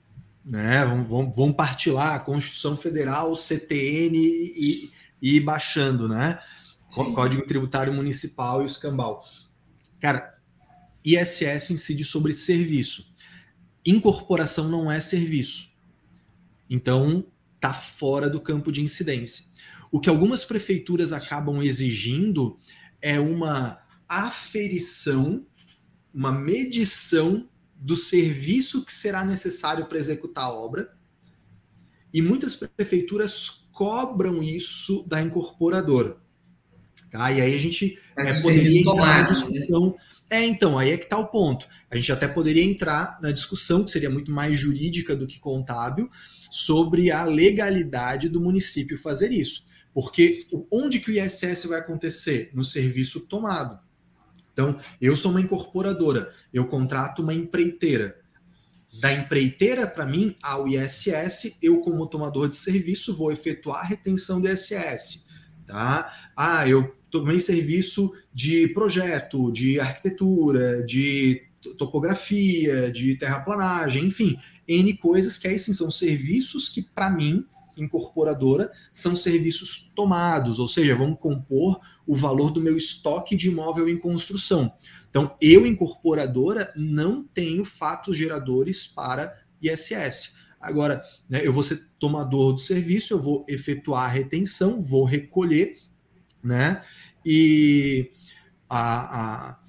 Né? 0.45 0.86
Vamos, 0.86 1.10
vamos, 1.10 1.36
vamos 1.36 1.56
partir 1.56 1.89
lá, 1.89 2.19
Constituição 2.19 2.78
Federal, 2.78 3.36
CTN 3.36 4.17
e, 4.17 4.91
e 5.21 5.39
baixando, 5.39 6.08
né? 6.08 6.39
Sim. 6.93 7.13
Código 7.13 7.45
Tributário 7.47 7.91
Municipal 7.91 8.62
e 8.62 8.65
o 8.65 8.67
escambau. 8.67 9.19
Cara, 9.99 10.38
ISS 11.03 11.71
incide 11.71 12.06
sobre 12.06 12.34
serviço. 12.34 13.12
Incorporação 13.84 14.69
não 14.69 14.91
é 14.91 15.01
serviço. 15.01 15.69
Então, 16.69 17.25
tá 17.60 17.73
fora 17.73 18.29
do 18.29 18.39
campo 18.39 18.71
de 18.71 18.82
incidência. 18.82 19.45
O 19.91 19.99
que 19.99 20.10
algumas 20.10 20.45
prefeituras 20.45 21.12
acabam 21.13 21.63
exigindo 21.63 22.60
é 23.01 23.19
uma 23.19 23.79
aferição, 24.08 25.45
uma 26.13 26.32
medição 26.32 27.49
do 27.75 27.95
serviço 27.95 28.86
que 28.86 28.93
será 28.93 29.25
necessário 29.25 29.88
para 29.88 29.97
executar 29.97 30.45
a 30.45 30.53
obra. 30.53 30.95
E 32.13 32.21
muitas 32.21 32.56
prefeituras 32.56 33.49
cobram 33.71 34.43
isso 34.43 35.03
da 35.08 35.21
incorporadora. 35.21 36.22
Tá? 37.13 37.32
E 37.32 37.39
aí 37.39 37.54
a 37.54 37.60
gente 37.60 37.99
é, 38.17 38.34
poderia 38.41 38.82
entrar 38.82 38.95
na 38.95 39.17
né? 39.19 39.23
discussão. 39.23 39.86
Né? 39.86 39.93
É, 40.32 40.43
então, 40.43 40.80
aí 40.80 40.91
é 40.91 40.97
que 40.97 41.04
está 41.04 41.19
o 41.19 41.28
ponto. 41.28 41.67
A 41.91 41.95
gente 41.95 42.12
até 42.12 42.28
poderia 42.28 42.63
entrar 42.63 43.19
na 43.21 43.32
discussão, 43.32 43.84
que 43.84 43.91
seria 43.91 44.10
muito 44.10 44.32
mais 44.32 44.58
jurídica 44.58 45.15
do 45.15 45.28
que 45.28 45.39
contábil, 45.39 46.10
sobre 46.49 47.12
a 47.12 47.23
legalidade 47.23 48.28
do 48.30 48.41
município 48.41 48.97
fazer 48.97 49.32
isso. 49.32 49.63
Porque 49.93 50.47
onde 50.71 50.99
que 50.99 51.12
o 51.12 51.13
ISS 51.13 51.65
vai 51.65 51.82
acontecer? 51.82 52.49
No 52.52 52.63
serviço 52.63 53.19
tomado. 53.19 53.80
Então, 54.52 54.80
eu 54.99 55.15
sou 55.15 55.30
uma 55.30 55.41
incorporadora, 55.41 56.34
eu 56.52 56.65
contrato 56.65 57.21
uma 57.21 57.34
empreiteira. 57.36 58.17
Da 58.99 59.13
empreiteira 59.13 59.86
para 59.86 60.08
mim 60.08 60.36
ao 60.41 60.67
ISS, 60.67 61.60
eu 61.62 61.80
como 61.80 62.08
tomador 62.08 62.49
de 62.49 62.58
serviço 62.58 63.15
vou 63.15 63.32
efetuar 63.32 63.82
a 63.82 63.88
retenção 63.88 64.41
do 64.41 64.49
ISS, 64.49 65.23
tá? 65.67 66.12
Ah, 66.36 66.67
eu 66.67 67.02
tomei 67.13 67.39
serviço 67.39 68.12
de 68.34 68.67
projeto, 68.69 69.52
de 69.52 69.80
arquitetura, 69.80 70.84
de 70.84 71.43
topografia, 71.78 72.91
de 72.91 73.15
terraplanagem, 73.15 74.06
enfim, 74.06 74.36
N 74.67 74.97
coisas 74.97 75.38
que 75.38 75.47
aí 75.47 75.60
sim 75.60 75.76
são 75.76 75.91
serviços 75.91 76.69
que, 76.69 76.82
para 76.82 77.12
mim, 77.12 77.45
incorporadora, 77.78 78.71
são 78.91 79.15
serviços 79.15 79.91
tomados, 79.95 80.58
ou 80.58 80.67
seja, 80.67 80.95
vão 80.95 81.15
compor 81.15 81.80
o 82.08 82.15
valor 82.15 82.49
do 82.49 82.60
meu 82.60 82.76
estoque 82.76 83.36
de 83.36 83.47
imóvel 83.47 83.88
em 83.88 83.97
construção. 83.97 84.73
Então, 85.08 85.38
eu, 85.39 85.67
incorporadora, 85.67 86.73
não 86.76 87.23
tenho 87.23 87.63
fatos 87.63 88.17
geradores 88.17 88.88
para 88.88 89.38
ISS. 89.62 90.34
Agora, 90.60 91.04
né, 91.30 91.45
eu 91.45 91.54
vou 91.54 91.63
ser 91.63 91.89
tomador 91.99 92.54
do 92.54 92.60
serviço, 92.60 93.13
eu 93.13 93.21
vou 93.21 93.45
efetuar 93.47 94.06
a 94.06 94.13
retenção, 94.13 94.82
vou 94.82 95.04
recolher, 95.04 95.76
né? 96.43 96.84
E 97.25 98.12
a, 98.69 99.51
a, 99.51 99.59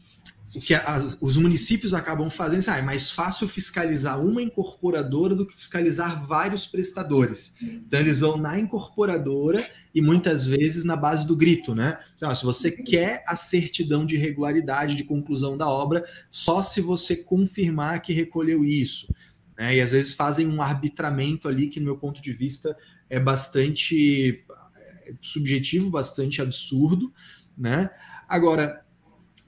o 0.54 0.60
que 0.60 0.72
as, 0.72 1.18
os 1.20 1.36
municípios 1.36 1.92
acabam 1.92 2.30
fazendo 2.30 2.64
ah, 2.68 2.78
é 2.78 2.82
mais 2.82 3.10
fácil 3.10 3.48
fiscalizar 3.48 4.24
uma 4.24 4.40
incorporadora 4.40 5.34
do 5.34 5.44
que 5.44 5.54
fiscalizar 5.54 6.24
vários 6.26 6.66
prestadores. 6.66 7.56
Então 7.60 7.98
eles 7.98 8.20
vão 8.20 8.36
na 8.36 8.58
incorporadora 8.58 9.68
e 9.92 10.00
muitas 10.00 10.46
vezes 10.46 10.84
na 10.84 10.96
base 10.96 11.26
do 11.26 11.36
grito, 11.36 11.74
né? 11.74 11.98
Então, 12.14 12.34
se 12.34 12.44
você 12.44 12.70
quer 12.70 13.22
a 13.26 13.36
certidão 13.36 14.06
de 14.06 14.16
regularidade 14.16 14.96
de 14.96 15.04
conclusão 15.04 15.56
da 15.56 15.68
obra, 15.68 16.04
só 16.30 16.62
se 16.62 16.80
você 16.80 17.16
confirmar 17.16 18.00
que 18.00 18.12
recolheu 18.12 18.64
isso. 18.64 19.12
Né? 19.58 19.76
E 19.76 19.80
às 19.80 19.92
vezes 19.92 20.12
fazem 20.12 20.46
um 20.46 20.62
arbitramento 20.62 21.48
ali 21.48 21.68
que, 21.68 21.80
no 21.80 21.86
meu 21.86 21.96
ponto 21.96 22.22
de 22.22 22.32
vista, 22.32 22.76
é 23.10 23.18
bastante 23.18 24.44
é, 24.76 25.14
subjetivo, 25.20 25.90
bastante 25.90 26.40
absurdo 26.40 27.12
né? 27.56 27.90
Agora, 28.28 28.84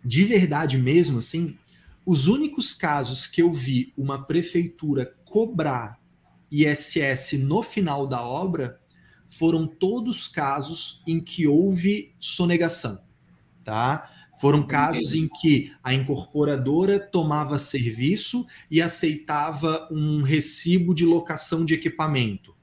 de 0.05 0.25
verdade 0.25 0.79
mesmo, 0.79 1.19
assim, 1.19 1.59
os 2.05 2.29
únicos 2.29 2.73
casos 2.73 3.27
que 3.27 3.43
eu 3.43 3.53
vi 3.53 3.93
uma 3.97 4.25
prefeitura 4.25 5.15
cobrar 5.25 5.99
ISS 6.51 7.33
no 7.41 7.63
final 7.63 8.07
da 8.07 8.23
obra 8.23 8.81
foram 9.29 9.67
todos 9.67 10.29
casos 10.29 11.03
em 11.07 11.21
que 11.21 11.47
houve 11.47 12.15
sonegação, 12.19 13.01
tá? 13.65 14.11
Foram 14.41 14.67
casos 14.67 15.15
em 15.15 15.29
que 15.29 15.73
a 15.83 15.95
incorporadora 15.95 17.01
tomava 17.01 17.59
serviço 17.59 18.47
e 18.71 18.81
aceitava 18.81 19.89
um 19.91 20.23
recibo 20.23 20.95
de 20.95 21.05
locação 21.05 21.65
de 21.65 21.75
equipamento. 21.75 22.56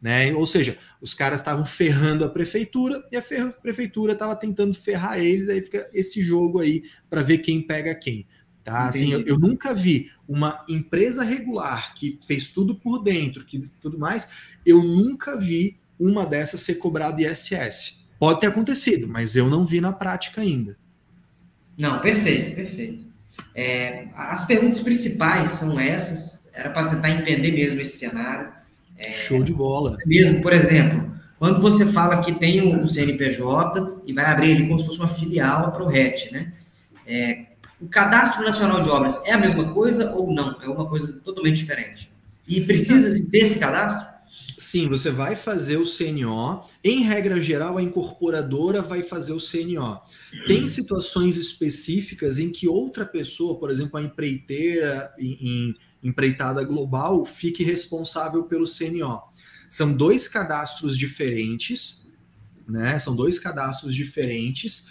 Né? 0.00 0.32
Ou 0.32 0.46
seja, 0.46 0.78
os 1.00 1.12
caras 1.12 1.40
estavam 1.40 1.64
ferrando 1.64 2.24
a 2.24 2.28
prefeitura 2.28 3.04
e 3.10 3.16
a 3.16 3.22
prefeitura 3.50 4.12
estava 4.12 4.36
tentando 4.36 4.72
ferrar 4.72 5.18
eles, 5.18 5.48
aí 5.48 5.60
fica 5.60 5.88
esse 5.92 6.22
jogo 6.22 6.60
aí 6.60 6.84
para 7.10 7.22
ver 7.22 7.38
quem 7.38 7.60
pega 7.60 7.94
quem. 7.94 8.26
Tá? 8.62 8.86
Assim, 8.86 9.12
eu, 9.12 9.22
eu, 9.22 9.38
nunca 9.38 9.72
vi 9.72 10.10
uma 10.28 10.62
empresa 10.68 11.24
regular 11.24 11.94
que 11.94 12.18
fez 12.26 12.48
tudo 12.48 12.74
por 12.74 13.02
dentro, 13.02 13.44
que 13.44 13.66
tudo 13.80 13.98
mais, 13.98 14.28
eu 14.64 14.82
nunca 14.82 15.36
vi 15.36 15.78
uma 15.98 16.26
dessas 16.26 16.60
ser 16.60 16.74
cobrado 16.74 17.20
ISS. 17.20 18.04
Pode 18.18 18.40
ter 18.40 18.48
acontecido, 18.48 19.08
mas 19.08 19.36
eu 19.36 19.48
não 19.48 19.64
vi 19.64 19.80
na 19.80 19.92
prática 19.92 20.42
ainda. 20.42 20.76
Não, 21.78 22.00
perfeito, 22.00 22.54
perfeito. 22.54 23.06
É, 23.54 24.08
as 24.14 24.46
perguntas 24.46 24.80
principais 24.80 25.52
são 25.52 25.80
essas, 25.80 26.50
era 26.52 26.70
para 26.70 26.90
tentar 26.90 27.10
entender 27.10 27.52
mesmo 27.52 27.80
esse 27.80 27.96
cenário. 27.96 28.52
É, 28.98 29.12
Show 29.12 29.42
de 29.42 29.54
bola. 29.54 29.96
Mesmo, 30.04 30.42
por 30.42 30.52
exemplo, 30.52 31.10
quando 31.38 31.60
você 31.60 31.86
fala 31.86 32.20
que 32.20 32.32
tem 32.32 32.60
o 32.60 32.86
CNPJ 32.86 34.02
e 34.04 34.12
vai 34.12 34.24
abrir 34.26 34.50
ele 34.50 34.66
como 34.66 34.78
se 34.78 34.86
fosse 34.86 34.98
uma 34.98 35.08
filial 35.08 35.70
para 35.70 35.84
o 35.84 35.88
RET, 35.88 36.32
né? 36.32 36.52
É, 37.06 37.46
o 37.80 37.86
Cadastro 37.86 38.42
Nacional 38.42 38.80
de 38.82 38.90
Obras 38.90 39.24
é 39.24 39.32
a 39.32 39.38
mesma 39.38 39.72
coisa 39.72 40.12
ou 40.12 40.32
não? 40.32 40.60
É 40.60 40.68
uma 40.68 40.86
coisa 40.86 41.20
totalmente 41.20 41.56
diferente? 41.56 42.10
E 42.46 42.60
precisa 42.62 43.30
ter 43.30 43.38
esse 43.38 43.58
cadastro? 43.58 44.18
Sim, 44.58 44.88
você 44.88 45.12
vai 45.12 45.36
fazer 45.36 45.76
o 45.76 45.84
CNO. 45.84 46.64
Em 46.82 47.02
regra 47.04 47.40
geral, 47.40 47.78
a 47.78 47.82
incorporadora 47.82 48.82
vai 48.82 49.02
fazer 49.02 49.32
o 49.32 49.38
CNO. 49.38 50.00
Tem 50.48 50.66
situações 50.66 51.36
específicas 51.36 52.40
em 52.40 52.50
que 52.50 52.66
outra 52.66 53.06
pessoa, 53.06 53.56
por 53.56 53.70
exemplo, 53.70 53.96
a 53.96 54.02
empreiteira 54.02 55.14
em, 55.16 55.38
em 55.40 55.76
empreitada 56.02 56.64
global, 56.64 57.24
fique 57.24 57.64
responsável 57.64 58.44
pelo 58.44 58.64
CNO. 58.66 59.22
São 59.68 59.92
dois 59.92 60.28
cadastros 60.28 60.96
diferentes, 60.96 62.06
né? 62.68 62.98
São 62.98 63.14
dois 63.14 63.38
cadastros 63.38 63.94
diferentes. 63.94 64.86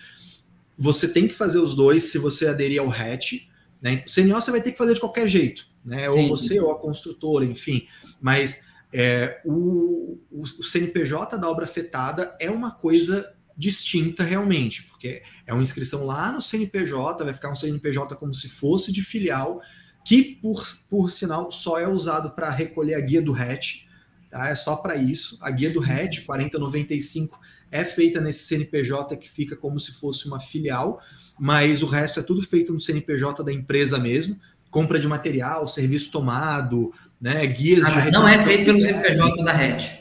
Você 0.78 1.08
tem 1.08 1.28
que 1.28 1.34
fazer 1.34 1.60
os 1.60 1.76
dois 1.76 2.04
se 2.04 2.18
você 2.18 2.48
aderir 2.48 2.82
ao 2.82 2.88
RET. 2.88 3.48
Né? 3.82 4.04
O 4.06 4.14
CNO 4.14 4.36
você 4.36 4.52
vai 4.52 4.62
ter 4.62 4.72
que 4.72 4.78
fazer 4.78 4.94
de 4.94 5.00
qualquer 5.00 5.28
jeito, 5.28 5.68
né? 5.84 6.10
Sim. 6.10 6.16
Ou 6.18 6.30
você 6.30 6.60
ou 6.60 6.72
a 6.72 6.80
construtora, 6.80 7.46
enfim. 7.46 7.88
Mas 8.22 8.66
é, 8.92 9.42
o, 9.46 10.20
o, 10.32 10.46
CNPJ 10.46 11.38
da 11.38 11.50
obra 11.50 11.66
afetada 11.66 12.36
é 12.40 12.50
uma 12.50 12.72
coisa 12.72 13.34
distinta 13.56 14.24
realmente, 14.24 14.84
porque 14.84 15.24
é 15.46 15.54
uma 15.54 15.64
inscrição 15.64 16.06
lá 16.06 16.32
no 16.32 16.42
CNPJ, 16.42 17.24
vai 17.24 17.34
ficar 17.34 17.52
um 17.52 17.56
CNPJ 17.56 18.16
como 18.16 18.34
se 18.34 18.48
fosse 18.48 18.92
de 18.92 19.02
filial, 19.02 19.62
que 20.08 20.24
por, 20.24 20.66
por 20.90 21.12
sinal 21.12 21.52
só 21.52 21.78
é 21.78 21.86
usado 21.86 22.32
para 22.32 22.50
recolher 22.50 22.94
a 22.94 23.02
guia 23.02 23.22
do 23.22 23.34
RET, 23.34 23.86
tá? 24.32 24.48
é 24.48 24.56
só 24.56 24.78
para 24.78 24.96
isso. 24.96 25.38
A 25.42 25.52
guia 25.52 25.70
do 25.70 25.82
RET 25.82 26.24
4095 26.26 27.38
é 27.70 27.84
feita 27.84 28.22
nesse 28.22 28.46
CNPJ 28.46 29.18
que 29.18 29.30
fica 29.30 29.54
como 29.54 29.78
se 29.82 29.92
fosse 29.92 30.26
uma 30.26 30.40
filial, 30.40 31.02
mas 31.38 31.84
o 31.84 31.88
resto 31.88 32.22
é 32.22 32.24
tudo 32.24 32.42
feito 32.42 32.72
no 32.72 32.80
CNPJ 32.80 33.44
da 33.44 33.52
empresa 33.52 34.00
mesmo, 34.00 34.40
compra 34.72 34.98
de 34.98 35.06
material, 35.10 35.68
serviço 35.68 36.10
tomado, 36.10 36.94
né? 37.20 37.46
Guias 37.46 37.84
ah, 37.84 38.00
de 38.00 38.10
Não 38.10 38.26
é 38.26 38.42
feito 38.46 38.64
pelo 38.64 38.82
CNPJ 38.82 39.44
da 39.44 39.52
RED. 39.52 40.00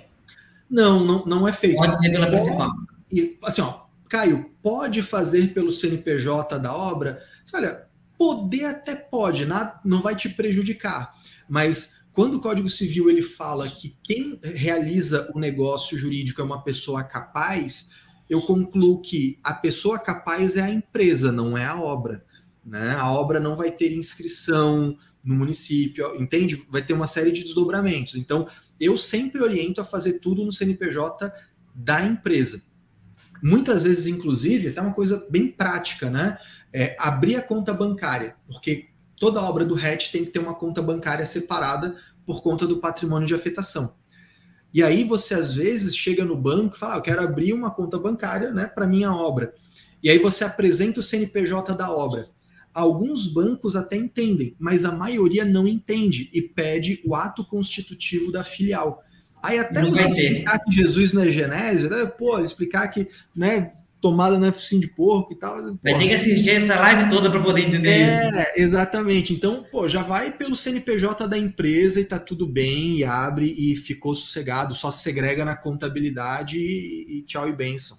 Não, 0.71 1.05
não, 1.05 1.25
não 1.27 1.49
é 1.49 1.53
feito. 1.53 1.79
Pode 1.79 1.99
ser 1.99 2.11
pela 2.11 2.29
principal. 2.29 2.71
E, 3.11 3.37
assim, 3.43 3.61
ó, 3.61 3.81
Caio, 4.09 4.53
pode 4.63 5.03
fazer 5.03 5.49
pelo 5.49 5.73
CNPJ 5.73 6.61
da 6.61 6.73
obra? 6.73 7.21
Olha, 7.53 7.86
poder 8.19 8.65
até 8.65 8.95
pode, 8.95 9.47
não 9.85 10.03
vai 10.03 10.15
te 10.15 10.29
prejudicar. 10.29 11.15
Mas 11.49 12.01
quando 12.13 12.37
o 12.37 12.41
Código 12.41 12.69
Civil 12.69 13.11
ele 13.11 13.23
fala 13.23 13.69
que 13.69 13.97
quem 14.03 14.39
realiza 14.43 15.31
o 15.35 15.39
negócio 15.39 15.97
jurídico 15.99 16.41
é 16.41 16.45
uma 16.45 16.63
pessoa 16.63 17.05
capaz, 17.05 17.91
eu 18.29 18.41
concluo 18.43 19.01
que 19.01 19.39
a 19.45 19.53
pessoa 19.55 19.99
capaz 19.99 20.57
é 20.57 20.63
a 20.63 20.71
empresa, 20.71 21.31
não 21.31 21.57
é 21.57 21.65
a 21.65 21.81
obra. 21.81 22.25
Né? 22.65 22.97
A 22.99 23.11
obra 23.11 23.39
não 23.39 23.55
vai 23.55 23.71
ter 23.71 23.93
inscrição, 23.93 24.97
no 25.27 25.35
município, 25.35 26.15
entende? 26.23 26.65
Vai 26.71 26.83
ter 26.83 26.93
uma 26.95 27.09
série 27.09 27.33
de 27.33 27.43
desdobramentos. 27.43 28.15
Então, 28.15 28.47
eu 28.79 28.97
sempre 28.97 29.43
oriento 29.43 29.81
a 29.81 29.85
fazer 29.85 30.21
tudo 30.21 30.45
no 30.45 30.53
CNPJ 30.53 31.33
da 31.75 32.07
empresa. 32.07 32.63
Muitas 33.43 33.83
vezes, 33.83 34.07
inclusive, 34.07 34.69
até 34.69 34.81
uma 34.81 34.95
coisa 34.95 35.27
bem 35.29 35.49
prática, 35.49 36.09
né? 36.09 36.39
É 36.79 36.95
abrir 36.99 37.37
a 37.37 37.43
conta 37.43 37.73
bancária, 37.73 38.37
porque 38.47 38.89
toda 39.19 39.41
obra 39.41 39.65
do 39.65 39.75
RET 39.75 40.11
tem 40.13 40.25
que 40.25 40.31
ter 40.31 40.39
uma 40.39 40.55
conta 40.55 40.83
bancária 40.83 41.25
separada 41.25 41.97
por 42.27 42.43
conta 42.43 42.67
do 42.67 42.79
patrimônio 42.79 43.27
de 43.27 43.35
afetação. 43.35 43.95
E 44.75 44.83
aí 44.83 45.05
você 45.05 45.33
às 45.33 45.55
vezes 45.55 45.97
chega 45.97 46.23
no 46.23 46.37
banco 46.37 46.77
e 46.77 46.79
fala, 46.79 46.95
ah, 46.95 46.97
eu 46.99 47.03
quero 47.03 47.23
abrir 47.23 47.55
uma 47.55 47.71
conta 47.71 47.99
bancária, 47.99 48.51
né, 48.51 48.67
para 48.67 48.87
minha 48.87 49.11
obra. 49.11 49.55
E 50.03 50.11
aí 50.11 50.19
você 50.19 50.45
apresenta 50.45 51.01
o 51.01 51.03
CNPJ 51.03 51.75
da 51.75 51.91
obra. 51.91 52.29
Alguns 52.75 53.27
bancos 53.27 53.75
até 53.75 53.97
entendem, 53.97 54.55
mas 54.59 54.85
a 54.85 54.93
maioria 54.93 55.47
não 55.47 55.67
entende 55.67 56.29
e 56.31 56.43
pede 56.43 57.01
o 57.07 57.15
ato 57.15 57.43
constitutivo 57.43 58.31
da 58.31 58.45
filial. 58.45 59.03
Aí 59.43 59.59
até 59.59 59.81
não 59.81 59.93
você 59.93 60.09
explicar 60.09 60.59
que 60.59 60.73
Jesus 60.73 61.15
não 61.15 61.23
é 61.23 61.31
genésio, 61.31 61.89
né? 61.89 62.05
pô, 62.05 62.39
explicar 62.39 62.89
que 62.89 63.09
né, 63.35 63.73
tomada 64.01 64.45
é 64.47 64.53
focinho 64.53 64.81
de 64.81 64.89
porco 64.89 65.33
e 65.33 65.37
tal. 65.37 65.77
Vai 65.83 65.99
ter 65.99 66.09
que 66.09 66.15
assistir 66.15 66.51
essa 66.51 66.79
live 66.79 67.11
toda 67.11 67.31
para 67.31 67.41
poder 67.41 67.63
entender 67.63 67.89
é, 67.89 68.29
isso. 68.29 68.37
É, 68.37 68.53
exatamente. 68.57 69.33
Então, 69.33 69.65
pô, 69.71 69.89
já 69.89 70.03
vai 70.03 70.33
pelo 70.33 70.55
CNPJ 70.55 71.27
da 71.27 71.39
empresa 71.39 72.01
e 72.01 72.05
tá 72.05 72.19
tudo 72.19 72.47
bem, 72.47 72.99
e 72.99 73.05
abre 73.05 73.55
e 73.57 73.75
ficou 73.77 74.15
sossegado, 74.15 74.75
só 74.75 74.91
segrega 74.91 75.45
na 75.45 75.57
contabilidade 75.57 76.59
e, 76.59 77.19
e 77.19 77.23
tchau 77.23 77.49
e 77.49 77.53
benção. 77.53 77.99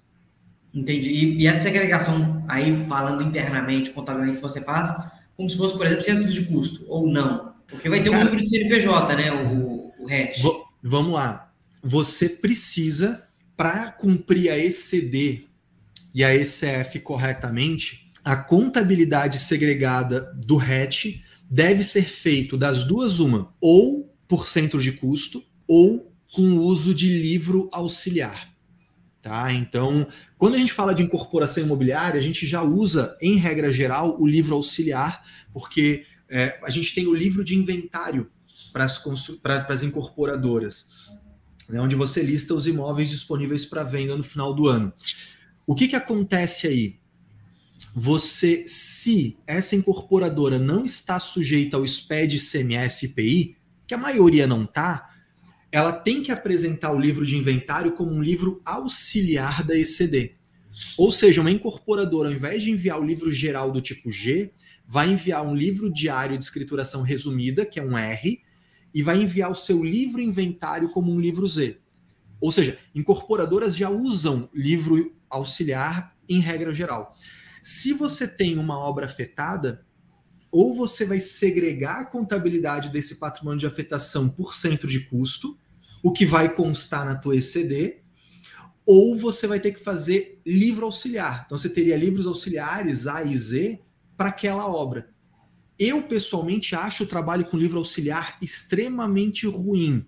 Entendi. 0.74 1.10
E, 1.10 1.42
e, 1.42 1.48
essa 1.48 1.62
segregação 1.62 2.44
aí, 2.48 2.86
falando 2.88 3.24
internamente, 3.24 3.92
contabilmente, 3.92 4.40
você 4.40 4.62
faz 4.62 4.94
como 5.36 5.50
se 5.50 5.58
fosse, 5.58 5.78
por 5.78 5.86
exemplo, 5.86 6.04
centros 6.04 6.34
de 6.34 6.46
custo, 6.46 6.86
ou 6.88 7.08
não? 7.08 7.54
Porque 7.68 7.90
vai 7.90 8.02
ter 8.02 8.10
Cara, 8.10 8.24
um 8.24 8.26
número 8.26 8.44
de 8.44 8.50
CNPJ, 8.50 9.16
né? 9.16 9.32
O, 9.32 9.94
o 10.00 10.06
RET. 10.08 10.42
Vamos 10.82 11.14
lá. 11.14 11.52
Você 11.84 12.28
precisa, 12.28 13.24
para 13.56 13.92
cumprir 13.92 14.50
a 14.50 14.58
ECD 14.58 15.48
e 16.18 16.24
a 16.24 16.34
ECF 16.34 17.00
corretamente, 17.02 18.12
a 18.26 18.36
contabilidade 18.36 19.38
segregada 19.38 20.34
do 20.34 20.58
RET 20.58 21.22
deve 21.48 21.84
ser 21.84 22.10
feito 22.10 22.58
das 22.58 22.86
duas 22.86 23.20
uma, 23.20 23.54
ou 23.62 24.12
por 24.28 24.48
centro 24.48 24.82
de 24.82 24.94
custo, 24.94 25.44
ou 25.68 26.12
com 26.34 26.58
uso 26.58 26.92
de 26.92 27.08
livro 27.08 27.70
auxiliar. 27.72 28.52
Tá? 29.22 29.54
Então, 29.54 30.08
quando 30.40 30.56
a 30.56 30.58
gente 30.58 30.74
fala 30.74 30.92
de 30.92 31.04
incorporação 31.04 31.62
imobiliária, 31.62 32.20
a 32.20 32.24
gente 32.24 32.48
já 32.48 32.64
usa, 32.64 33.16
em 33.22 33.36
regra 33.36 33.72
geral, 33.72 34.20
o 34.20 34.26
livro 34.26 34.56
auxiliar, 34.56 35.24
porque 35.54 36.04
é, 36.28 36.60
a 36.64 36.72
gente 36.72 36.96
tem 36.96 37.06
o 37.06 37.14
livro 37.14 37.44
de 37.44 37.54
inventário 37.54 38.28
para 38.74 38.86
as 39.70 39.84
incorporadoras, 39.84 41.16
né, 41.70 41.80
onde 41.80 41.96
você 41.96 42.24
lista 42.24 42.56
os 42.56 42.66
imóveis 42.66 43.08
disponíveis 43.08 43.66
para 43.66 43.84
venda 43.84 44.18
no 44.18 44.24
final 44.24 44.52
do 44.52 44.68
ano. 44.68 44.92
O 45.68 45.76
que, 45.76 45.90
que 45.90 45.98
acontece 45.98 46.66
aí? 46.66 46.98
Você, 47.94 48.64
se 48.66 49.38
essa 49.46 49.76
incorporadora 49.76 50.58
não 50.58 50.86
está 50.86 51.20
sujeita 51.20 51.76
ao 51.76 51.86
SPED, 51.86 52.40
CMS 52.40 53.04
IPI, 53.04 53.58
que 53.86 53.94
a 53.94 53.98
maioria 53.98 54.48
não 54.48 54.64
está, 54.64 55.10
ela 55.70 55.92
tem 55.92 56.24
que 56.24 56.32
apresentar 56.32 56.94
o 56.94 57.00
livro 57.00 57.26
de 57.26 57.36
inventário 57.36 57.92
como 57.92 58.12
um 58.12 58.24
livro 58.24 58.62
auxiliar 58.64 59.62
da 59.62 59.78
ECD. 59.78 60.36
Ou 60.98 61.12
seja, 61.12 61.42
uma 61.42 61.52
incorporadora, 61.52 62.30
ao 62.30 62.36
invés 62.36 62.64
de 62.64 62.72
enviar 62.72 63.02
o 63.02 63.06
livro 63.06 63.30
geral 63.30 63.70
do 63.70 63.82
tipo 63.82 64.10
G, 64.10 64.54
vai 64.88 65.10
enviar 65.12 65.46
um 65.46 65.54
livro 65.54 65.92
diário 65.92 66.38
de 66.38 66.44
escrituração 66.46 67.02
resumida, 67.02 67.66
que 67.66 67.78
é 67.78 67.84
um 67.84 67.98
R, 67.98 68.42
e 68.94 69.04
vai 69.04 69.22
enviar 69.22 69.52
o 69.52 69.56
seu 69.56 69.84
livro 69.84 70.22
inventário 70.22 70.90
como 70.92 71.12
um 71.12 71.20
livro 71.20 71.46
Z. 71.46 71.78
Ou 72.40 72.54
seja, 72.54 72.78
incorporadoras 72.96 73.76
já 73.76 73.90
usam 73.90 74.50
livro 74.54 75.17
auxiliar 75.30 76.16
em 76.28 76.40
regra 76.40 76.74
geral. 76.74 77.16
Se 77.62 77.94
você 77.94 78.28
tem 78.28 78.58
uma 78.58 78.78
obra 78.78 79.06
afetada, 79.06 79.86
ou 80.52 80.74
você 80.74 81.06
vai 81.06 81.20
segregar 81.20 82.02
a 82.02 82.06
contabilidade 82.06 82.90
desse 82.90 83.16
patrimônio 83.16 83.60
de 83.60 83.66
afetação 83.66 84.30
por 84.30 84.56
centro 84.56 84.88
de 84.88 85.02
custo, 85.02 85.58
o 86.02 86.12
que 86.12 86.26
vai 86.26 86.54
constar 86.54 87.06
na 87.06 87.16
tua 87.16 87.36
ECD, 87.36 88.02
ou 88.86 89.18
você 89.18 89.46
vai 89.48 89.60
ter 89.60 89.74
que 89.74 89.84
fazer 89.84 90.40
livro 90.46 90.86
auxiliar. 90.86 91.44
Então 91.46 91.58
você 91.58 91.70
teria 91.70 91.98
livros 91.98 92.26
auxiliares 92.26 93.06
A 93.06 93.24
e 93.24 93.38
Z 93.38 93.82
para 94.16 94.30
aquela 94.30 94.66
obra. 94.68 95.10
Eu 95.78 96.02
pessoalmente 96.04 96.76
acho 96.76 97.04
o 97.04 97.08
trabalho 97.08 97.46
com 97.46 97.58
livro 97.58 97.78
auxiliar 97.78 98.38
extremamente 98.42 99.46
ruim. 99.46 100.08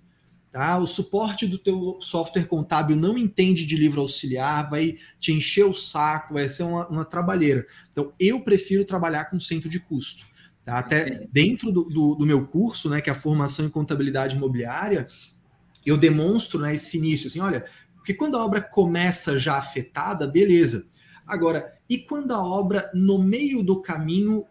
Tá? 0.51 0.79
O 0.79 0.87
suporte 0.87 1.45
do 1.45 1.59
teu 1.59 1.99
software 2.01 2.45
contábil 2.45 2.95
não 2.95 3.17
entende 3.17 3.65
de 3.65 3.75
livro 3.75 4.01
auxiliar, 4.01 4.67
vai 4.67 4.97
te 5.19 5.31
encher 5.31 5.65
o 5.65 5.73
saco, 5.73 6.33
vai 6.33 6.49
ser 6.49 6.63
uma, 6.63 6.87
uma 6.87 7.05
trabalheira. 7.05 7.67
Então, 7.91 8.11
eu 8.19 8.41
prefiro 8.41 8.83
trabalhar 8.83 9.25
com 9.25 9.39
centro 9.39 9.69
de 9.69 9.79
custo. 9.79 10.25
Tá? 10.65 10.79
Até 10.79 11.27
dentro 11.31 11.71
do, 11.71 11.83
do, 11.83 12.15
do, 12.15 12.25
meu 12.25 12.47
curso, 12.47 12.89
né, 12.89 12.99
que 12.99 13.11
é 13.11 13.13
a 13.13 13.19
formação 13.19 13.65
em 13.65 13.69
contabilidade 13.69 14.35
imobiliária, 14.35 15.05
eu 15.85 15.95
demonstro 15.95 16.59
né, 16.59 16.73
esse 16.73 16.97
início, 16.97 17.27
assim, 17.27 17.39
olha, 17.39 17.65
porque 17.95 18.13
quando 18.13 18.35
a 18.35 18.43
obra 18.43 18.59
começa 18.59 19.37
já 19.37 19.55
afetada, 19.55 20.27
beleza. 20.27 20.87
Agora, 21.27 21.77
e 21.87 21.99
quando 21.99 22.31
a 22.33 22.43
obra, 22.43 22.89
no 22.93 23.19
meio 23.19 23.61
do 23.61 23.81
caminho, 23.81 24.45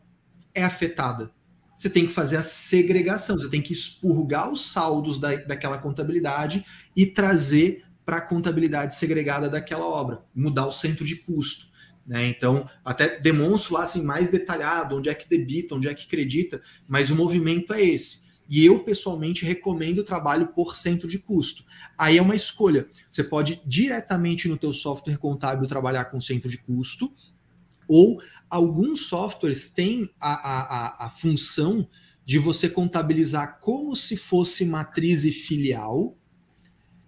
é 0.54 0.62
afetada? 0.62 1.30
Você 1.78 1.88
tem 1.88 2.06
que 2.06 2.12
fazer 2.12 2.36
a 2.36 2.42
segregação, 2.42 3.38
você 3.38 3.48
tem 3.48 3.62
que 3.62 3.72
expurgar 3.72 4.50
os 4.50 4.66
saldos 4.66 5.20
da, 5.20 5.36
daquela 5.36 5.78
contabilidade 5.78 6.64
e 6.96 7.06
trazer 7.06 7.84
para 8.04 8.16
a 8.16 8.20
contabilidade 8.20 8.96
segregada 8.96 9.48
daquela 9.48 9.86
obra, 9.86 10.24
mudar 10.34 10.66
o 10.66 10.72
centro 10.72 11.04
de 11.04 11.14
custo. 11.14 11.68
Né? 12.04 12.26
Então, 12.26 12.68
até 12.84 13.20
demonstro 13.20 13.74
lá 13.74 13.84
assim, 13.84 14.02
mais 14.02 14.28
detalhado 14.28 14.96
onde 14.96 15.08
é 15.08 15.14
que 15.14 15.28
debita, 15.28 15.76
onde 15.76 15.86
é 15.86 15.94
que 15.94 16.06
acredita, 16.06 16.60
mas 16.88 17.12
o 17.12 17.14
movimento 17.14 17.72
é 17.72 17.80
esse. 17.80 18.26
E 18.48 18.66
eu, 18.66 18.80
pessoalmente, 18.80 19.44
recomendo 19.44 19.98
o 19.98 20.04
trabalho 20.04 20.48
por 20.48 20.74
centro 20.74 21.06
de 21.06 21.18
custo. 21.18 21.62
Aí 21.96 22.18
é 22.18 22.22
uma 22.22 22.34
escolha. 22.34 22.88
Você 23.08 23.22
pode 23.22 23.60
diretamente 23.64 24.48
no 24.48 24.56
teu 24.56 24.72
software 24.72 25.18
contábil 25.18 25.68
trabalhar 25.68 26.06
com 26.06 26.20
centro 26.20 26.48
de 26.48 26.58
custo, 26.58 27.12
ou 27.86 28.20
alguns 28.50 29.06
softwares 29.06 29.68
têm 29.68 30.10
a, 30.20 30.32
a, 30.32 31.06
a, 31.06 31.10
função 31.10 31.88
de 32.24 32.38
você 32.38 32.68
contabilizar 32.68 33.58
como 33.60 33.94
se 33.96 34.16
fosse 34.16 34.64
matriz 34.64 35.24
e 35.24 35.32
filial, 35.32 36.16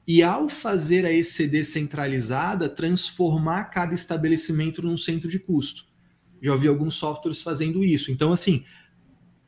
e 0.07 0.23
ao 0.23 0.49
fazer 0.49 1.07
a 1.07 1.13
ECD 1.13 1.63
centralizada, 1.65 2.69
transformar 2.69 3.65
cada 3.67 3.95
estabelecimento 3.95 4.83
num 4.83 4.97
centro 4.97 5.29
de 5.29 5.39
custo. 5.39 5.85
Já 6.43 6.53
ouvi 6.53 6.67
alguns 6.67 6.95
softwares 6.95 7.43
fazendo 7.43 7.85
isso. 7.85 8.11
Então, 8.11 8.33
assim, 8.33 8.65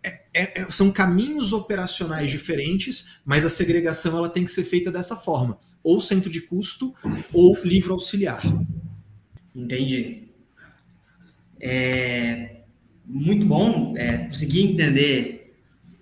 é, 0.04 0.22
é, 0.34 0.62
é, 0.62 0.70
são 0.70 0.92
caminhos 0.92 1.52
operacionais 1.52 2.30
diferentes, 2.30 3.16
mas 3.24 3.44
a 3.44 3.50
segregação 3.50 4.16
ela 4.16 4.28
tem 4.28 4.44
que 4.44 4.50
ser 4.50 4.64
feita 4.64 4.90
dessa 4.90 5.16
forma: 5.16 5.58
ou 5.82 6.00
centro 6.00 6.30
de 6.30 6.42
custo 6.42 6.94
ou 7.32 7.56
livro 7.64 7.94
auxiliar. 7.94 8.42
Entendi. 9.54 10.31
É 11.62 12.56
muito 13.06 13.46
bom 13.46 13.94
é, 13.96 14.18
conseguir 14.18 14.62
entender 14.62 15.54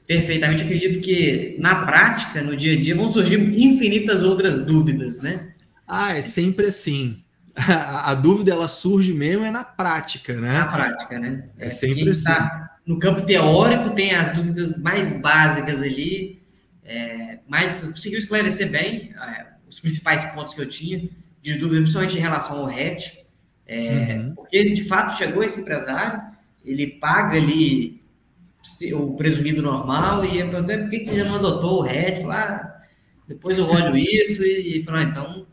perfeitamente. 0.07 0.65
Acredito 0.65 1.01
que 1.01 1.57
na 1.59 1.85
prática, 1.85 2.43
no 2.43 2.57
dia 2.57 2.73
a 2.73 2.81
dia, 2.81 2.97
vão 2.97 3.13
surgir 3.13 3.39
infinitas 3.39 4.23
outras 4.23 4.65
dúvidas, 4.65 5.21
né? 5.21 5.53
Ah, 5.87 6.17
é 6.17 6.23
sempre 6.23 6.67
assim. 6.67 7.23
A, 7.55 8.11
a 8.11 8.15
dúvida 8.15 8.53
ela 8.53 8.69
surge 8.69 9.13
mesmo 9.13 9.45
é 9.45 9.51
na 9.51 9.65
prática, 9.65 10.41
né? 10.41 10.59
Na 10.59 10.67
prática, 10.67 11.19
né? 11.19 11.45
É, 11.59 11.67
é 11.67 11.71
sempre 11.71 12.11
assim. 12.11 12.25
Tá 12.25 12.71
no 12.91 12.99
campo 12.99 13.23
teórico 13.23 13.91
tem 13.91 14.17
as 14.17 14.35
dúvidas 14.35 14.79
mais 14.83 15.13
básicas 15.21 15.81
ali, 15.81 16.43
é, 16.85 17.39
mas 17.47 17.85
conseguiu 17.85 18.19
esclarecer 18.19 18.69
bem 18.69 19.15
é, 19.15 19.47
os 19.69 19.79
principais 19.79 20.25
pontos 20.33 20.55
que 20.55 20.61
eu 20.61 20.69
tinha 20.69 21.09
de 21.41 21.55
dúvida, 21.55 21.83
principalmente 21.83 22.17
em 22.17 22.21
relação 22.21 22.59
ao 22.59 22.67
RET. 22.67 23.20
É, 23.71 24.17
uhum. 24.17 24.35
Porque 24.35 24.75
de 24.75 24.83
fato, 24.83 25.17
chegou 25.17 25.45
esse 25.45 25.61
empresário, 25.61 26.21
ele 26.65 26.89
paga 26.89 27.37
ali 27.37 28.03
o 28.93 29.15
presumido 29.15 29.63
normal 29.63 30.25
e 30.25 30.41
eu 30.41 30.49
perguntei, 30.49 30.79
por 30.79 30.91
que 30.91 31.05
você 31.05 31.15
já 31.15 31.25
não 31.25 31.37
adotou 31.37 31.79
o 31.79 31.83
RET? 31.83 32.21
Falei, 32.21 32.37
ah, 32.37 32.81
depois 33.29 33.57
eu 33.59 33.69
olho 33.69 33.97
isso 33.97 34.43
e, 34.43 34.81
e 34.81 34.83
falei, 34.83 35.05
ah, 35.05 35.09
então 35.09 35.47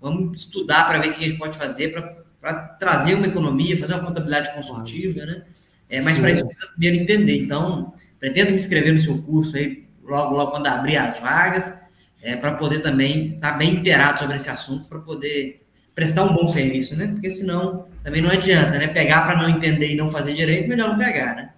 vamos 0.00 0.40
estudar 0.40 0.88
para 0.88 0.98
ver 0.98 1.10
o 1.10 1.14
que 1.14 1.24
a 1.24 1.28
gente 1.28 1.38
pode 1.38 1.56
fazer 1.56 1.92
para 2.40 2.54
trazer 2.80 3.14
uma 3.14 3.28
economia, 3.28 3.78
fazer 3.78 3.94
uma 3.94 4.04
contabilidade 4.04 4.52
consultiva, 4.52 5.24
né? 5.24 5.44
É, 5.88 6.00
mas 6.00 6.18
para 6.18 6.32
isso 6.32 6.44
precisa 6.44 6.72
primeiro 6.72 6.96
entender. 6.96 7.38
Então, 7.38 7.94
pretendo 8.18 8.50
me 8.50 8.56
inscrever 8.56 8.92
no 8.92 8.98
seu 8.98 9.22
curso 9.22 9.56
aí 9.56 9.86
logo, 10.02 10.34
logo 10.34 10.50
quando 10.50 10.66
abrir 10.66 10.96
as 10.96 11.18
vagas, 11.18 11.72
é, 12.20 12.34
para 12.34 12.54
poder 12.54 12.80
também 12.80 13.34
estar 13.34 13.52
tá 13.52 13.58
bem 13.58 13.74
inteirado 13.74 14.18
sobre 14.18 14.34
esse 14.34 14.50
assunto, 14.50 14.88
para 14.88 14.98
poder 14.98 15.59
prestar 15.94 16.24
um 16.24 16.34
bom 16.34 16.48
serviço, 16.48 16.96
né? 16.96 17.08
Porque 17.08 17.30
senão 17.30 17.86
também 18.02 18.22
não 18.22 18.30
adianta, 18.30 18.78
né? 18.78 18.88
Pegar 18.88 19.22
para 19.22 19.36
não 19.36 19.48
entender 19.48 19.92
e 19.92 19.96
não 19.96 20.08
fazer 20.08 20.32
direito, 20.32 20.68
melhor 20.68 20.88
não 20.88 20.98
pegar, 20.98 21.34
né? 21.34 21.50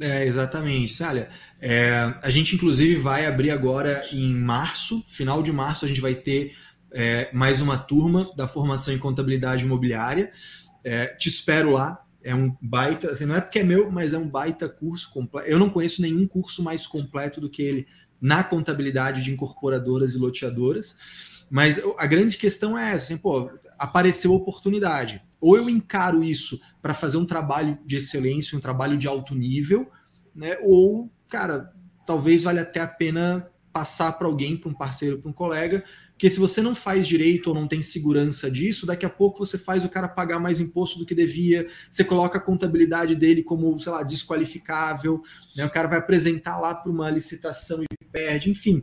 É, 0.00 0.24
exatamente. 0.24 1.02
Olha, 1.02 1.28
é, 1.60 2.14
a 2.22 2.30
gente 2.30 2.54
inclusive 2.54 2.96
vai 2.96 3.26
abrir 3.26 3.50
agora 3.50 4.04
em 4.12 4.32
março, 4.34 5.02
final 5.06 5.42
de 5.42 5.52
março, 5.52 5.84
a 5.84 5.88
gente 5.88 6.00
vai 6.00 6.14
ter 6.14 6.54
é, 6.92 7.28
mais 7.32 7.60
uma 7.60 7.76
turma 7.76 8.30
da 8.36 8.46
formação 8.46 8.94
em 8.94 8.98
contabilidade 8.98 9.64
imobiliária. 9.64 10.30
É, 10.84 11.06
te 11.06 11.28
espero 11.28 11.72
lá. 11.72 12.02
É 12.22 12.34
um 12.34 12.54
baita, 12.60 13.12
assim, 13.12 13.24
não 13.24 13.36
é 13.36 13.40
porque 13.40 13.60
é 13.60 13.64
meu, 13.64 13.90
mas 13.90 14.12
é 14.12 14.18
um 14.18 14.28
baita 14.28 14.68
curso 14.68 15.10
completo. 15.10 15.48
Eu 15.48 15.58
não 15.58 15.70
conheço 15.70 16.02
nenhum 16.02 16.26
curso 16.26 16.62
mais 16.62 16.86
completo 16.86 17.40
do 17.40 17.48
que 17.48 17.62
ele 17.62 17.86
na 18.20 18.42
contabilidade 18.42 19.22
de 19.22 19.30
incorporadoras 19.32 20.14
e 20.14 20.18
loteadoras. 20.18 20.96
Mas 21.50 21.80
a 21.96 22.06
grande 22.06 22.36
questão 22.36 22.78
é 22.78 22.92
essa, 22.92 23.04
assim, 23.04 23.16
pô, 23.16 23.50
apareceu 23.78 24.32
oportunidade. 24.32 25.22
Ou 25.40 25.56
eu 25.56 25.70
encaro 25.70 26.22
isso 26.24 26.60
para 26.82 26.94
fazer 26.94 27.16
um 27.16 27.24
trabalho 27.24 27.78
de 27.86 27.96
excelência, 27.96 28.58
um 28.58 28.60
trabalho 28.60 28.98
de 28.98 29.06
alto 29.06 29.34
nível, 29.34 29.88
né? 30.34 30.56
Ou, 30.62 31.10
cara, 31.28 31.72
talvez 32.06 32.42
valha 32.42 32.62
até 32.62 32.80
a 32.80 32.88
pena 32.88 33.48
passar 33.72 34.12
para 34.12 34.26
alguém, 34.26 34.56
para 34.56 34.70
um 34.70 34.74
parceiro, 34.74 35.20
para 35.20 35.30
um 35.30 35.32
colega, 35.32 35.84
porque 36.18 36.28
se 36.28 36.40
você 36.40 36.60
não 36.60 36.74
faz 36.74 37.06
direito 37.06 37.46
ou 37.46 37.54
não 37.54 37.68
tem 37.68 37.80
segurança 37.80 38.50
disso, 38.50 38.84
daqui 38.84 39.06
a 39.06 39.10
pouco 39.10 39.38
você 39.38 39.56
faz 39.56 39.84
o 39.84 39.88
cara 39.88 40.08
pagar 40.08 40.40
mais 40.40 40.58
imposto 40.58 40.98
do 40.98 41.06
que 41.06 41.14
devia, 41.14 41.68
você 41.88 42.02
coloca 42.02 42.38
a 42.38 42.40
contabilidade 42.40 43.14
dele 43.14 43.40
como, 43.40 43.78
sei 43.78 43.92
lá, 43.92 44.02
desqualificável, 44.02 45.22
né? 45.56 45.64
o 45.64 45.70
cara 45.70 45.86
vai 45.86 45.98
apresentar 45.98 46.58
lá 46.58 46.74
para 46.74 46.90
uma 46.90 47.08
licitação 47.08 47.84
e 47.84 48.04
perde, 48.10 48.50
enfim 48.50 48.82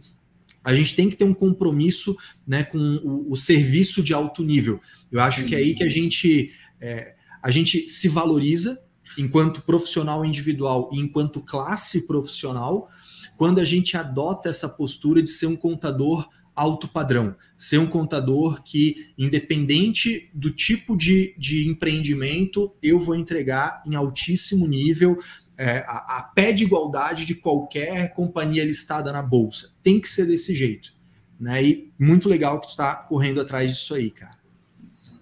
a 0.65 0.73
gente 0.73 0.95
tem 0.95 1.09
que 1.09 1.15
ter 1.15 1.23
um 1.23 1.33
compromisso 1.33 2.17
né, 2.45 2.63
com 2.63 2.77
o, 2.77 3.31
o 3.31 3.37
serviço 3.37 4.01
de 4.01 4.13
alto 4.13 4.43
nível. 4.43 4.81
Eu 5.11 5.21
acho 5.21 5.41
Sim. 5.41 5.47
que 5.47 5.55
é 5.55 5.59
aí 5.59 5.75
que 5.75 5.83
a 5.83 5.89
gente, 5.89 6.51
é, 6.81 7.15
a 7.41 7.51
gente 7.51 7.87
se 7.87 8.09
valoriza 8.09 8.81
enquanto 9.15 9.61
profissional 9.61 10.25
individual 10.25 10.89
e 10.91 10.99
enquanto 10.99 11.39
classe 11.39 12.07
profissional, 12.07 12.89
quando 13.37 13.59
a 13.59 13.63
gente 13.63 13.95
adota 13.95 14.49
essa 14.49 14.67
postura 14.67 15.21
de 15.21 15.29
ser 15.29 15.45
um 15.45 15.55
contador 15.55 16.27
alto 16.55 16.87
padrão, 16.87 17.35
ser 17.57 17.77
um 17.77 17.87
contador 17.87 18.63
que, 18.63 19.11
independente 19.17 20.29
do 20.33 20.49
tipo 20.49 20.97
de, 20.97 21.35
de 21.37 21.67
empreendimento, 21.67 22.73
eu 22.81 22.99
vou 22.99 23.15
entregar 23.15 23.83
em 23.85 23.93
altíssimo 23.93 24.65
nível, 24.65 25.19
é, 25.57 25.83
a, 25.87 26.17
a 26.17 26.21
pé 26.23 26.51
de 26.51 26.63
igualdade 26.63 27.25
de 27.25 27.35
qualquer 27.35 28.13
companhia 28.13 28.65
listada 28.65 29.11
na 29.11 29.21
bolsa. 29.21 29.71
Tem 29.81 29.99
que 29.99 30.09
ser 30.09 30.25
desse 30.25 30.55
jeito. 30.55 30.93
Né? 31.39 31.63
E 31.63 31.93
muito 31.99 32.29
legal 32.29 32.59
que 32.59 32.67
tu 32.67 32.71
está 32.71 32.95
correndo 32.95 33.41
atrás 33.41 33.71
disso 33.71 33.93
aí, 33.93 34.09
cara. 34.09 34.37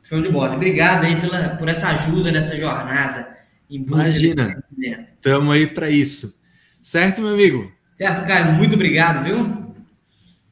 Show 0.04 0.22
de 0.22 0.30
bola. 0.30 0.56
Obrigado 0.56 1.06
aí 1.06 1.20
pela, 1.20 1.56
por 1.56 1.68
essa 1.68 1.90
ajuda 1.90 2.32
nessa 2.32 2.56
jornada. 2.58 3.38
Imagina. 3.70 4.62
Estamos 5.16 5.56
aí 5.56 5.68
para 5.68 5.90
isso. 5.90 6.40
Certo, 6.82 7.22
meu 7.22 7.34
amigo? 7.34 7.72
Certo, 7.92 8.26
Caio. 8.28 8.54
Muito 8.54 8.76
obrigado, 8.76 9.24
viu? 9.24 9.38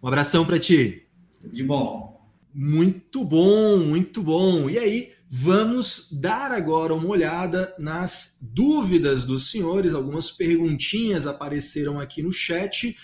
Um 0.01 0.07
abração 0.07 0.45
para 0.45 0.57
ti. 0.57 1.05
De 1.45 1.63
bom. 1.63 2.19
Muito 2.53 3.23
bom, 3.23 3.77
muito 3.79 4.23
bom. 4.23 4.69
E 4.69 4.77
aí, 4.77 5.11
Vamos 5.33 6.09
dar 6.11 6.51
agora 6.51 6.93
uma 6.93 7.07
olhada 7.07 7.73
nas 7.79 8.37
dúvidas 8.41 9.23
dos 9.23 9.49
senhores. 9.49 9.93
Algumas 9.93 10.29
perguntinhas 10.29 11.25
apareceram 11.25 12.01
aqui 12.01 12.21
no 12.21 12.33
chat 12.33 12.97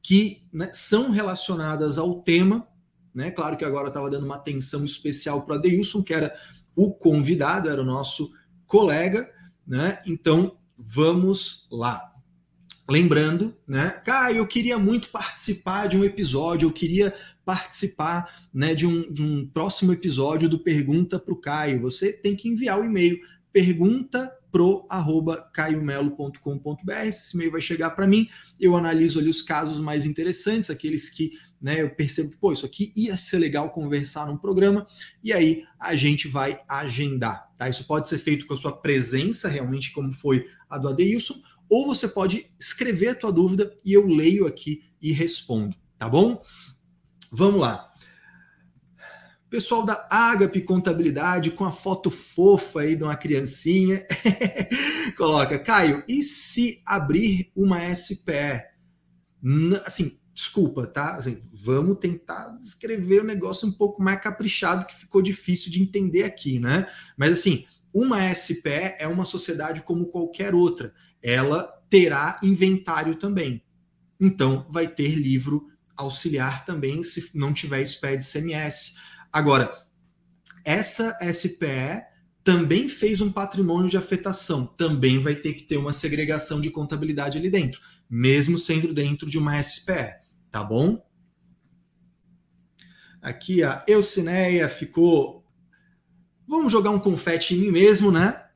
que 0.00 0.46
né, 0.52 0.70
são 0.72 1.10
relacionadas 1.10 1.98
ao 1.98 2.22
tema. 2.22 2.68
Né? 3.12 3.32
Claro 3.32 3.56
que 3.56 3.64
agora 3.64 3.88
estava 3.88 4.08
dando 4.08 4.26
uma 4.26 4.36
atenção 4.36 4.84
especial 4.84 5.42
para 5.42 5.56
Adeilson, 5.56 6.04
que 6.04 6.14
era 6.14 6.32
o 6.76 6.94
convidado, 6.94 7.68
era 7.68 7.82
o 7.82 7.84
nosso 7.84 8.30
colega. 8.64 9.28
Né? 9.66 10.00
Então, 10.06 10.56
vamos 10.78 11.66
lá. 11.68 12.12
Lembrando, 12.90 13.54
né? 13.66 13.90
Cara, 14.02 14.32
eu 14.32 14.46
queria 14.46 14.78
muito 14.78 15.10
participar 15.10 15.88
de 15.88 15.96
um 15.98 16.04
episódio, 16.04 16.66
eu 16.66 16.72
queria 16.72 17.14
participar 17.44 18.48
né, 18.52 18.74
de, 18.74 18.86
um, 18.86 19.12
de 19.12 19.22
um 19.22 19.46
próximo 19.46 19.92
episódio 19.92 20.48
do 20.48 20.58
Pergunta 20.58 21.18
para 21.18 21.34
o 21.34 21.40
Caio. 21.40 21.82
Você 21.82 22.14
tem 22.14 22.34
que 22.34 22.48
enviar 22.48 22.80
o 22.80 22.84
e-mail 22.84 23.20
pergunta 23.52 24.32
pro. 24.50 24.86
Esse 27.06 27.36
e-mail 27.36 27.50
vai 27.50 27.60
chegar 27.60 27.90
para 27.90 28.06
mim, 28.06 28.26
eu 28.58 28.74
analiso 28.74 29.18
ali 29.18 29.28
os 29.28 29.42
casos 29.42 29.80
mais 29.80 30.06
interessantes, 30.06 30.70
aqueles 30.70 31.10
que 31.10 31.32
né, 31.60 31.82
eu 31.82 31.90
percebo 31.90 32.30
que, 32.30 32.36
pô, 32.36 32.52
isso 32.52 32.64
aqui 32.64 32.90
ia 32.96 33.16
ser 33.16 33.38
legal 33.38 33.70
conversar 33.70 34.26
num 34.26 34.38
programa, 34.38 34.86
e 35.22 35.32
aí 35.32 35.64
a 35.78 35.94
gente 35.94 36.26
vai 36.26 36.60
agendar, 36.68 37.50
tá? 37.58 37.68
Isso 37.68 37.86
pode 37.86 38.08
ser 38.08 38.18
feito 38.18 38.46
com 38.46 38.54
a 38.54 38.56
sua 38.56 38.72
presença, 38.72 39.48
realmente, 39.48 39.92
como 39.92 40.12
foi 40.12 40.46
a 40.70 40.78
do 40.78 40.88
Adeilson, 40.88 41.34
ou 41.68 41.86
você 41.86 42.08
pode 42.08 42.50
escrever 42.58 43.08
a 43.08 43.14
tua 43.14 43.32
dúvida 43.32 43.76
e 43.84 43.92
eu 43.92 44.06
leio 44.06 44.46
aqui 44.46 44.82
e 45.00 45.12
respondo, 45.12 45.76
tá 45.98 46.08
bom? 46.08 46.40
Vamos 47.30 47.60
lá. 47.60 47.88
Pessoal 49.50 49.82
da 49.82 50.06
Agape 50.10 50.60
Contabilidade 50.60 51.50
com 51.52 51.64
a 51.64 51.72
foto 51.72 52.10
fofa 52.10 52.80
aí 52.80 52.94
de 52.94 53.02
uma 53.02 53.16
criancinha. 53.16 54.04
Coloca, 55.16 55.58
Caio, 55.58 56.04
e 56.06 56.22
se 56.22 56.82
abrir 56.84 57.50
uma 57.56 57.94
SPE? 57.94 58.62
Assim, 59.86 60.18
desculpa, 60.34 60.86
tá? 60.86 61.16
Assim, 61.16 61.40
vamos 61.50 61.96
tentar 61.98 62.58
escrever 62.62 63.20
o 63.20 63.24
um 63.24 63.26
negócio 63.26 63.66
um 63.66 63.72
pouco 63.72 64.02
mais 64.02 64.20
caprichado 64.20 64.84
que 64.86 64.94
ficou 64.94 65.22
difícil 65.22 65.72
de 65.72 65.80
entender 65.80 66.24
aqui, 66.24 66.60
né? 66.60 66.86
Mas 67.16 67.32
assim, 67.32 67.64
uma 67.92 68.32
SPE 68.34 68.96
é 68.98 69.08
uma 69.08 69.24
sociedade 69.24 69.80
como 69.82 70.06
qualquer 70.06 70.54
outra. 70.54 70.92
Ela 71.22 71.64
terá 71.90 72.38
inventário 72.42 73.14
também. 73.16 73.62
Então, 74.20 74.66
vai 74.70 74.86
ter 74.88 75.14
livro 75.14 75.66
auxiliar 75.96 76.64
também 76.64 77.02
se 77.02 77.30
não 77.34 77.52
tiver 77.52 77.84
SPE 77.84 78.18
de 78.18 78.24
CMS. 78.24 78.94
Agora, 79.32 79.72
essa 80.64 81.16
SPE 81.32 82.06
também 82.44 82.88
fez 82.88 83.20
um 83.20 83.30
patrimônio 83.30 83.90
de 83.90 83.96
afetação, 83.96 84.66
também 84.66 85.18
vai 85.18 85.34
ter 85.34 85.52
que 85.52 85.64
ter 85.64 85.76
uma 85.76 85.92
segregação 85.92 86.60
de 86.60 86.70
contabilidade 86.70 87.36
ali 87.36 87.50
dentro, 87.50 87.80
mesmo 88.08 88.56
sendo 88.56 88.92
dentro 88.94 89.28
de 89.28 89.38
uma 89.38 89.62
SPE, 89.62 90.14
tá 90.50 90.64
bom? 90.64 91.04
Aqui 93.20 93.62
a 93.62 93.84
Eucineia 93.86 94.68
ficou. 94.68 95.44
Vamos 96.46 96.72
jogar 96.72 96.90
um 96.90 96.98
confete 96.98 97.54
em 97.54 97.58
mim 97.58 97.70
mesmo, 97.70 98.10
né? 98.10 98.47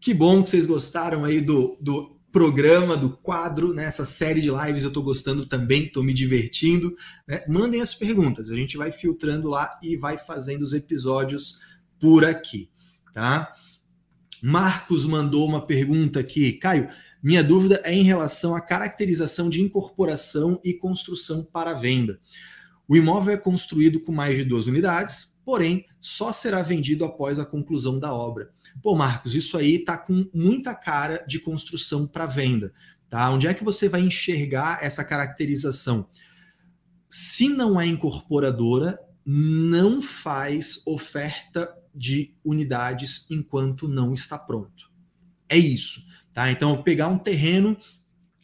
Que 0.00 0.14
bom 0.14 0.42
que 0.42 0.48
vocês 0.48 0.64
gostaram 0.64 1.24
aí 1.26 1.42
do, 1.42 1.76
do 1.78 2.18
programa, 2.32 2.96
do 2.96 3.10
quadro, 3.10 3.74
nessa 3.74 4.02
né? 4.02 4.06
série 4.06 4.40
de 4.40 4.48
lives 4.50 4.82
eu 4.82 4.88
estou 4.88 5.02
gostando 5.02 5.44
também, 5.44 5.84
estou 5.84 6.02
me 6.02 6.14
divertindo. 6.14 6.96
Né? 7.28 7.44
Mandem 7.46 7.82
as 7.82 7.94
perguntas, 7.94 8.48
a 8.48 8.56
gente 8.56 8.78
vai 8.78 8.90
filtrando 8.92 9.48
lá 9.48 9.78
e 9.82 9.98
vai 9.98 10.16
fazendo 10.16 10.62
os 10.62 10.72
episódios 10.72 11.60
por 11.98 12.24
aqui, 12.24 12.70
tá? 13.12 13.52
Marcos 14.42 15.04
mandou 15.04 15.46
uma 15.46 15.66
pergunta 15.66 16.20
aqui, 16.20 16.54
Caio. 16.54 16.88
Minha 17.22 17.44
dúvida 17.44 17.82
é 17.84 17.92
em 17.92 18.02
relação 18.02 18.56
à 18.56 18.60
caracterização 18.62 19.50
de 19.50 19.60
incorporação 19.60 20.58
e 20.64 20.72
construção 20.72 21.44
para 21.44 21.74
venda. 21.74 22.18
O 22.88 22.96
imóvel 22.96 23.34
é 23.34 23.36
construído 23.36 24.00
com 24.00 24.12
mais 24.12 24.38
de 24.38 24.44
duas 24.44 24.66
unidades, 24.66 25.29
porém 25.50 25.84
só 26.00 26.30
será 26.32 26.62
vendido 26.62 27.04
após 27.04 27.40
a 27.40 27.44
conclusão 27.44 27.98
da 27.98 28.14
obra. 28.14 28.52
Pô, 28.80 28.94
Marcos, 28.94 29.34
isso 29.34 29.58
aí 29.58 29.80
tá 29.80 29.98
com 29.98 30.30
muita 30.32 30.76
cara 30.76 31.24
de 31.26 31.40
construção 31.40 32.06
para 32.06 32.24
venda, 32.24 32.72
tá? 33.08 33.28
Onde 33.28 33.48
é 33.48 33.52
que 33.52 33.64
você 33.64 33.88
vai 33.88 34.00
enxergar 34.00 34.78
essa 34.80 35.02
caracterização? 35.02 36.06
Se 37.10 37.48
não 37.48 37.80
é 37.80 37.84
incorporadora, 37.84 38.96
não 39.26 40.00
faz 40.00 40.86
oferta 40.86 41.68
de 41.92 42.32
unidades 42.44 43.26
enquanto 43.28 43.88
não 43.88 44.14
está 44.14 44.38
pronto. 44.38 44.88
É 45.48 45.58
isso, 45.58 46.00
tá? 46.32 46.48
Então, 46.48 46.80
pegar 46.80 47.08
um 47.08 47.18
terreno, 47.18 47.76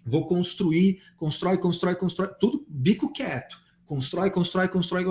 vou 0.04 0.26
construir, 0.26 1.00
constrói, 1.16 1.56
constrói, 1.56 1.94
constrói, 1.94 2.30
tudo 2.40 2.66
bico 2.68 3.12
quieto. 3.12 3.64
Constrói, 3.86 4.28
constrói, 4.32 4.66
constrói, 4.66 5.04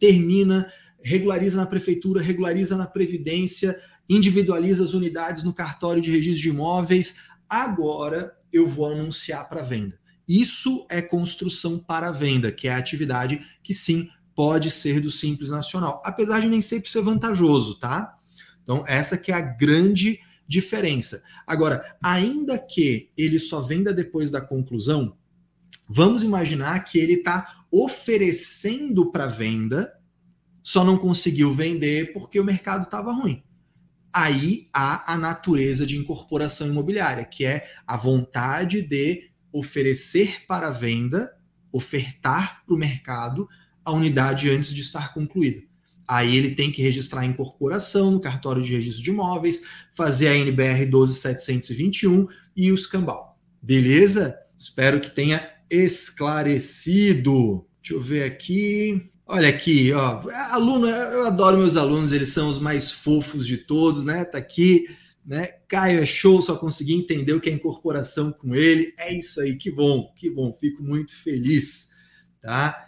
termina, 0.00 0.68
regulariza 1.06 1.56
na 1.56 1.66
prefeitura, 1.66 2.20
regulariza 2.20 2.76
na 2.76 2.86
previdência, 2.86 3.80
individualiza 4.08 4.82
as 4.82 4.92
unidades 4.92 5.44
no 5.44 5.54
cartório 5.54 6.02
de 6.02 6.10
registro 6.10 6.42
de 6.42 6.48
imóveis. 6.48 7.18
Agora 7.48 8.36
eu 8.52 8.68
vou 8.68 8.86
anunciar 8.86 9.48
para 9.48 9.62
venda. 9.62 9.98
Isso 10.28 10.84
é 10.90 11.00
construção 11.00 11.78
para 11.78 12.10
venda, 12.10 12.50
que 12.50 12.66
é 12.66 12.72
a 12.72 12.78
atividade 12.78 13.40
que 13.62 13.72
sim 13.72 14.08
pode 14.34 14.68
ser 14.68 15.00
do 15.00 15.08
Simples 15.08 15.48
Nacional, 15.48 16.02
apesar 16.04 16.40
de 16.40 16.48
nem 16.48 16.60
sempre 16.60 16.90
ser 16.90 17.02
vantajoso, 17.02 17.78
tá? 17.78 18.16
Então, 18.64 18.84
essa 18.88 19.16
que 19.16 19.30
é 19.30 19.34
a 19.36 19.40
grande 19.40 20.18
diferença. 20.46 21.22
Agora, 21.46 21.96
ainda 22.02 22.58
que 22.58 23.10
ele 23.16 23.38
só 23.38 23.60
venda 23.60 23.92
depois 23.92 24.28
da 24.28 24.40
conclusão, 24.40 25.16
vamos 25.88 26.24
imaginar 26.24 26.80
que 26.80 26.98
ele 26.98 27.14
está 27.14 27.64
oferecendo 27.70 29.12
para 29.12 29.26
venda, 29.26 29.96
só 30.66 30.84
não 30.84 30.96
conseguiu 30.96 31.54
vender 31.54 32.12
porque 32.12 32.40
o 32.40 32.44
mercado 32.44 32.84
estava 32.84 33.12
ruim 33.12 33.42
aí 34.16 34.66
há 34.72 35.12
a 35.12 35.18
natureza 35.18 35.84
de 35.84 35.94
incorporação 35.94 36.66
imobiliária, 36.66 37.22
que 37.22 37.44
é 37.44 37.68
a 37.86 37.98
vontade 37.98 38.80
de 38.80 39.30
oferecer 39.52 40.46
para 40.48 40.70
venda, 40.70 41.36
ofertar 41.70 42.64
para 42.64 42.74
o 42.74 42.78
mercado 42.78 43.46
a 43.84 43.92
unidade 43.92 44.48
antes 44.48 44.70
de 44.70 44.80
estar 44.80 45.12
concluída. 45.12 45.62
Aí 46.08 46.34
ele 46.34 46.54
tem 46.54 46.72
que 46.72 46.80
registrar 46.80 47.20
a 47.20 47.26
incorporação 47.26 48.10
no 48.10 48.18
cartório 48.18 48.62
de 48.62 48.72
registro 48.72 49.04
de 49.04 49.10
imóveis, 49.10 49.60
fazer 49.94 50.28
a 50.28 50.34
NBR 50.34 50.86
12721 50.86 52.26
e 52.56 52.72
o 52.72 52.74
escambau. 52.74 53.38
Beleza? 53.60 54.34
Espero 54.56 54.98
que 54.98 55.10
tenha 55.10 55.46
esclarecido. 55.70 57.66
Deixa 57.82 57.92
eu 57.92 58.00
ver 58.00 58.22
aqui. 58.22 59.10
Olha 59.28 59.48
aqui, 59.48 59.92
ó, 59.92 60.22
aluno, 60.52 60.86
eu 60.86 61.26
adoro 61.26 61.58
meus 61.58 61.76
alunos, 61.76 62.12
eles 62.12 62.28
são 62.28 62.48
os 62.48 62.60
mais 62.60 62.92
fofos 62.92 63.44
de 63.44 63.56
todos, 63.58 64.04
né? 64.04 64.24
Tá 64.24 64.38
aqui, 64.38 64.86
né? 65.24 65.46
Caio 65.66 65.98
é 66.00 66.06
show, 66.06 66.40
só 66.40 66.54
consegui 66.54 66.94
entender 66.94 67.32
o 67.32 67.40
que 67.40 67.50
é 67.50 67.52
incorporação 67.52 68.30
com 68.30 68.54
ele. 68.54 68.94
É 68.96 69.12
isso 69.12 69.40
aí, 69.40 69.56
que 69.56 69.68
bom, 69.68 70.12
que 70.14 70.30
bom, 70.30 70.52
fico 70.52 70.80
muito 70.80 71.12
feliz, 71.12 71.90
tá? 72.40 72.86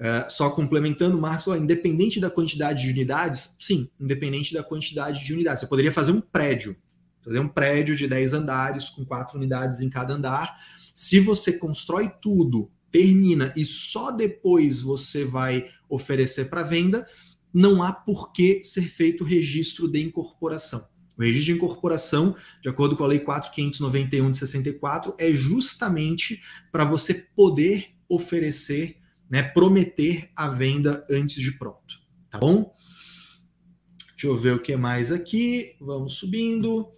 Uh, 0.00 0.28
só 0.28 0.50
complementando, 0.50 1.16
Marcos, 1.16 1.46
ó, 1.46 1.56
independente 1.56 2.18
da 2.18 2.28
quantidade 2.28 2.82
de 2.82 2.90
unidades, 2.90 3.56
sim, 3.60 3.88
independente 4.00 4.52
da 4.52 4.64
quantidade 4.64 5.24
de 5.24 5.32
unidades. 5.32 5.60
Você 5.60 5.68
poderia 5.68 5.92
fazer 5.92 6.10
um 6.10 6.20
prédio, 6.20 6.76
fazer 7.24 7.38
um 7.38 7.46
prédio 7.46 7.94
de 7.94 8.08
10 8.08 8.32
andares 8.32 8.88
com 8.88 9.04
quatro 9.04 9.38
unidades 9.38 9.80
em 9.80 9.88
cada 9.88 10.14
andar. 10.14 10.56
Se 10.92 11.20
você 11.20 11.52
constrói 11.52 12.10
tudo 12.20 12.68
termina 12.92 13.52
e 13.56 13.64
só 13.64 14.10
depois 14.10 14.82
você 14.82 15.24
vai 15.24 15.68
oferecer 15.88 16.50
para 16.50 16.62
venda, 16.62 17.06
não 17.52 17.82
há 17.82 17.92
por 17.92 18.32
que 18.32 18.62
ser 18.62 18.82
feito 18.82 19.24
o 19.24 19.26
registro 19.26 19.88
de 19.88 20.02
incorporação. 20.02 20.86
O 21.18 21.22
registro 21.22 21.52
de 21.52 21.58
incorporação, 21.58 22.36
de 22.62 22.68
acordo 22.68 22.96
com 22.96 23.04
a 23.04 23.06
Lei 23.06 23.18
4591 23.18 24.30
de 24.30 24.38
64, 24.38 25.14
é 25.18 25.32
justamente 25.32 26.40
para 26.70 26.84
você 26.84 27.26
poder 27.34 27.94
oferecer, 28.08 28.96
né, 29.30 29.42
prometer 29.42 30.30
a 30.36 30.48
venda 30.48 31.04
antes 31.10 31.42
de 31.42 31.52
pronto, 31.52 32.00
tá 32.30 32.38
bom? 32.38 32.72
Deixa 34.12 34.26
eu 34.26 34.36
ver 34.36 34.54
o 34.54 34.62
que 34.62 34.76
mais 34.76 35.10
aqui. 35.10 35.74
Vamos 35.80 36.14
subindo. 36.14 36.88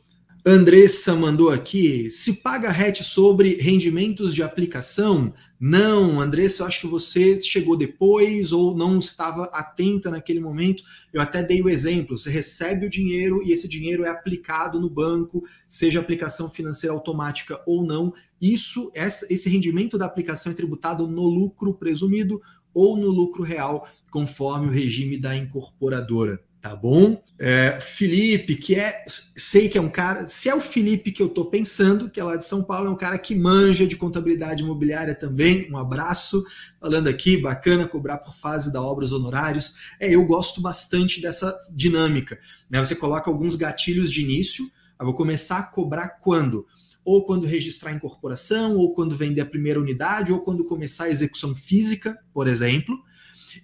Andressa 0.47 1.15
mandou 1.15 1.49
aqui: 1.49 2.11
se 2.11 2.43
paga 2.43 2.71
RET 2.71 3.03
sobre 3.03 3.57
rendimentos 3.57 4.35
de 4.35 4.43
aplicação? 4.43 5.33
Não, 5.59 6.21
Andressa, 6.21 6.63
eu 6.63 6.67
acho 6.67 6.83
que 6.83 6.87
você 6.87 7.41
chegou 7.41 7.75
depois 7.75 8.53
ou 8.53 8.77
não 8.77 8.99
estava 8.99 9.45
atenta 9.45 10.11
naquele 10.11 10.41
momento. 10.41 10.85
Eu 11.15 11.23
até 11.23 11.43
dei 11.43 11.63
o 11.63 11.71
exemplo: 11.71 12.19
você 12.19 12.29
recebe 12.29 12.85
o 12.85 12.91
dinheiro 12.91 13.43
e 13.43 13.53
esse 13.53 13.67
dinheiro 13.67 14.05
é 14.05 14.11
aplicado 14.11 14.79
no 14.79 14.91
banco, 14.91 15.43
seja 15.67 15.99
aplicação 15.99 16.51
financeira 16.51 16.93
automática 16.93 17.59
ou 17.67 17.83
não. 17.83 18.13
Isso, 18.39 18.93
esse 18.95 19.49
rendimento 19.49 19.97
da 19.97 20.05
aplicação 20.05 20.53
é 20.53 20.55
tributado 20.55 21.07
no 21.07 21.27
lucro 21.27 21.73
presumido 21.73 22.39
ou 22.75 22.99
no 22.99 23.09
lucro 23.09 23.43
real, 23.43 23.89
conforme 24.11 24.67
o 24.67 24.71
regime 24.71 25.17
da 25.17 25.35
incorporadora 25.35 26.39
tá 26.65 26.75
bom? 26.75 27.23
É, 27.39 27.79
Felipe, 27.79 28.55
que 28.55 28.75
é, 28.75 29.05
sei 29.07 29.69
que 29.69 29.77
é 29.77 29.81
um 29.83 29.91
cara, 29.91 30.27
se 30.27 30.49
é 30.49 30.55
o 30.55 30.63
Felipe 30.63 31.13
que 31.13 31.23
eu 31.23 31.29
tô 31.29 31.45
pensando, 31.45 32.09
que 32.09 32.19
é 32.19 32.25
lá 32.25 32.37
de 32.37 32.47
São 32.47 32.65
Paulo, 32.65 32.87
é 32.87 32.91
um 32.91 32.97
cara 32.97 33.19
que 33.19 33.35
manja 33.35 33.87
de 33.87 33.97
contabilidade 33.97 34.63
imobiliária 34.63 35.15
também, 35.15 35.71
um 35.71 35.77
abraço, 35.77 36.43
falando 36.81 37.07
aqui, 37.07 37.37
bacana 37.37 37.87
cobrar 37.87 38.17
por 38.17 38.35
fase 38.35 38.73
da 38.73 38.81
obra 38.81 39.05
os 39.05 39.13
honorários, 39.13 39.75
é, 40.01 40.15
eu 40.15 40.25
gosto 40.25 40.63
bastante 40.63 41.21
dessa 41.21 41.55
dinâmica, 41.71 42.41
né? 42.71 42.83
Você 42.83 42.97
coloca 42.97 43.31
alguns 43.31 43.57
gatilhos 43.57 44.11
de 44.11 44.23
início, 44.23 44.65
eu 44.99 45.05
vou 45.05 45.15
começar 45.15 45.59
a 45.59 45.65
cobrar 45.65 46.09
quando? 46.23 46.67
Ou 47.05 47.27
quando 47.27 47.47
registrar 47.47 47.91
a 47.91 47.95
incorporação, 47.95 48.79
ou 48.79 48.95
quando 48.95 49.15
vender 49.15 49.43
a 49.43 49.47
primeira 49.47 49.79
unidade, 49.79 50.33
ou 50.33 50.41
quando 50.41 50.65
começar 50.65 51.05
a 51.05 51.11
execução 51.11 51.55
física, 51.55 52.19
por 52.33 52.49
exemplo, 52.49 52.99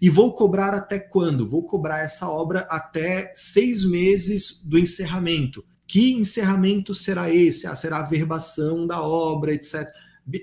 e 0.01 0.11
vou 0.11 0.34
cobrar 0.34 0.74
até 0.74 0.99
quando? 0.99 1.49
Vou 1.49 1.64
cobrar 1.64 2.01
essa 2.01 2.28
obra 2.28 2.61
até 2.70 3.32
seis 3.34 3.84
meses 3.84 4.62
do 4.64 4.78
encerramento. 4.78 5.64
Que 5.86 6.12
encerramento 6.12 6.95
será 6.95 7.32
esse? 7.34 7.66
Ah, 7.66 7.74
será 7.74 7.99
a 7.99 8.07
verbação 8.07 8.86
da 8.86 9.03
obra, 9.03 9.55
etc. 9.55 9.88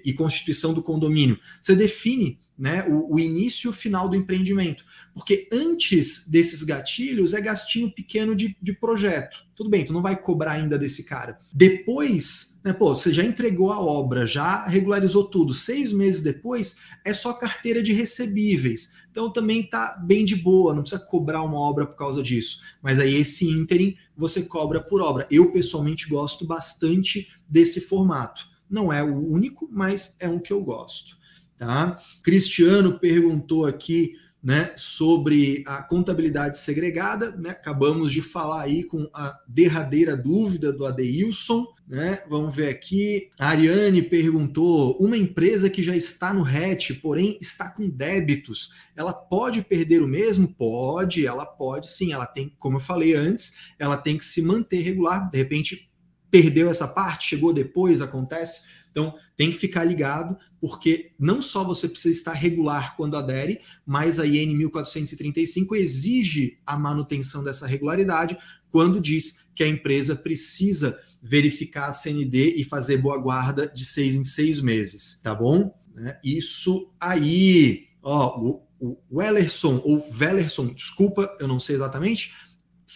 e 0.05 0.11
constituição 0.13 0.73
do 0.73 0.83
condomínio. 0.83 1.39
Você 1.61 1.75
define 1.75 2.37
né, 2.57 2.85
o, 2.89 3.15
o, 3.15 3.19
início 3.19 3.67
e 3.67 3.69
o 3.69 3.73
final 3.73 4.09
do 4.09 4.15
empreendimento. 4.15 4.83
Porque 5.13 5.47
antes 5.51 6.27
desses 6.27 6.63
gatilhos 6.63 7.33
é 7.33 7.39
gastinho 7.39 7.91
pequeno 7.91 8.35
de, 8.35 8.57
de 8.61 8.73
projeto. 8.73 9.46
Tudo 9.57 9.71
bem, 9.71 9.83
tu 9.83 9.91
não 9.91 10.03
vai 10.03 10.15
cobrar 10.15 10.51
ainda 10.51 10.77
desse 10.77 11.03
cara. 11.03 11.35
Depois, 11.51 12.59
né, 12.63 12.71
pô, 12.71 12.93
você 12.93 13.11
já 13.11 13.23
entregou 13.23 13.71
a 13.71 13.81
obra, 13.81 14.23
já 14.23 14.67
regularizou 14.67 15.23
tudo. 15.23 15.51
Seis 15.51 15.91
meses 15.91 16.21
depois 16.21 16.77
é 17.03 17.11
só 17.11 17.33
carteira 17.33 17.81
de 17.81 17.91
recebíveis. 17.91 18.93
Então 19.09 19.33
também 19.33 19.67
tá 19.67 19.99
bem 20.05 20.23
de 20.23 20.35
boa, 20.35 20.75
não 20.75 20.83
precisa 20.83 21.01
cobrar 21.03 21.41
uma 21.41 21.59
obra 21.59 21.87
por 21.87 21.95
causa 21.95 22.21
disso. 22.21 22.61
Mas 22.83 22.99
aí 22.99 23.15
esse 23.15 23.49
ínterim 23.49 23.95
você 24.15 24.43
cobra 24.43 24.79
por 24.79 25.01
obra. 25.01 25.25
Eu 25.31 25.51
pessoalmente 25.51 26.07
gosto 26.07 26.45
bastante 26.45 27.27
desse 27.49 27.81
formato. 27.81 28.47
Não 28.69 28.93
é 28.93 29.01
o 29.01 29.27
único, 29.27 29.67
mas 29.71 30.15
é 30.19 30.29
um 30.29 30.37
que 30.37 30.53
eu 30.53 30.61
gosto. 30.61 31.17
Tá? 31.57 31.97
Cristiano 32.21 32.99
perguntou 32.99 33.65
aqui 33.65 34.13
né, 34.47 34.71
sobre 34.77 35.61
a 35.67 35.83
contabilidade 35.83 36.57
segregada, 36.57 37.31
né? 37.31 37.49
acabamos 37.49 38.13
de 38.13 38.21
falar 38.21 38.61
aí 38.61 38.81
com 38.81 39.09
a 39.13 39.37
derradeira 39.45 40.15
dúvida 40.15 40.71
do 40.71 40.85
Adeilson, 40.85 41.67
né? 41.85 42.23
Vamos 42.29 42.55
ver 42.55 42.69
aqui. 42.69 43.29
A 43.37 43.49
Ariane 43.49 44.01
perguntou: 44.01 44.97
uma 45.01 45.17
empresa 45.17 45.69
que 45.69 45.83
já 45.83 45.93
está 45.97 46.33
no 46.33 46.43
RET, 46.43 46.93
porém 47.01 47.37
está 47.41 47.69
com 47.69 47.89
débitos, 47.89 48.71
ela 48.95 49.11
pode 49.11 49.61
perder 49.61 50.01
o 50.01 50.07
mesmo? 50.07 50.47
Pode, 50.47 51.27
ela 51.27 51.45
pode 51.45 51.89
sim. 51.89 52.13
Ela 52.13 52.25
tem, 52.25 52.55
como 52.57 52.77
eu 52.77 52.81
falei 52.81 53.15
antes, 53.15 53.53
ela 53.77 53.97
tem 53.97 54.17
que 54.17 54.23
se 54.23 54.41
manter 54.41 54.79
regular. 54.79 55.29
De 55.29 55.37
repente, 55.37 55.91
perdeu 56.31 56.69
essa 56.69 56.87
parte, 56.87 57.27
chegou 57.27 57.51
depois, 57.51 58.01
acontece 58.01 58.61
então, 58.97 59.13
tem 59.37 59.51
que 59.51 59.57
ficar 59.57 59.83
ligado, 59.83 60.35
porque 60.59 61.11
não 61.19 61.41
só 61.41 61.63
você 61.63 61.87
precisa 61.87 62.17
estar 62.17 62.33
regular 62.33 62.95
quando 62.95 63.17
adere, 63.17 63.59
mas 63.85 64.19
a 64.19 64.25
IN 64.25 64.55
1435 64.55 65.75
exige 65.75 66.57
a 66.65 66.77
manutenção 66.77 67.43
dessa 67.43 67.67
regularidade 67.67 68.37
quando 68.71 68.99
diz 68.99 69.45
que 69.55 69.63
a 69.63 69.67
empresa 69.67 70.15
precisa 70.15 70.99
verificar 71.21 71.87
a 71.87 71.93
CND 71.93 72.55
e 72.57 72.63
fazer 72.63 72.97
boa 72.97 73.17
guarda 73.17 73.67
de 73.67 73.85
seis 73.85 74.15
em 74.15 74.25
seis 74.25 74.61
meses, 74.61 75.19
tá 75.23 75.33
bom? 75.33 75.73
Né? 75.95 76.19
Isso 76.23 76.91
aí, 76.99 77.87
ó, 78.03 78.39
o, 78.39 78.67
Wellerson 79.11 79.81
ou 79.83 80.07
Wellerson, 80.19 80.67
desculpa, 80.67 81.35
eu 81.39 81.47
não 81.47 81.59
sei 81.59 81.75
exatamente, 81.75 82.33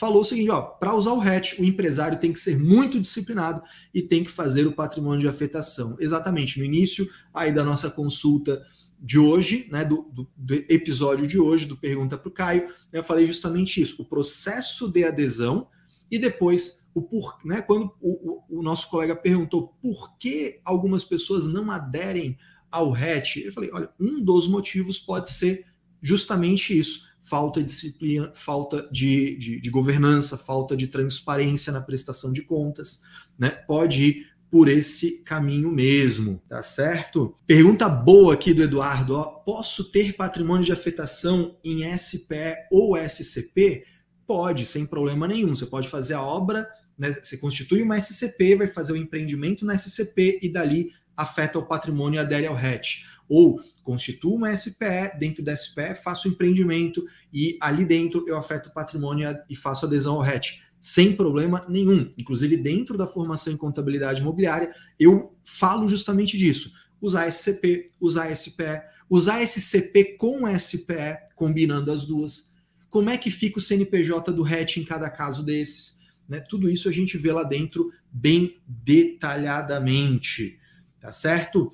falou 0.02 0.22
o 0.22 0.26
seguinte: 0.26 0.50
ó, 0.50 0.62
para 0.62 0.96
usar 0.96 1.14
o 1.14 1.22
hatch, 1.22 1.60
o 1.60 1.64
empresário 1.64 2.20
tem 2.20 2.34
que 2.34 2.40
ser 2.40 2.58
muito 2.58 3.00
disciplinado 3.00 3.62
e 3.94 4.02
tem 4.02 4.24
que 4.24 4.32
fazer 4.32 4.66
o 4.66 4.74
patrimônio 4.74 5.22
de 5.22 5.28
afetação. 5.28 5.96
Exatamente, 6.00 6.58
no 6.58 6.66
início 6.66 7.08
aí 7.32 7.54
da 7.54 7.64
nossa 7.64 7.88
consulta 7.88 8.66
de 9.00 9.20
hoje, 9.20 9.68
né, 9.72 9.86
do, 9.86 10.10
do, 10.12 10.28
do 10.36 10.54
episódio 10.70 11.28
de 11.28 11.40
hoje, 11.40 11.68
do 11.68 11.78
Pergunta 11.78 12.18
para 12.18 12.30
o 12.30 12.32
Caio, 12.32 12.68
eu 12.92 13.04
falei 13.04 13.28
justamente 13.28 13.80
isso: 13.80 14.02
o 14.02 14.06
processo 14.06 14.92
de 14.92 15.04
adesão 15.04 15.68
e 16.10 16.18
depois 16.18 16.82
o 16.96 17.02
por, 17.04 17.38
né, 17.46 17.62
quando 17.62 17.94
o, 18.02 18.44
o, 18.50 18.60
o 18.60 18.64
nosso 18.64 18.90
colega 18.90 19.16
perguntou 19.16 19.78
por 19.80 20.18
que 20.18 20.60
algumas 20.66 21.04
pessoas 21.06 21.46
não 21.46 21.70
aderem 21.70 22.40
ao 22.72 22.92
hatch, 22.92 23.38
eu 23.38 23.54
falei: 23.54 23.70
olha, 23.72 23.90
um 24.00 24.20
dos 24.20 24.48
motivos 24.48 24.98
pode 24.98 25.30
ser 25.30 25.68
justamente 26.02 26.76
isso 26.76 27.11
falta 27.22 27.62
de 27.62 27.68
disciplina, 27.68 28.32
falta 28.34 28.90
de, 28.92 29.36
de, 29.38 29.62
de, 29.62 29.70
governança, 29.70 30.36
falta 30.36 30.76
de 30.76 30.88
transparência 30.88 31.72
na 31.72 31.80
prestação 31.80 32.34
de 32.34 32.42
contas, 32.42 33.04
né? 33.38 33.50
Pode 33.50 34.04
ir 34.04 34.32
por 34.50 34.68
esse 34.68 35.20
caminho 35.20 35.72
mesmo, 35.72 36.42
tá 36.50 36.62
certo? 36.62 37.34
Pergunta 37.48 37.88
boa 37.88 38.34
aqui 38.34 38.54
do 38.54 38.64
Eduardo: 38.64 39.16
ó, 39.16 39.24
posso 39.24 39.92
ter 39.92 40.14
patrimônio 40.14 40.66
de 40.66 40.74
afetação 40.74 41.58
em 41.64 41.98
SPE 41.98 42.68
ou 42.72 42.98
SCP? 42.98 43.86
Pode, 44.26 44.66
sem 44.66 44.86
problema 44.86 45.28
nenhum. 45.28 45.56
Você 45.56 45.66
pode 45.66 45.88
fazer 45.88 46.16
a 46.16 46.22
obra, 46.22 46.68
né? 46.98 47.14
Você 47.14 47.38
constitui 47.38 47.84
uma 47.84 47.98
SCP, 48.00 48.56
vai 48.56 48.68
fazer 48.68 48.94
o 48.94 48.98
empreendimento 48.98 49.64
na 49.64 49.78
SCP 49.78 50.40
e 50.42 50.50
dali 50.50 50.92
afeta 51.16 51.60
o 51.60 51.66
patrimônio 51.66 52.18
e 52.18 52.22
adere 52.22 52.48
ao 52.48 52.56
RET 52.56 53.04
ou 53.34 53.62
constituo 53.82 54.36
uma 54.36 54.54
SPE, 54.54 55.18
dentro 55.18 55.42
da 55.42 55.56
SPE 55.56 55.96
faço 56.04 56.28
empreendimento 56.28 57.06
e 57.34 57.58
ali 57.62 57.86
dentro 57.86 58.26
eu 58.28 58.36
afeto 58.38 58.68
o 58.68 58.74
patrimônio 58.74 59.26
e 59.50 59.56
faço 59.56 59.86
adesão 59.86 60.16
ao 60.16 60.22
RET, 60.22 60.62
sem 60.82 61.16
problema 61.16 61.66
nenhum. 61.70 62.12
Inclusive, 62.20 62.58
dentro 62.58 62.98
da 62.98 63.08
formação 63.08 63.54
em 63.54 63.58
contabilidade 63.58 64.20
imobiliária, 64.20 64.76
eu 65.00 65.34
falo 65.46 65.88
justamente 65.88 66.38
disso. 66.38 66.74
Usar 67.00 67.26
SCP, 67.30 67.92
usar 68.02 68.36
SPE, 68.36 68.82
usar 69.10 69.42
SCP 69.42 70.18
com 70.18 70.42
SPE, 70.60 71.32
combinando 71.34 71.90
as 71.90 72.06
duas. 72.06 72.52
Como 72.90 73.10
é 73.10 73.18
que 73.18 73.32
fica 73.32 73.60
o 73.60 73.62
CNPJ 73.62 74.34
do 74.34 74.44
RET 74.44 74.76
em 74.76 74.84
cada 74.84 75.10
caso 75.10 75.42
desses? 75.42 75.98
Né? 76.28 76.42
Tudo 76.42 76.70
isso 76.70 76.90
a 76.90 76.92
gente 76.92 77.18
vê 77.18 77.32
lá 77.32 77.44
dentro 77.44 77.94
bem 78.12 78.58
detalhadamente. 78.68 80.60
Tá 81.02 81.12
certo? 81.12 81.72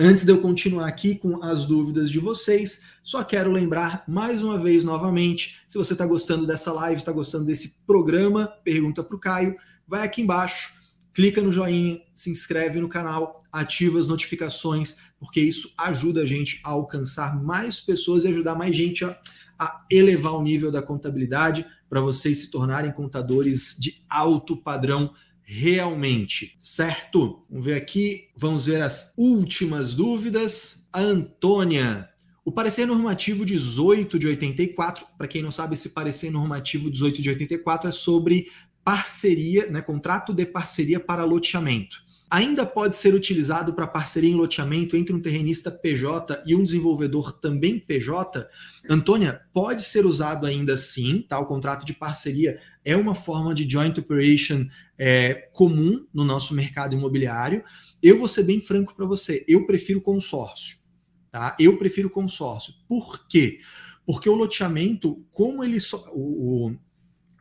Antes 0.00 0.24
de 0.24 0.32
eu 0.32 0.40
continuar 0.40 0.86
aqui 0.86 1.14
com 1.14 1.44
as 1.44 1.66
dúvidas 1.66 2.10
de 2.10 2.18
vocês, 2.18 2.84
só 3.02 3.22
quero 3.22 3.52
lembrar 3.52 4.02
mais 4.08 4.42
uma 4.42 4.58
vez 4.58 4.82
novamente, 4.82 5.62
se 5.68 5.76
você 5.76 5.92
está 5.92 6.06
gostando 6.06 6.46
dessa 6.46 6.72
live, 6.72 6.98
está 6.98 7.12
gostando 7.12 7.44
desse 7.44 7.80
programa, 7.86 8.48
pergunta 8.64 9.04
para 9.04 9.14
o 9.14 9.20
Caio, 9.20 9.56
vai 9.86 10.02
aqui 10.02 10.22
embaixo, 10.22 10.74
clica 11.12 11.42
no 11.42 11.52
joinha, 11.52 12.00
se 12.14 12.30
inscreve 12.30 12.80
no 12.80 12.88
canal, 12.88 13.44
ativa 13.52 14.00
as 14.00 14.06
notificações, 14.06 14.96
porque 15.20 15.40
isso 15.40 15.70
ajuda 15.76 16.22
a 16.22 16.26
gente 16.26 16.58
a 16.64 16.70
alcançar 16.70 17.40
mais 17.40 17.78
pessoas 17.78 18.24
e 18.24 18.28
ajudar 18.28 18.54
mais 18.54 18.74
gente 18.74 19.04
a, 19.04 19.18
a 19.58 19.84
elevar 19.90 20.32
o 20.32 20.42
nível 20.42 20.72
da 20.72 20.82
contabilidade 20.82 21.66
para 21.88 22.00
vocês 22.00 22.38
se 22.38 22.50
tornarem 22.50 22.90
contadores 22.90 23.76
de 23.78 24.02
alto 24.08 24.56
padrão 24.56 25.12
realmente, 25.48 26.56
certo? 26.58 27.46
Vamos 27.48 27.64
ver 27.64 27.74
aqui, 27.74 28.28
vamos 28.36 28.66
ver 28.66 28.82
as 28.82 29.14
últimas 29.16 29.94
dúvidas. 29.94 30.88
A 30.92 31.00
Antônia, 31.00 32.10
o 32.44 32.50
parecer 32.50 32.84
normativo 32.84 33.44
18 33.44 34.18
de 34.18 34.26
84, 34.26 35.06
para 35.16 35.28
quem 35.28 35.42
não 35.42 35.52
sabe, 35.52 35.74
esse 35.74 35.90
parecer 35.90 36.30
normativo 36.30 36.90
18 36.90 37.22
de 37.22 37.30
84 37.30 37.88
é 37.88 37.92
sobre 37.92 38.50
parceria, 38.82 39.70
né, 39.70 39.80
contrato 39.80 40.34
de 40.34 40.44
parceria 40.44 40.98
para 40.98 41.24
loteamento 41.24 42.05
ainda 42.30 42.66
pode 42.66 42.96
ser 42.96 43.14
utilizado 43.14 43.72
para 43.72 43.86
parceria 43.86 44.30
em 44.30 44.34
loteamento 44.34 44.96
entre 44.96 45.14
um 45.14 45.20
terrenista 45.20 45.70
PJ 45.70 46.42
e 46.46 46.54
um 46.54 46.64
desenvolvedor 46.64 47.32
também 47.32 47.78
PJ? 47.78 48.48
Antônia, 48.88 49.42
pode 49.52 49.82
ser 49.82 50.04
usado 50.04 50.46
ainda 50.46 50.76
sim, 50.76 51.24
tá? 51.28 51.38
O 51.38 51.46
contrato 51.46 51.84
de 51.84 51.92
parceria 51.92 52.58
é 52.84 52.96
uma 52.96 53.14
forma 53.14 53.54
de 53.54 53.68
joint 53.68 53.96
operation 53.98 54.66
é, 54.98 55.48
comum 55.52 56.04
no 56.12 56.24
nosso 56.24 56.54
mercado 56.54 56.96
imobiliário. 56.96 57.62
Eu 58.02 58.18
vou 58.18 58.28
ser 58.28 58.42
bem 58.42 58.60
franco 58.60 58.94
para 58.94 59.06
você, 59.06 59.44
eu 59.46 59.66
prefiro 59.66 60.00
consórcio, 60.00 60.78
tá? 61.30 61.56
Eu 61.58 61.78
prefiro 61.78 62.10
consórcio. 62.10 62.74
Por 62.88 63.26
quê? 63.28 63.60
Porque 64.04 64.28
o 64.28 64.34
loteamento, 64.34 65.24
como 65.30 65.62
ele 65.62 65.80
só, 65.80 66.04
o, 66.12 66.68
o 66.70 66.76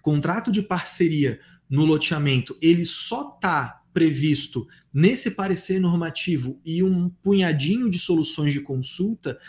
contrato 0.02 0.52
de 0.52 0.62
parceria 0.62 1.40
no 1.70 1.86
loteamento, 1.86 2.56
ele 2.62 2.86
só 2.86 3.24
tá 3.24 3.82
previsto 3.96 4.68
nesse 4.94 5.32
parecer 5.32 5.80
normativo 5.80 6.60
e 6.66 6.84
um 6.84 7.08
punhadinho 7.08 7.90
de 7.90 7.98
soluções 7.98 8.52
de 8.52 8.60
consulta, 8.60 9.40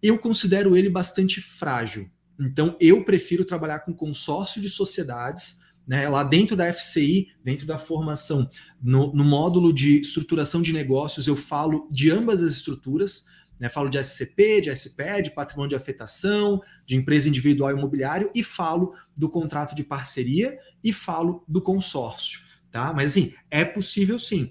eu 0.00 0.16
considero 0.16 0.76
ele 0.76 0.88
bastante 0.88 1.40
frágil. 1.40 2.08
Então, 2.38 2.76
eu 2.80 3.04
prefiro 3.04 3.44
trabalhar 3.44 3.80
com 3.80 3.92
consórcio 3.92 4.62
de 4.62 4.70
sociedades, 4.70 5.60
né, 5.84 6.08
lá 6.08 6.22
dentro 6.22 6.54
da 6.54 6.72
FCI, 6.72 7.26
dentro 7.42 7.66
da 7.66 7.76
formação, 7.76 8.48
no, 8.80 9.12
no, 9.12 9.24
módulo 9.24 9.72
de 9.72 10.00
estruturação 10.00 10.62
de 10.62 10.72
negócios, 10.72 11.26
eu 11.26 11.34
falo 11.34 11.88
de 11.90 12.08
ambas 12.08 12.40
as 12.40 12.52
estruturas, 12.52 13.26
né, 13.58 13.68
falo 13.68 13.88
de 13.88 13.98
SCP, 13.98 14.60
de 14.60 14.76
SPE, 14.76 15.22
de 15.24 15.34
patrimônio 15.34 15.70
de 15.70 15.74
afetação, 15.74 16.60
de 16.86 16.94
empresa 16.94 17.28
individual 17.28 17.76
imobiliário, 17.76 18.30
e 18.32 18.44
falo 18.44 18.94
do 19.16 19.28
contrato 19.28 19.74
de 19.74 19.82
parceria 19.82 20.56
e 20.84 20.92
falo 20.92 21.44
do 21.48 21.60
consórcio 21.60 22.51
tá? 22.72 22.92
Mas 22.92 23.12
assim, 23.12 23.32
é 23.50 23.64
possível 23.64 24.18
sim. 24.18 24.50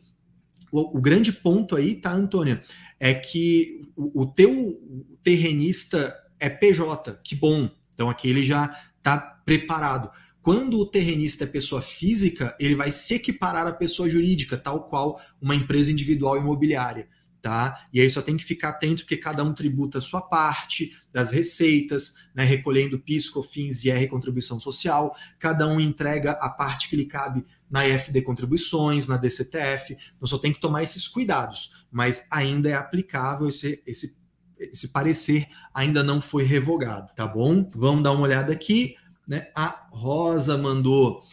O, 0.72 0.98
o 0.98 1.02
grande 1.02 1.34
ponto 1.34 1.76
aí, 1.76 1.96
tá, 1.96 2.14
Antônia, 2.14 2.62
é 3.00 3.14
que 3.14 3.90
o, 3.96 4.22
o 4.22 4.26
teu 4.26 4.80
terrenista 5.22 6.16
é 6.40 6.50
PJ, 6.50 7.20
que 7.24 7.36
bom. 7.36 7.70
Então 7.94 8.10
aqui 8.10 8.30
ele 8.30 8.44
já 8.44 8.80
está 8.98 9.18
preparado. 9.18 10.10
Quando 10.42 10.80
o 10.80 10.86
terrenista 10.86 11.44
é 11.44 11.48
pessoa 11.48 11.82
física, 11.82 12.56
ele 12.60 12.74
vai 12.74 12.92
se 12.92 13.16
equiparar 13.16 13.68
à 13.68 13.74
pessoa 13.74 14.10
jurídica, 14.10 14.58
tal 14.58 14.88
qual 14.88 15.20
uma 15.40 15.56
empresa 15.56 15.92
individual 15.92 16.38
imobiliária. 16.38 17.08
Tá? 17.42 17.88
E 17.92 18.00
aí 18.00 18.10
só 18.10 18.22
tem 18.22 18.38
que 18.38 18.44
ficar 18.44 18.70
atento 18.70 19.04
porque 19.04 19.18
cada 19.18 19.44
um 19.44 19.54
tributa 19.54 19.98
a 19.98 20.02
sua 20.02 20.22
parte 20.22 20.92
das 21.12 21.32
receitas, 21.32 22.16
né, 22.36 22.44
recolhendo 22.44 23.00
PIS, 23.00 23.30
COFINS 23.30 23.84
e 23.86 23.92
R 23.92 24.08
contribuição 24.08 24.60
social, 24.60 25.16
cada 25.40 25.68
um 25.68 25.80
entrega 25.80 26.32
a 26.34 26.50
parte 26.50 26.88
que 26.88 26.96
lhe 26.96 27.06
cabe 27.06 27.44
na 27.70 27.88
IFD 27.88 28.22
contribuições, 28.22 29.08
na 29.08 29.18
DCTF, 29.18 29.98
então 30.16 30.28
só 30.28 30.38
tem 30.38 30.54
que 30.54 30.60
tomar 30.60 30.84
esses 30.84 31.08
cuidados, 31.08 31.86
mas 31.92 32.28
ainda 32.30 32.70
é 32.70 32.74
aplicável 32.74 33.48
esse, 33.48 33.82
esse, 33.88 34.18
esse 34.60 34.90
parecer 34.90 35.48
ainda 35.74 36.04
não 36.04 36.22
foi 36.22 36.44
revogado, 36.44 37.12
tá 37.16 37.26
bom? 37.26 37.68
Vamos 37.74 38.04
dar 38.04 38.12
uma 38.12 38.22
olhada 38.22 38.52
aqui, 38.52 38.96
né? 39.28 39.48
A 39.56 39.88
Rosa 39.92 40.58
mandou 40.58 41.24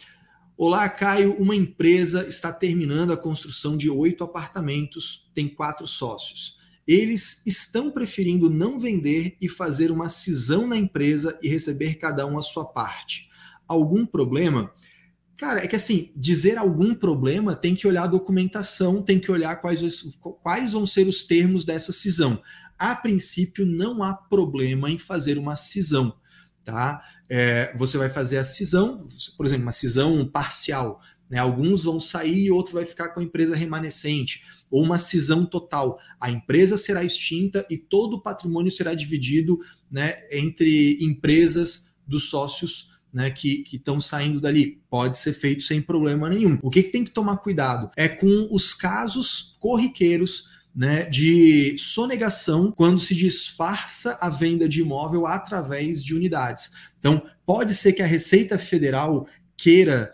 Olá, 0.61 0.89
Caio. 0.89 1.35
Uma 1.35 1.55
empresa 1.55 2.27
está 2.27 2.51
terminando 2.51 3.13
a 3.13 3.17
construção 3.17 3.77
de 3.77 3.89
oito 3.89 4.25
apartamentos, 4.25 5.31
tem 5.33 5.47
quatro 5.47 5.87
sócios. 5.87 6.57
Eles 6.85 7.41
estão 7.45 7.89
preferindo 7.89 8.49
não 8.49 8.77
vender 8.77 9.37
e 9.39 9.47
fazer 9.47 9.89
uma 9.89 10.09
cisão 10.09 10.67
na 10.67 10.75
empresa 10.75 11.39
e 11.41 11.47
receber 11.47 11.95
cada 11.95 12.25
um 12.25 12.37
a 12.37 12.41
sua 12.41 12.65
parte. 12.65 13.29
Algum 13.65 14.05
problema? 14.05 14.69
Cara, 15.37 15.63
é 15.63 15.67
que 15.67 15.77
assim, 15.77 16.11
dizer 16.13 16.57
algum 16.57 16.93
problema 16.93 17.55
tem 17.55 17.73
que 17.73 17.87
olhar 17.87 18.03
a 18.03 18.07
documentação, 18.07 19.01
tem 19.01 19.17
que 19.17 19.31
olhar 19.31 19.61
quais, 19.61 19.81
quais 20.43 20.73
vão 20.73 20.85
ser 20.85 21.07
os 21.07 21.23
termos 21.23 21.63
dessa 21.63 21.93
cisão. 21.93 22.43
A 22.77 22.93
princípio, 22.95 23.65
não 23.65 24.03
há 24.03 24.13
problema 24.13 24.91
em 24.91 24.99
fazer 24.99 25.37
uma 25.37 25.55
cisão, 25.55 26.13
tá? 26.65 27.01
É, 27.29 27.75
você 27.77 27.97
vai 27.97 28.09
fazer 28.09 28.37
a 28.37 28.43
cisão, 28.43 28.99
por 29.37 29.45
exemplo, 29.45 29.63
uma 29.63 29.71
cisão 29.71 30.25
parcial. 30.25 31.01
Né? 31.29 31.37
Alguns 31.37 31.83
vão 31.83 31.99
sair 31.99 32.45
e 32.45 32.51
outro 32.51 32.73
vai 32.73 32.85
ficar 32.85 33.09
com 33.09 33.19
a 33.19 33.23
empresa 33.23 33.55
remanescente. 33.55 34.43
Ou 34.71 34.83
uma 34.83 34.97
cisão 34.97 35.45
total. 35.45 35.99
A 36.19 36.29
empresa 36.29 36.75
será 36.77 37.03
extinta 37.03 37.65
e 37.69 37.77
todo 37.77 38.15
o 38.15 38.21
patrimônio 38.21 38.71
será 38.71 38.93
dividido 38.93 39.59
né, 39.91 40.17
entre 40.31 40.97
empresas 41.01 41.95
dos 42.05 42.29
sócios 42.29 42.89
né, 43.13 43.29
que 43.29 43.63
estão 43.71 44.01
saindo 44.01 44.41
dali. 44.41 44.81
Pode 44.89 45.17
ser 45.17 45.33
feito 45.33 45.63
sem 45.63 45.81
problema 45.81 46.29
nenhum. 46.29 46.57
O 46.61 46.69
que, 46.69 46.83
que 46.83 46.91
tem 46.91 47.03
que 47.03 47.11
tomar 47.11 47.37
cuidado 47.37 47.91
é 47.95 48.07
com 48.07 48.47
os 48.51 48.73
casos 48.73 49.57
corriqueiros 49.59 50.49
né, 50.79 51.03
de 51.03 51.75
sonegação 51.77 52.71
quando 52.71 53.01
se 53.01 53.13
disfarça 53.13 54.17
a 54.21 54.29
venda 54.29 54.65
de 54.65 54.79
imóvel 54.79 55.27
através 55.27 56.01
de 56.01 56.15
unidades. 56.15 56.71
Então, 56.97 57.21
pode 57.45 57.73
ser 57.73 57.91
que 57.91 58.01
a 58.01 58.05
Receita 58.05 58.57
Federal 58.57 59.27
queira 59.57 60.09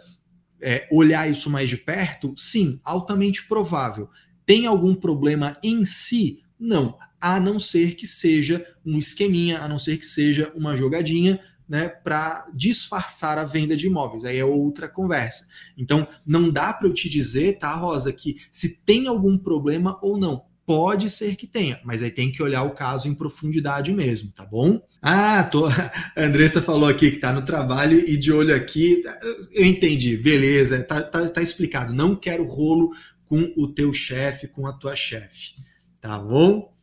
é, 0.59 0.87
olhar 0.91 1.29
isso 1.29 1.51
mais 1.51 1.69
de 1.69 1.77
perto? 1.77 2.33
Sim, 2.35 2.79
altamente 2.83 3.47
provável. 3.47 4.09
Tem 4.43 4.65
algum 4.65 4.95
problema 4.95 5.55
em 5.61 5.85
si? 5.85 6.39
Não, 6.59 6.97
a 7.21 7.39
não 7.39 7.59
ser 7.59 7.93
que 7.93 8.07
seja 8.07 8.65
um 8.83 8.97
esqueminha, 8.97 9.59
a 9.59 9.69
não 9.69 9.77
ser 9.77 9.99
que 9.99 10.05
seja 10.07 10.51
uma 10.55 10.75
jogadinha 10.75 11.39
né, 11.69 11.89
para 11.89 12.47
disfarçar 12.55 13.37
a 13.37 13.43
venda 13.45 13.75
de 13.75 13.85
imóveis. 13.85 14.25
Aí 14.25 14.39
é 14.39 14.45
outra 14.45 14.89
conversa. 14.89 15.45
Então, 15.77 16.07
não 16.25 16.49
dá 16.49 16.73
para 16.73 16.87
eu 16.87 16.93
te 16.93 17.07
dizer, 17.07 17.59
tá, 17.59 17.71
Rosa, 17.75 18.11
que 18.11 18.37
se 18.49 18.77
tem 18.77 19.07
algum 19.07 19.37
problema 19.37 19.99
ou 20.01 20.17
não. 20.17 20.54
Pode 20.65 21.11
ser 21.11 21.35
que 21.35 21.45
tenha, 21.45 21.79
mas 21.85 22.01
aí 22.01 22.09
tem 22.09 22.31
que 22.31 22.41
olhar 22.41 22.63
o 22.63 22.73
caso 22.73 23.07
em 23.07 23.13
profundidade 23.13 23.91
mesmo, 23.91 24.31
tá 24.31 24.43
bom? 24.43 24.81
Ah, 24.99 25.43
tô... 25.43 25.67
a 25.67 25.91
Andressa 26.17 26.59
falou 26.59 26.89
aqui 26.89 27.11
que 27.11 27.19
tá 27.19 27.31
no 27.31 27.43
trabalho 27.43 27.99
e 27.99 28.17
de 28.17 28.31
olho 28.31 28.55
aqui. 28.55 29.03
Eu 29.51 29.63
entendi, 29.63 30.17
beleza, 30.17 30.83
tá, 30.83 31.03
tá, 31.03 31.29
tá 31.29 31.41
explicado. 31.41 31.93
Não 31.93 32.15
quero 32.15 32.43
rolo 32.45 32.91
com 33.25 33.53
o 33.55 33.67
teu 33.67 33.93
chefe, 33.93 34.47
com 34.47 34.65
a 34.65 34.73
tua 34.73 34.95
chefe, 34.95 35.53
tá 36.01 36.17
bom? 36.17 36.73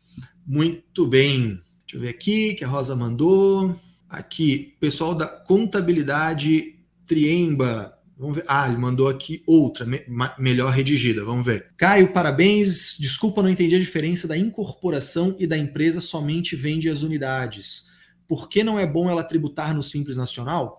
Muito 0.46 1.04
bem. 1.06 1.60
Deixa 1.84 1.96
eu 1.96 2.00
ver 2.00 2.10
aqui 2.10 2.54
que 2.54 2.64
a 2.64 2.68
Rosa 2.68 2.94
mandou. 2.94 3.74
Aqui, 4.08 4.76
pessoal 4.78 5.14
da 5.14 5.26
contabilidade 5.26 6.76
Triemba. 7.06 7.98
Vamos 8.22 8.36
ver. 8.36 8.44
Ah, 8.48 8.66
ele 8.68 8.78
mandou 8.78 9.08
aqui 9.08 9.42
outra, 9.46 9.84
me 9.84 10.00
melhor 10.38 10.72
redigida. 10.72 11.24
Vamos 11.24 11.44
ver. 11.44 11.72
Caio, 11.76 12.12
parabéns. 12.12 12.96
Desculpa, 12.98 13.42
não 13.42 13.50
entendi 13.50 13.74
a 13.74 13.80
diferença 13.80 14.26
da 14.26 14.36
incorporação 14.36 15.36
e 15.38 15.46
da 15.46 15.58
empresa 15.58 16.00
somente 16.00 16.56
vende 16.56 16.88
as 16.88 17.02
unidades. 17.02 17.90
Por 18.26 18.48
que 18.48 18.64
não 18.64 18.78
é 18.78 18.86
bom 18.86 19.10
ela 19.10 19.22
tributar 19.22 19.74
no 19.74 19.82
Simples 19.82 20.16
Nacional? 20.16 20.78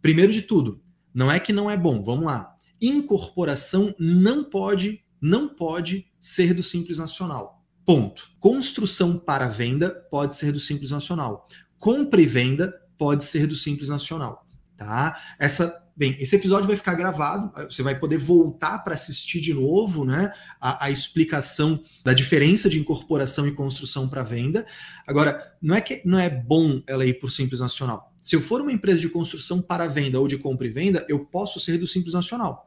Primeiro 0.00 0.32
de 0.32 0.42
tudo, 0.42 0.80
não 1.12 1.32
é 1.32 1.40
que 1.40 1.52
não 1.52 1.70
é 1.70 1.76
bom. 1.76 2.02
Vamos 2.04 2.26
lá. 2.26 2.54
Incorporação 2.80 3.94
não 3.98 4.44
pode, 4.44 5.00
não 5.20 5.48
pode 5.48 6.06
ser 6.20 6.54
do 6.54 6.62
Simples 6.62 6.98
Nacional. 6.98 7.64
Ponto. 7.84 8.30
Construção 8.38 9.18
para 9.18 9.48
venda 9.48 9.90
pode 10.10 10.36
ser 10.36 10.52
do 10.52 10.60
Simples 10.60 10.90
Nacional 10.90 11.46
compra 11.84 12.18
e 12.18 12.24
venda 12.24 12.74
pode 12.96 13.24
ser 13.24 13.46
do 13.46 13.54
Simples 13.54 13.90
Nacional, 13.90 14.46
tá? 14.74 15.20
Essa, 15.38 15.83
bem, 15.96 16.16
esse 16.18 16.36
episódio 16.36 16.66
vai 16.66 16.76
ficar 16.76 16.94
gravado, 16.94 17.52
você 17.64 17.82
vai 17.82 17.98
poder 17.98 18.18
voltar 18.18 18.78
para 18.80 18.94
assistir 18.94 19.40
de 19.40 19.54
novo, 19.54 20.04
né? 20.04 20.32
A, 20.60 20.86
a, 20.86 20.90
explicação 20.90 21.80
da 22.04 22.12
diferença 22.12 22.68
de 22.68 22.78
incorporação 22.78 23.46
e 23.46 23.52
construção 23.52 24.08
para 24.08 24.22
venda. 24.22 24.66
Agora, 25.06 25.54
não 25.62 25.74
é 25.74 25.80
que 25.80 26.02
não 26.04 26.18
é 26.18 26.28
bom 26.28 26.82
ela 26.86 27.06
ir 27.06 27.14
por 27.14 27.30
Simples 27.30 27.60
Nacional. 27.60 28.12
Se 28.20 28.34
eu 28.34 28.40
for 28.40 28.60
uma 28.60 28.72
empresa 28.72 29.00
de 29.00 29.08
construção 29.08 29.60
para 29.60 29.86
venda 29.86 30.18
ou 30.18 30.26
de 30.26 30.38
compra 30.38 30.66
e 30.66 30.70
venda, 30.70 31.04
eu 31.08 31.24
posso 31.24 31.60
ser 31.60 31.78
do 31.78 31.86
Simples 31.86 32.14
Nacional. 32.14 32.66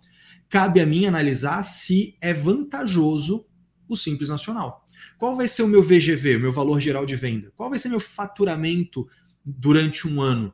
Cabe 0.50 0.80
a 0.80 0.86
mim 0.86 1.06
analisar 1.06 1.62
se 1.64 2.16
é 2.22 2.34
vantajoso 2.34 3.46
o 3.88 3.96
Simples 3.96 4.30
Nacional. 4.30 4.86
Qual 5.18 5.36
vai 5.36 5.48
ser 5.48 5.64
o 5.64 5.68
meu 5.68 5.84
VGV, 5.84 6.38
meu 6.38 6.54
valor 6.54 6.80
geral 6.80 7.06
de 7.06 7.16
venda? 7.16 7.52
Qual 7.56 7.70
vai 7.70 7.80
ser 7.80 7.90
meu 7.90 8.00
faturamento 8.00 9.08
durante 9.44 10.08
um 10.08 10.22
ano? 10.22 10.54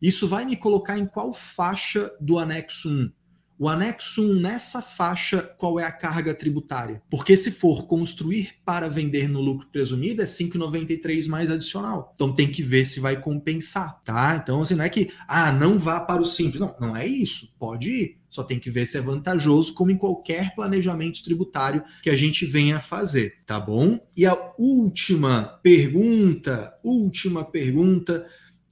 Isso 0.00 0.28
vai 0.28 0.44
me 0.44 0.56
colocar 0.56 0.98
em 0.98 1.06
qual 1.06 1.32
faixa 1.32 2.10
do 2.20 2.38
anexo 2.38 2.88
1? 2.88 3.12
O 3.60 3.68
anexo 3.68 4.22
1, 4.22 4.34
nessa 4.34 4.80
faixa, 4.80 5.42
qual 5.58 5.80
é 5.80 5.84
a 5.84 5.90
carga 5.90 6.32
tributária? 6.32 7.02
Porque 7.10 7.36
se 7.36 7.50
for 7.50 7.88
construir 7.88 8.52
para 8.64 8.88
vender 8.88 9.28
no 9.28 9.40
lucro 9.40 9.66
presumido, 9.72 10.22
é 10.22 10.24
5,93 10.24 11.26
mais 11.26 11.50
adicional. 11.50 12.12
Então 12.14 12.32
tem 12.32 12.48
que 12.48 12.62
ver 12.62 12.84
se 12.84 13.00
vai 13.00 13.20
compensar, 13.20 14.00
tá? 14.04 14.38
Então, 14.40 14.62
assim, 14.62 14.76
não 14.76 14.84
é 14.84 14.88
que, 14.88 15.10
ah, 15.26 15.50
não 15.50 15.76
vá 15.76 15.98
para 15.98 16.22
o 16.22 16.24
simples. 16.24 16.60
Não, 16.60 16.76
não 16.80 16.96
é 16.96 17.04
isso. 17.04 17.52
Pode 17.58 17.90
ir. 17.90 18.18
Só 18.30 18.44
tem 18.44 18.60
que 18.60 18.70
ver 18.70 18.86
se 18.86 18.96
é 18.96 19.00
vantajoso, 19.00 19.74
como 19.74 19.90
em 19.90 19.98
qualquer 19.98 20.54
planejamento 20.54 21.24
tributário 21.24 21.82
que 22.00 22.10
a 22.10 22.16
gente 22.16 22.46
venha 22.46 22.76
a 22.76 22.80
fazer, 22.80 23.38
tá 23.44 23.58
bom? 23.58 23.98
E 24.16 24.24
a 24.24 24.38
última 24.56 25.58
pergunta, 25.62 26.78
última 26.84 27.42
pergunta 27.42 28.24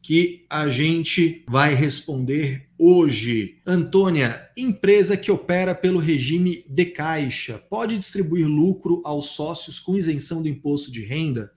que 0.06 0.46
a 0.48 0.68
gente 0.68 1.44
vai 1.48 1.74
responder 1.74 2.68
hoje. 2.78 3.60
Antônia, 3.66 4.48
empresa 4.56 5.16
que 5.16 5.32
opera 5.32 5.74
pelo 5.74 5.98
regime 5.98 6.64
de 6.68 6.84
caixa 6.84 7.58
pode 7.68 7.98
distribuir 7.98 8.46
lucro 8.46 9.02
aos 9.04 9.30
sócios 9.30 9.80
com 9.80 9.96
isenção 9.96 10.40
do 10.40 10.48
imposto 10.48 10.92
de 10.92 11.04
renda? 11.04 11.50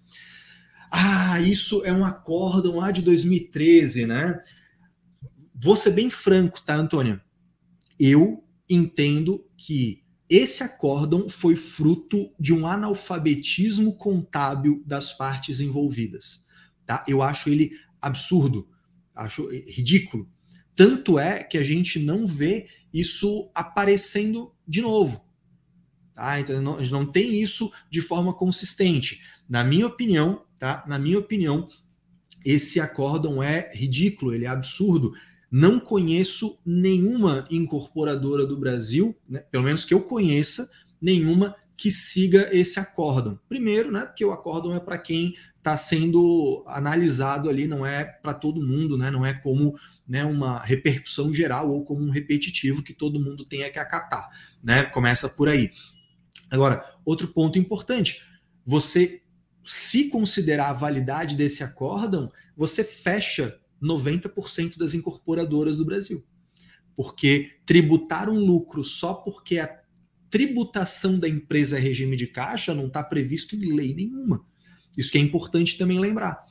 Ah, 0.91 1.39
isso 1.39 1.85
é 1.85 1.93
um 1.93 2.03
acórdão 2.03 2.77
lá 2.77 2.89
de 2.89 3.03
2013, 3.03 4.07
né? 4.07 4.41
Vou 5.53 5.75
ser 5.75 5.91
bem 5.91 6.09
franco, 6.09 6.59
tá, 6.59 6.73
Antônia? 6.73 7.21
Eu 7.99 8.43
entendo 8.67 9.45
que 9.55 10.01
esse 10.27 10.63
acórdão 10.63 11.29
foi 11.29 11.55
fruto 11.55 12.33
de 12.39 12.51
um 12.51 12.65
analfabetismo 12.65 13.93
contábil 13.93 14.81
das 14.87 15.13
partes 15.13 15.59
envolvidas. 15.59 16.43
Tá? 16.83 17.05
Eu 17.07 17.21
acho 17.21 17.49
ele 17.49 17.73
absurdo, 18.01 18.67
acho 19.15 19.49
ridículo. 19.49 20.29
Tanto 20.75 21.19
é 21.19 21.43
que 21.43 21.57
a 21.57 21.63
gente 21.63 21.99
não 21.99 22.25
vê 22.25 22.67
isso 22.93 23.49
aparecendo 23.53 24.53
de 24.67 24.81
novo. 24.81 25.23
Tá? 26.13 26.39
Então 26.39 26.61
não, 26.61 26.75
a 26.75 26.79
gente 26.79 26.91
não 26.91 27.05
tem 27.05 27.41
isso 27.41 27.71
de 27.89 28.01
forma 28.01 28.33
consistente. 28.33 29.21
Na 29.47 29.63
minha 29.63 29.87
opinião, 29.87 30.45
tá? 30.57 30.83
Na 30.87 30.99
minha 30.99 31.19
opinião, 31.19 31.67
esse 32.45 32.79
acórdão 32.79 33.41
é 33.43 33.69
ridículo, 33.73 34.33
ele 34.33 34.45
é 34.45 34.49
absurdo. 34.49 35.13
Não 35.51 35.79
conheço 35.79 36.59
nenhuma 36.65 37.47
incorporadora 37.49 38.45
do 38.45 38.57
Brasil, 38.57 39.15
né, 39.27 39.39
pelo 39.51 39.63
menos 39.63 39.83
que 39.83 39.93
eu 39.93 40.01
conheça, 40.01 40.69
nenhuma 41.01 41.55
que 41.79 41.89
siga 41.89 42.49
esse 42.51 42.77
acórdão. 42.77 43.39
Primeiro, 43.47 43.89
né, 43.89 44.05
porque 44.05 44.25
o 44.25 44.33
acórdão 44.33 44.75
é 44.75 44.81
para 44.81 44.97
quem 44.97 45.33
está 45.57 45.77
sendo 45.77 46.61
analisado 46.67 47.49
ali, 47.49 47.67
não 47.67 47.85
é 47.85 48.03
para 48.03 48.33
todo 48.33 48.61
mundo, 48.61 48.97
né? 48.97 49.09
não 49.09 49.25
é 49.25 49.33
como 49.33 49.79
né, 50.05 50.25
uma 50.25 50.59
repercussão 50.59 51.33
geral 51.33 51.69
ou 51.69 51.85
como 51.85 52.01
um 52.01 52.09
repetitivo 52.09 52.83
que 52.83 52.93
todo 52.93 53.19
mundo 53.19 53.45
tenha 53.45 53.69
que 53.69 53.79
acatar. 53.79 54.29
Né? 54.61 54.83
Começa 54.87 55.29
por 55.29 55.47
aí. 55.47 55.69
Agora, 56.51 56.83
outro 57.05 57.29
ponto 57.29 57.57
importante: 57.57 58.25
você, 58.65 59.21
se 59.63 60.09
considerar 60.09 60.71
a 60.71 60.73
validade 60.73 61.33
desse 61.33 61.63
acórdão, 61.63 62.29
você 62.57 62.83
fecha 62.83 63.57
90% 63.81 64.77
das 64.77 64.93
incorporadoras 64.93 65.77
do 65.77 65.85
Brasil. 65.85 66.25
Porque 66.93 67.57
tributar 67.65 68.29
um 68.29 68.37
lucro 68.37 68.83
só 68.83 69.13
porque 69.13 69.59
a 69.59 69.78
tributação 70.29 71.19
da 71.19 71.27
empresa 71.27 71.77
é 71.77 71.79
regime 71.79 72.15
de 72.15 72.27
caixa 72.27 72.73
não 72.73 72.87
está 72.87 73.03
previsto 73.03 73.55
em 73.55 73.73
lei 73.73 73.93
nenhuma. 73.93 74.45
Isso 74.97 75.11
que 75.11 75.17
é 75.17 75.21
importante 75.21 75.77
também 75.77 75.99
lembrar. 75.99 76.45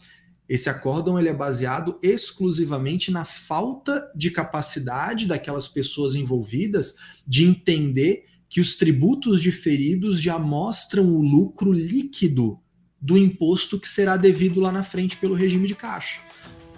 Esse 0.49 0.71
acórdão 0.71 1.19
ele 1.19 1.29
é 1.29 1.35
baseado 1.35 1.99
exclusivamente 2.03 3.11
na 3.11 3.25
falta 3.25 4.11
de 4.15 4.31
capacidade 4.31 5.27
daquelas 5.27 5.69
pessoas 5.69 6.15
envolvidas 6.15 6.95
de 7.27 7.45
entender 7.45 8.25
que 8.49 8.61
os 8.61 8.75
tributos 8.75 9.43
diferidos 9.43 10.21
já 10.21 10.39
mostram 10.39 11.05
o 11.05 11.21
lucro 11.21 11.71
líquido 11.71 12.59
do 13.01 13.19
imposto 13.19 13.79
que 13.79 13.87
será 13.87 14.17
devido 14.17 14.59
lá 14.59 14.73
na 14.73 14.83
frente 14.83 15.19
pelo 15.19 15.35
regime 15.35 15.69
de 15.69 15.75
caixa, 15.75 16.21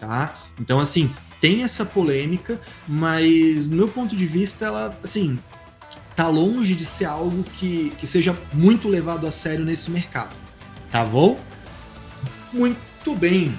tá? 0.00 0.36
Então 0.60 0.80
assim, 0.80 1.08
tem 1.40 1.62
essa 1.62 1.86
polêmica, 1.86 2.60
mas 2.88 3.64
no 3.66 3.76
meu 3.76 3.88
ponto 3.88 4.16
de 4.16 4.26
vista 4.26 4.66
ela 4.66 4.98
assim, 5.02 5.38
tá 6.20 6.28
longe 6.28 6.74
de 6.74 6.84
ser 6.84 7.06
algo 7.06 7.42
que, 7.42 7.94
que 7.98 8.06
seja 8.06 8.36
muito 8.52 8.90
levado 8.90 9.26
a 9.26 9.30
sério 9.30 9.64
nesse 9.64 9.90
mercado. 9.90 10.36
Tá 10.90 11.02
bom? 11.02 11.40
Muito 12.52 13.16
bem. 13.16 13.58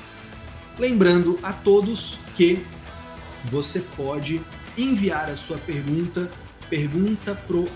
Lembrando 0.78 1.40
a 1.42 1.52
todos 1.52 2.20
que 2.36 2.64
você 3.46 3.80
pode 3.80 4.44
enviar 4.78 5.28
a 5.28 5.36
sua 5.36 5.58
pergunta, 5.58 6.30
pergunta 6.70 7.34
pro 7.34 7.68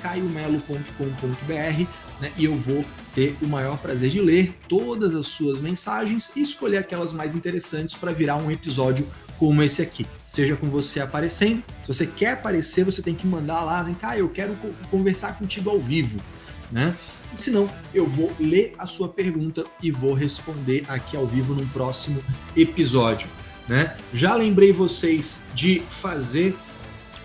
caiomelo.com.br 0.00 1.86
né, 2.18 2.32
e 2.34 2.46
eu 2.46 2.56
vou 2.56 2.82
ter 3.14 3.36
o 3.42 3.46
maior 3.46 3.76
prazer 3.76 4.08
de 4.08 4.18
ler 4.18 4.58
todas 4.66 5.14
as 5.14 5.26
suas 5.26 5.60
mensagens 5.60 6.32
e 6.34 6.40
escolher 6.40 6.78
aquelas 6.78 7.12
mais 7.12 7.34
interessantes 7.34 7.94
para 7.94 8.12
virar 8.12 8.36
um 8.36 8.50
episódio 8.50 9.06
como 9.38 9.62
esse 9.62 9.82
aqui, 9.82 10.06
seja 10.26 10.56
com 10.56 10.68
você 10.68 11.00
aparecendo. 11.00 11.62
Se 11.84 11.92
você 11.92 12.06
quer 12.06 12.32
aparecer, 12.32 12.84
você 12.84 13.02
tem 13.02 13.14
que 13.14 13.26
mandar 13.26 13.62
lá, 13.62 13.80
assim, 13.80 13.96
ah, 14.02 14.16
eu 14.16 14.28
quero 14.28 14.56
conversar 14.90 15.38
contigo 15.38 15.70
ao 15.70 15.78
vivo, 15.78 16.20
né? 16.70 16.94
Se 17.34 17.50
não, 17.50 17.68
eu 17.94 18.06
vou 18.06 18.30
ler 18.38 18.74
a 18.78 18.86
sua 18.86 19.08
pergunta 19.08 19.64
e 19.82 19.90
vou 19.90 20.14
responder 20.14 20.84
aqui 20.88 21.16
ao 21.16 21.26
vivo 21.26 21.54
num 21.54 21.66
próximo 21.68 22.22
episódio, 22.56 23.26
né? 23.68 23.96
Já 24.12 24.34
lembrei 24.34 24.72
vocês 24.72 25.46
de 25.54 25.82
fazer 25.88 26.54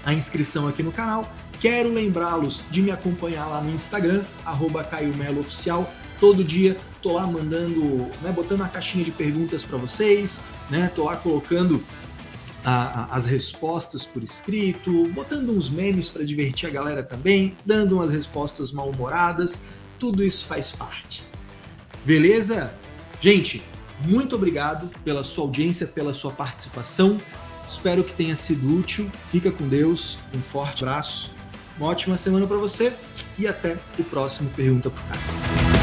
a 0.06 0.14
inscrição 0.14 0.68
aqui 0.68 0.82
no 0.82 0.92
canal. 0.92 1.32
Quero 1.60 1.92
lembrá-los 1.92 2.64
de 2.70 2.82
me 2.82 2.92
acompanhar 2.92 3.48
lá 3.48 3.62
no 3.62 3.72
Instagram, 3.72 4.24
arroba 4.46 4.84
Caio 4.84 5.16
Melo 5.16 5.42
Oficial. 5.42 5.92
Todo 6.20 6.44
dia 6.44 6.78
tô 7.02 7.14
lá 7.14 7.28
mandando, 7.28 8.10
né, 8.22 8.32
botando 8.32 8.62
a 8.62 8.68
caixinha 8.68 9.04
de 9.04 9.12
perguntas 9.12 9.64
para 9.64 9.78
vocês, 9.78 10.42
né? 10.70 10.92
Tô 10.94 11.06
lá 11.06 11.16
colocando 11.16 11.84
a, 12.64 12.72
a, 12.72 13.16
as 13.16 13.26
respostas 13.26 14.04
por 14.04 14.24
escrito, 14.24 15.08
botando 15.14 15.50
uns 15.50 15.70
memes 15.70 16.10
para 16.10 16.26
divertir 16.26 16.68
a 16.68 16.72
galera 16.72 17.04
também, 17.04 17.56
dando 17.66 17.96
umas 17.96 18.12
respostas 18.12 18.72
mal-humoradas, 18.72 19.64
tudo 20.00 20.24
isso 20.24 20.46
faz 20.46 20.72
parte. 20.72 21.24
Beleza? 22.06 22.74
Gente, 23.20 23.64
muito 24.06 24.36
obrigado 24.36 24.90
pela 25.04 25.24
sua 25.24 25.46
audiência, 25.46 25.88
pela 25.88 26.14
sua 26.14 26.32
participação. 26.32 27.20
Espero 27.68 28.04
que 28.04 28.14
tenha 28.14 28.36
sido 28.36 28.78
útil. 28.78 29.12
Fica 29.30 29.52
com 29.52 29.68
Deus. 29.68 30.20
Um 30.34 30.42
forte 30.42 30.84
abraço. 30.84 31.34
Uma 31.78 31.90
ótima 31.90 32.18
semana 32.18 32.48
para 32.48 32.58
você 32.58 32.94
e 33.38 33.48
até 33.48 33.78
o 34.00 34.04
próximo 34.04 34.50
Pergunta 34.52 34.90
por 34.90 35.02
Cara. 35.04 35.77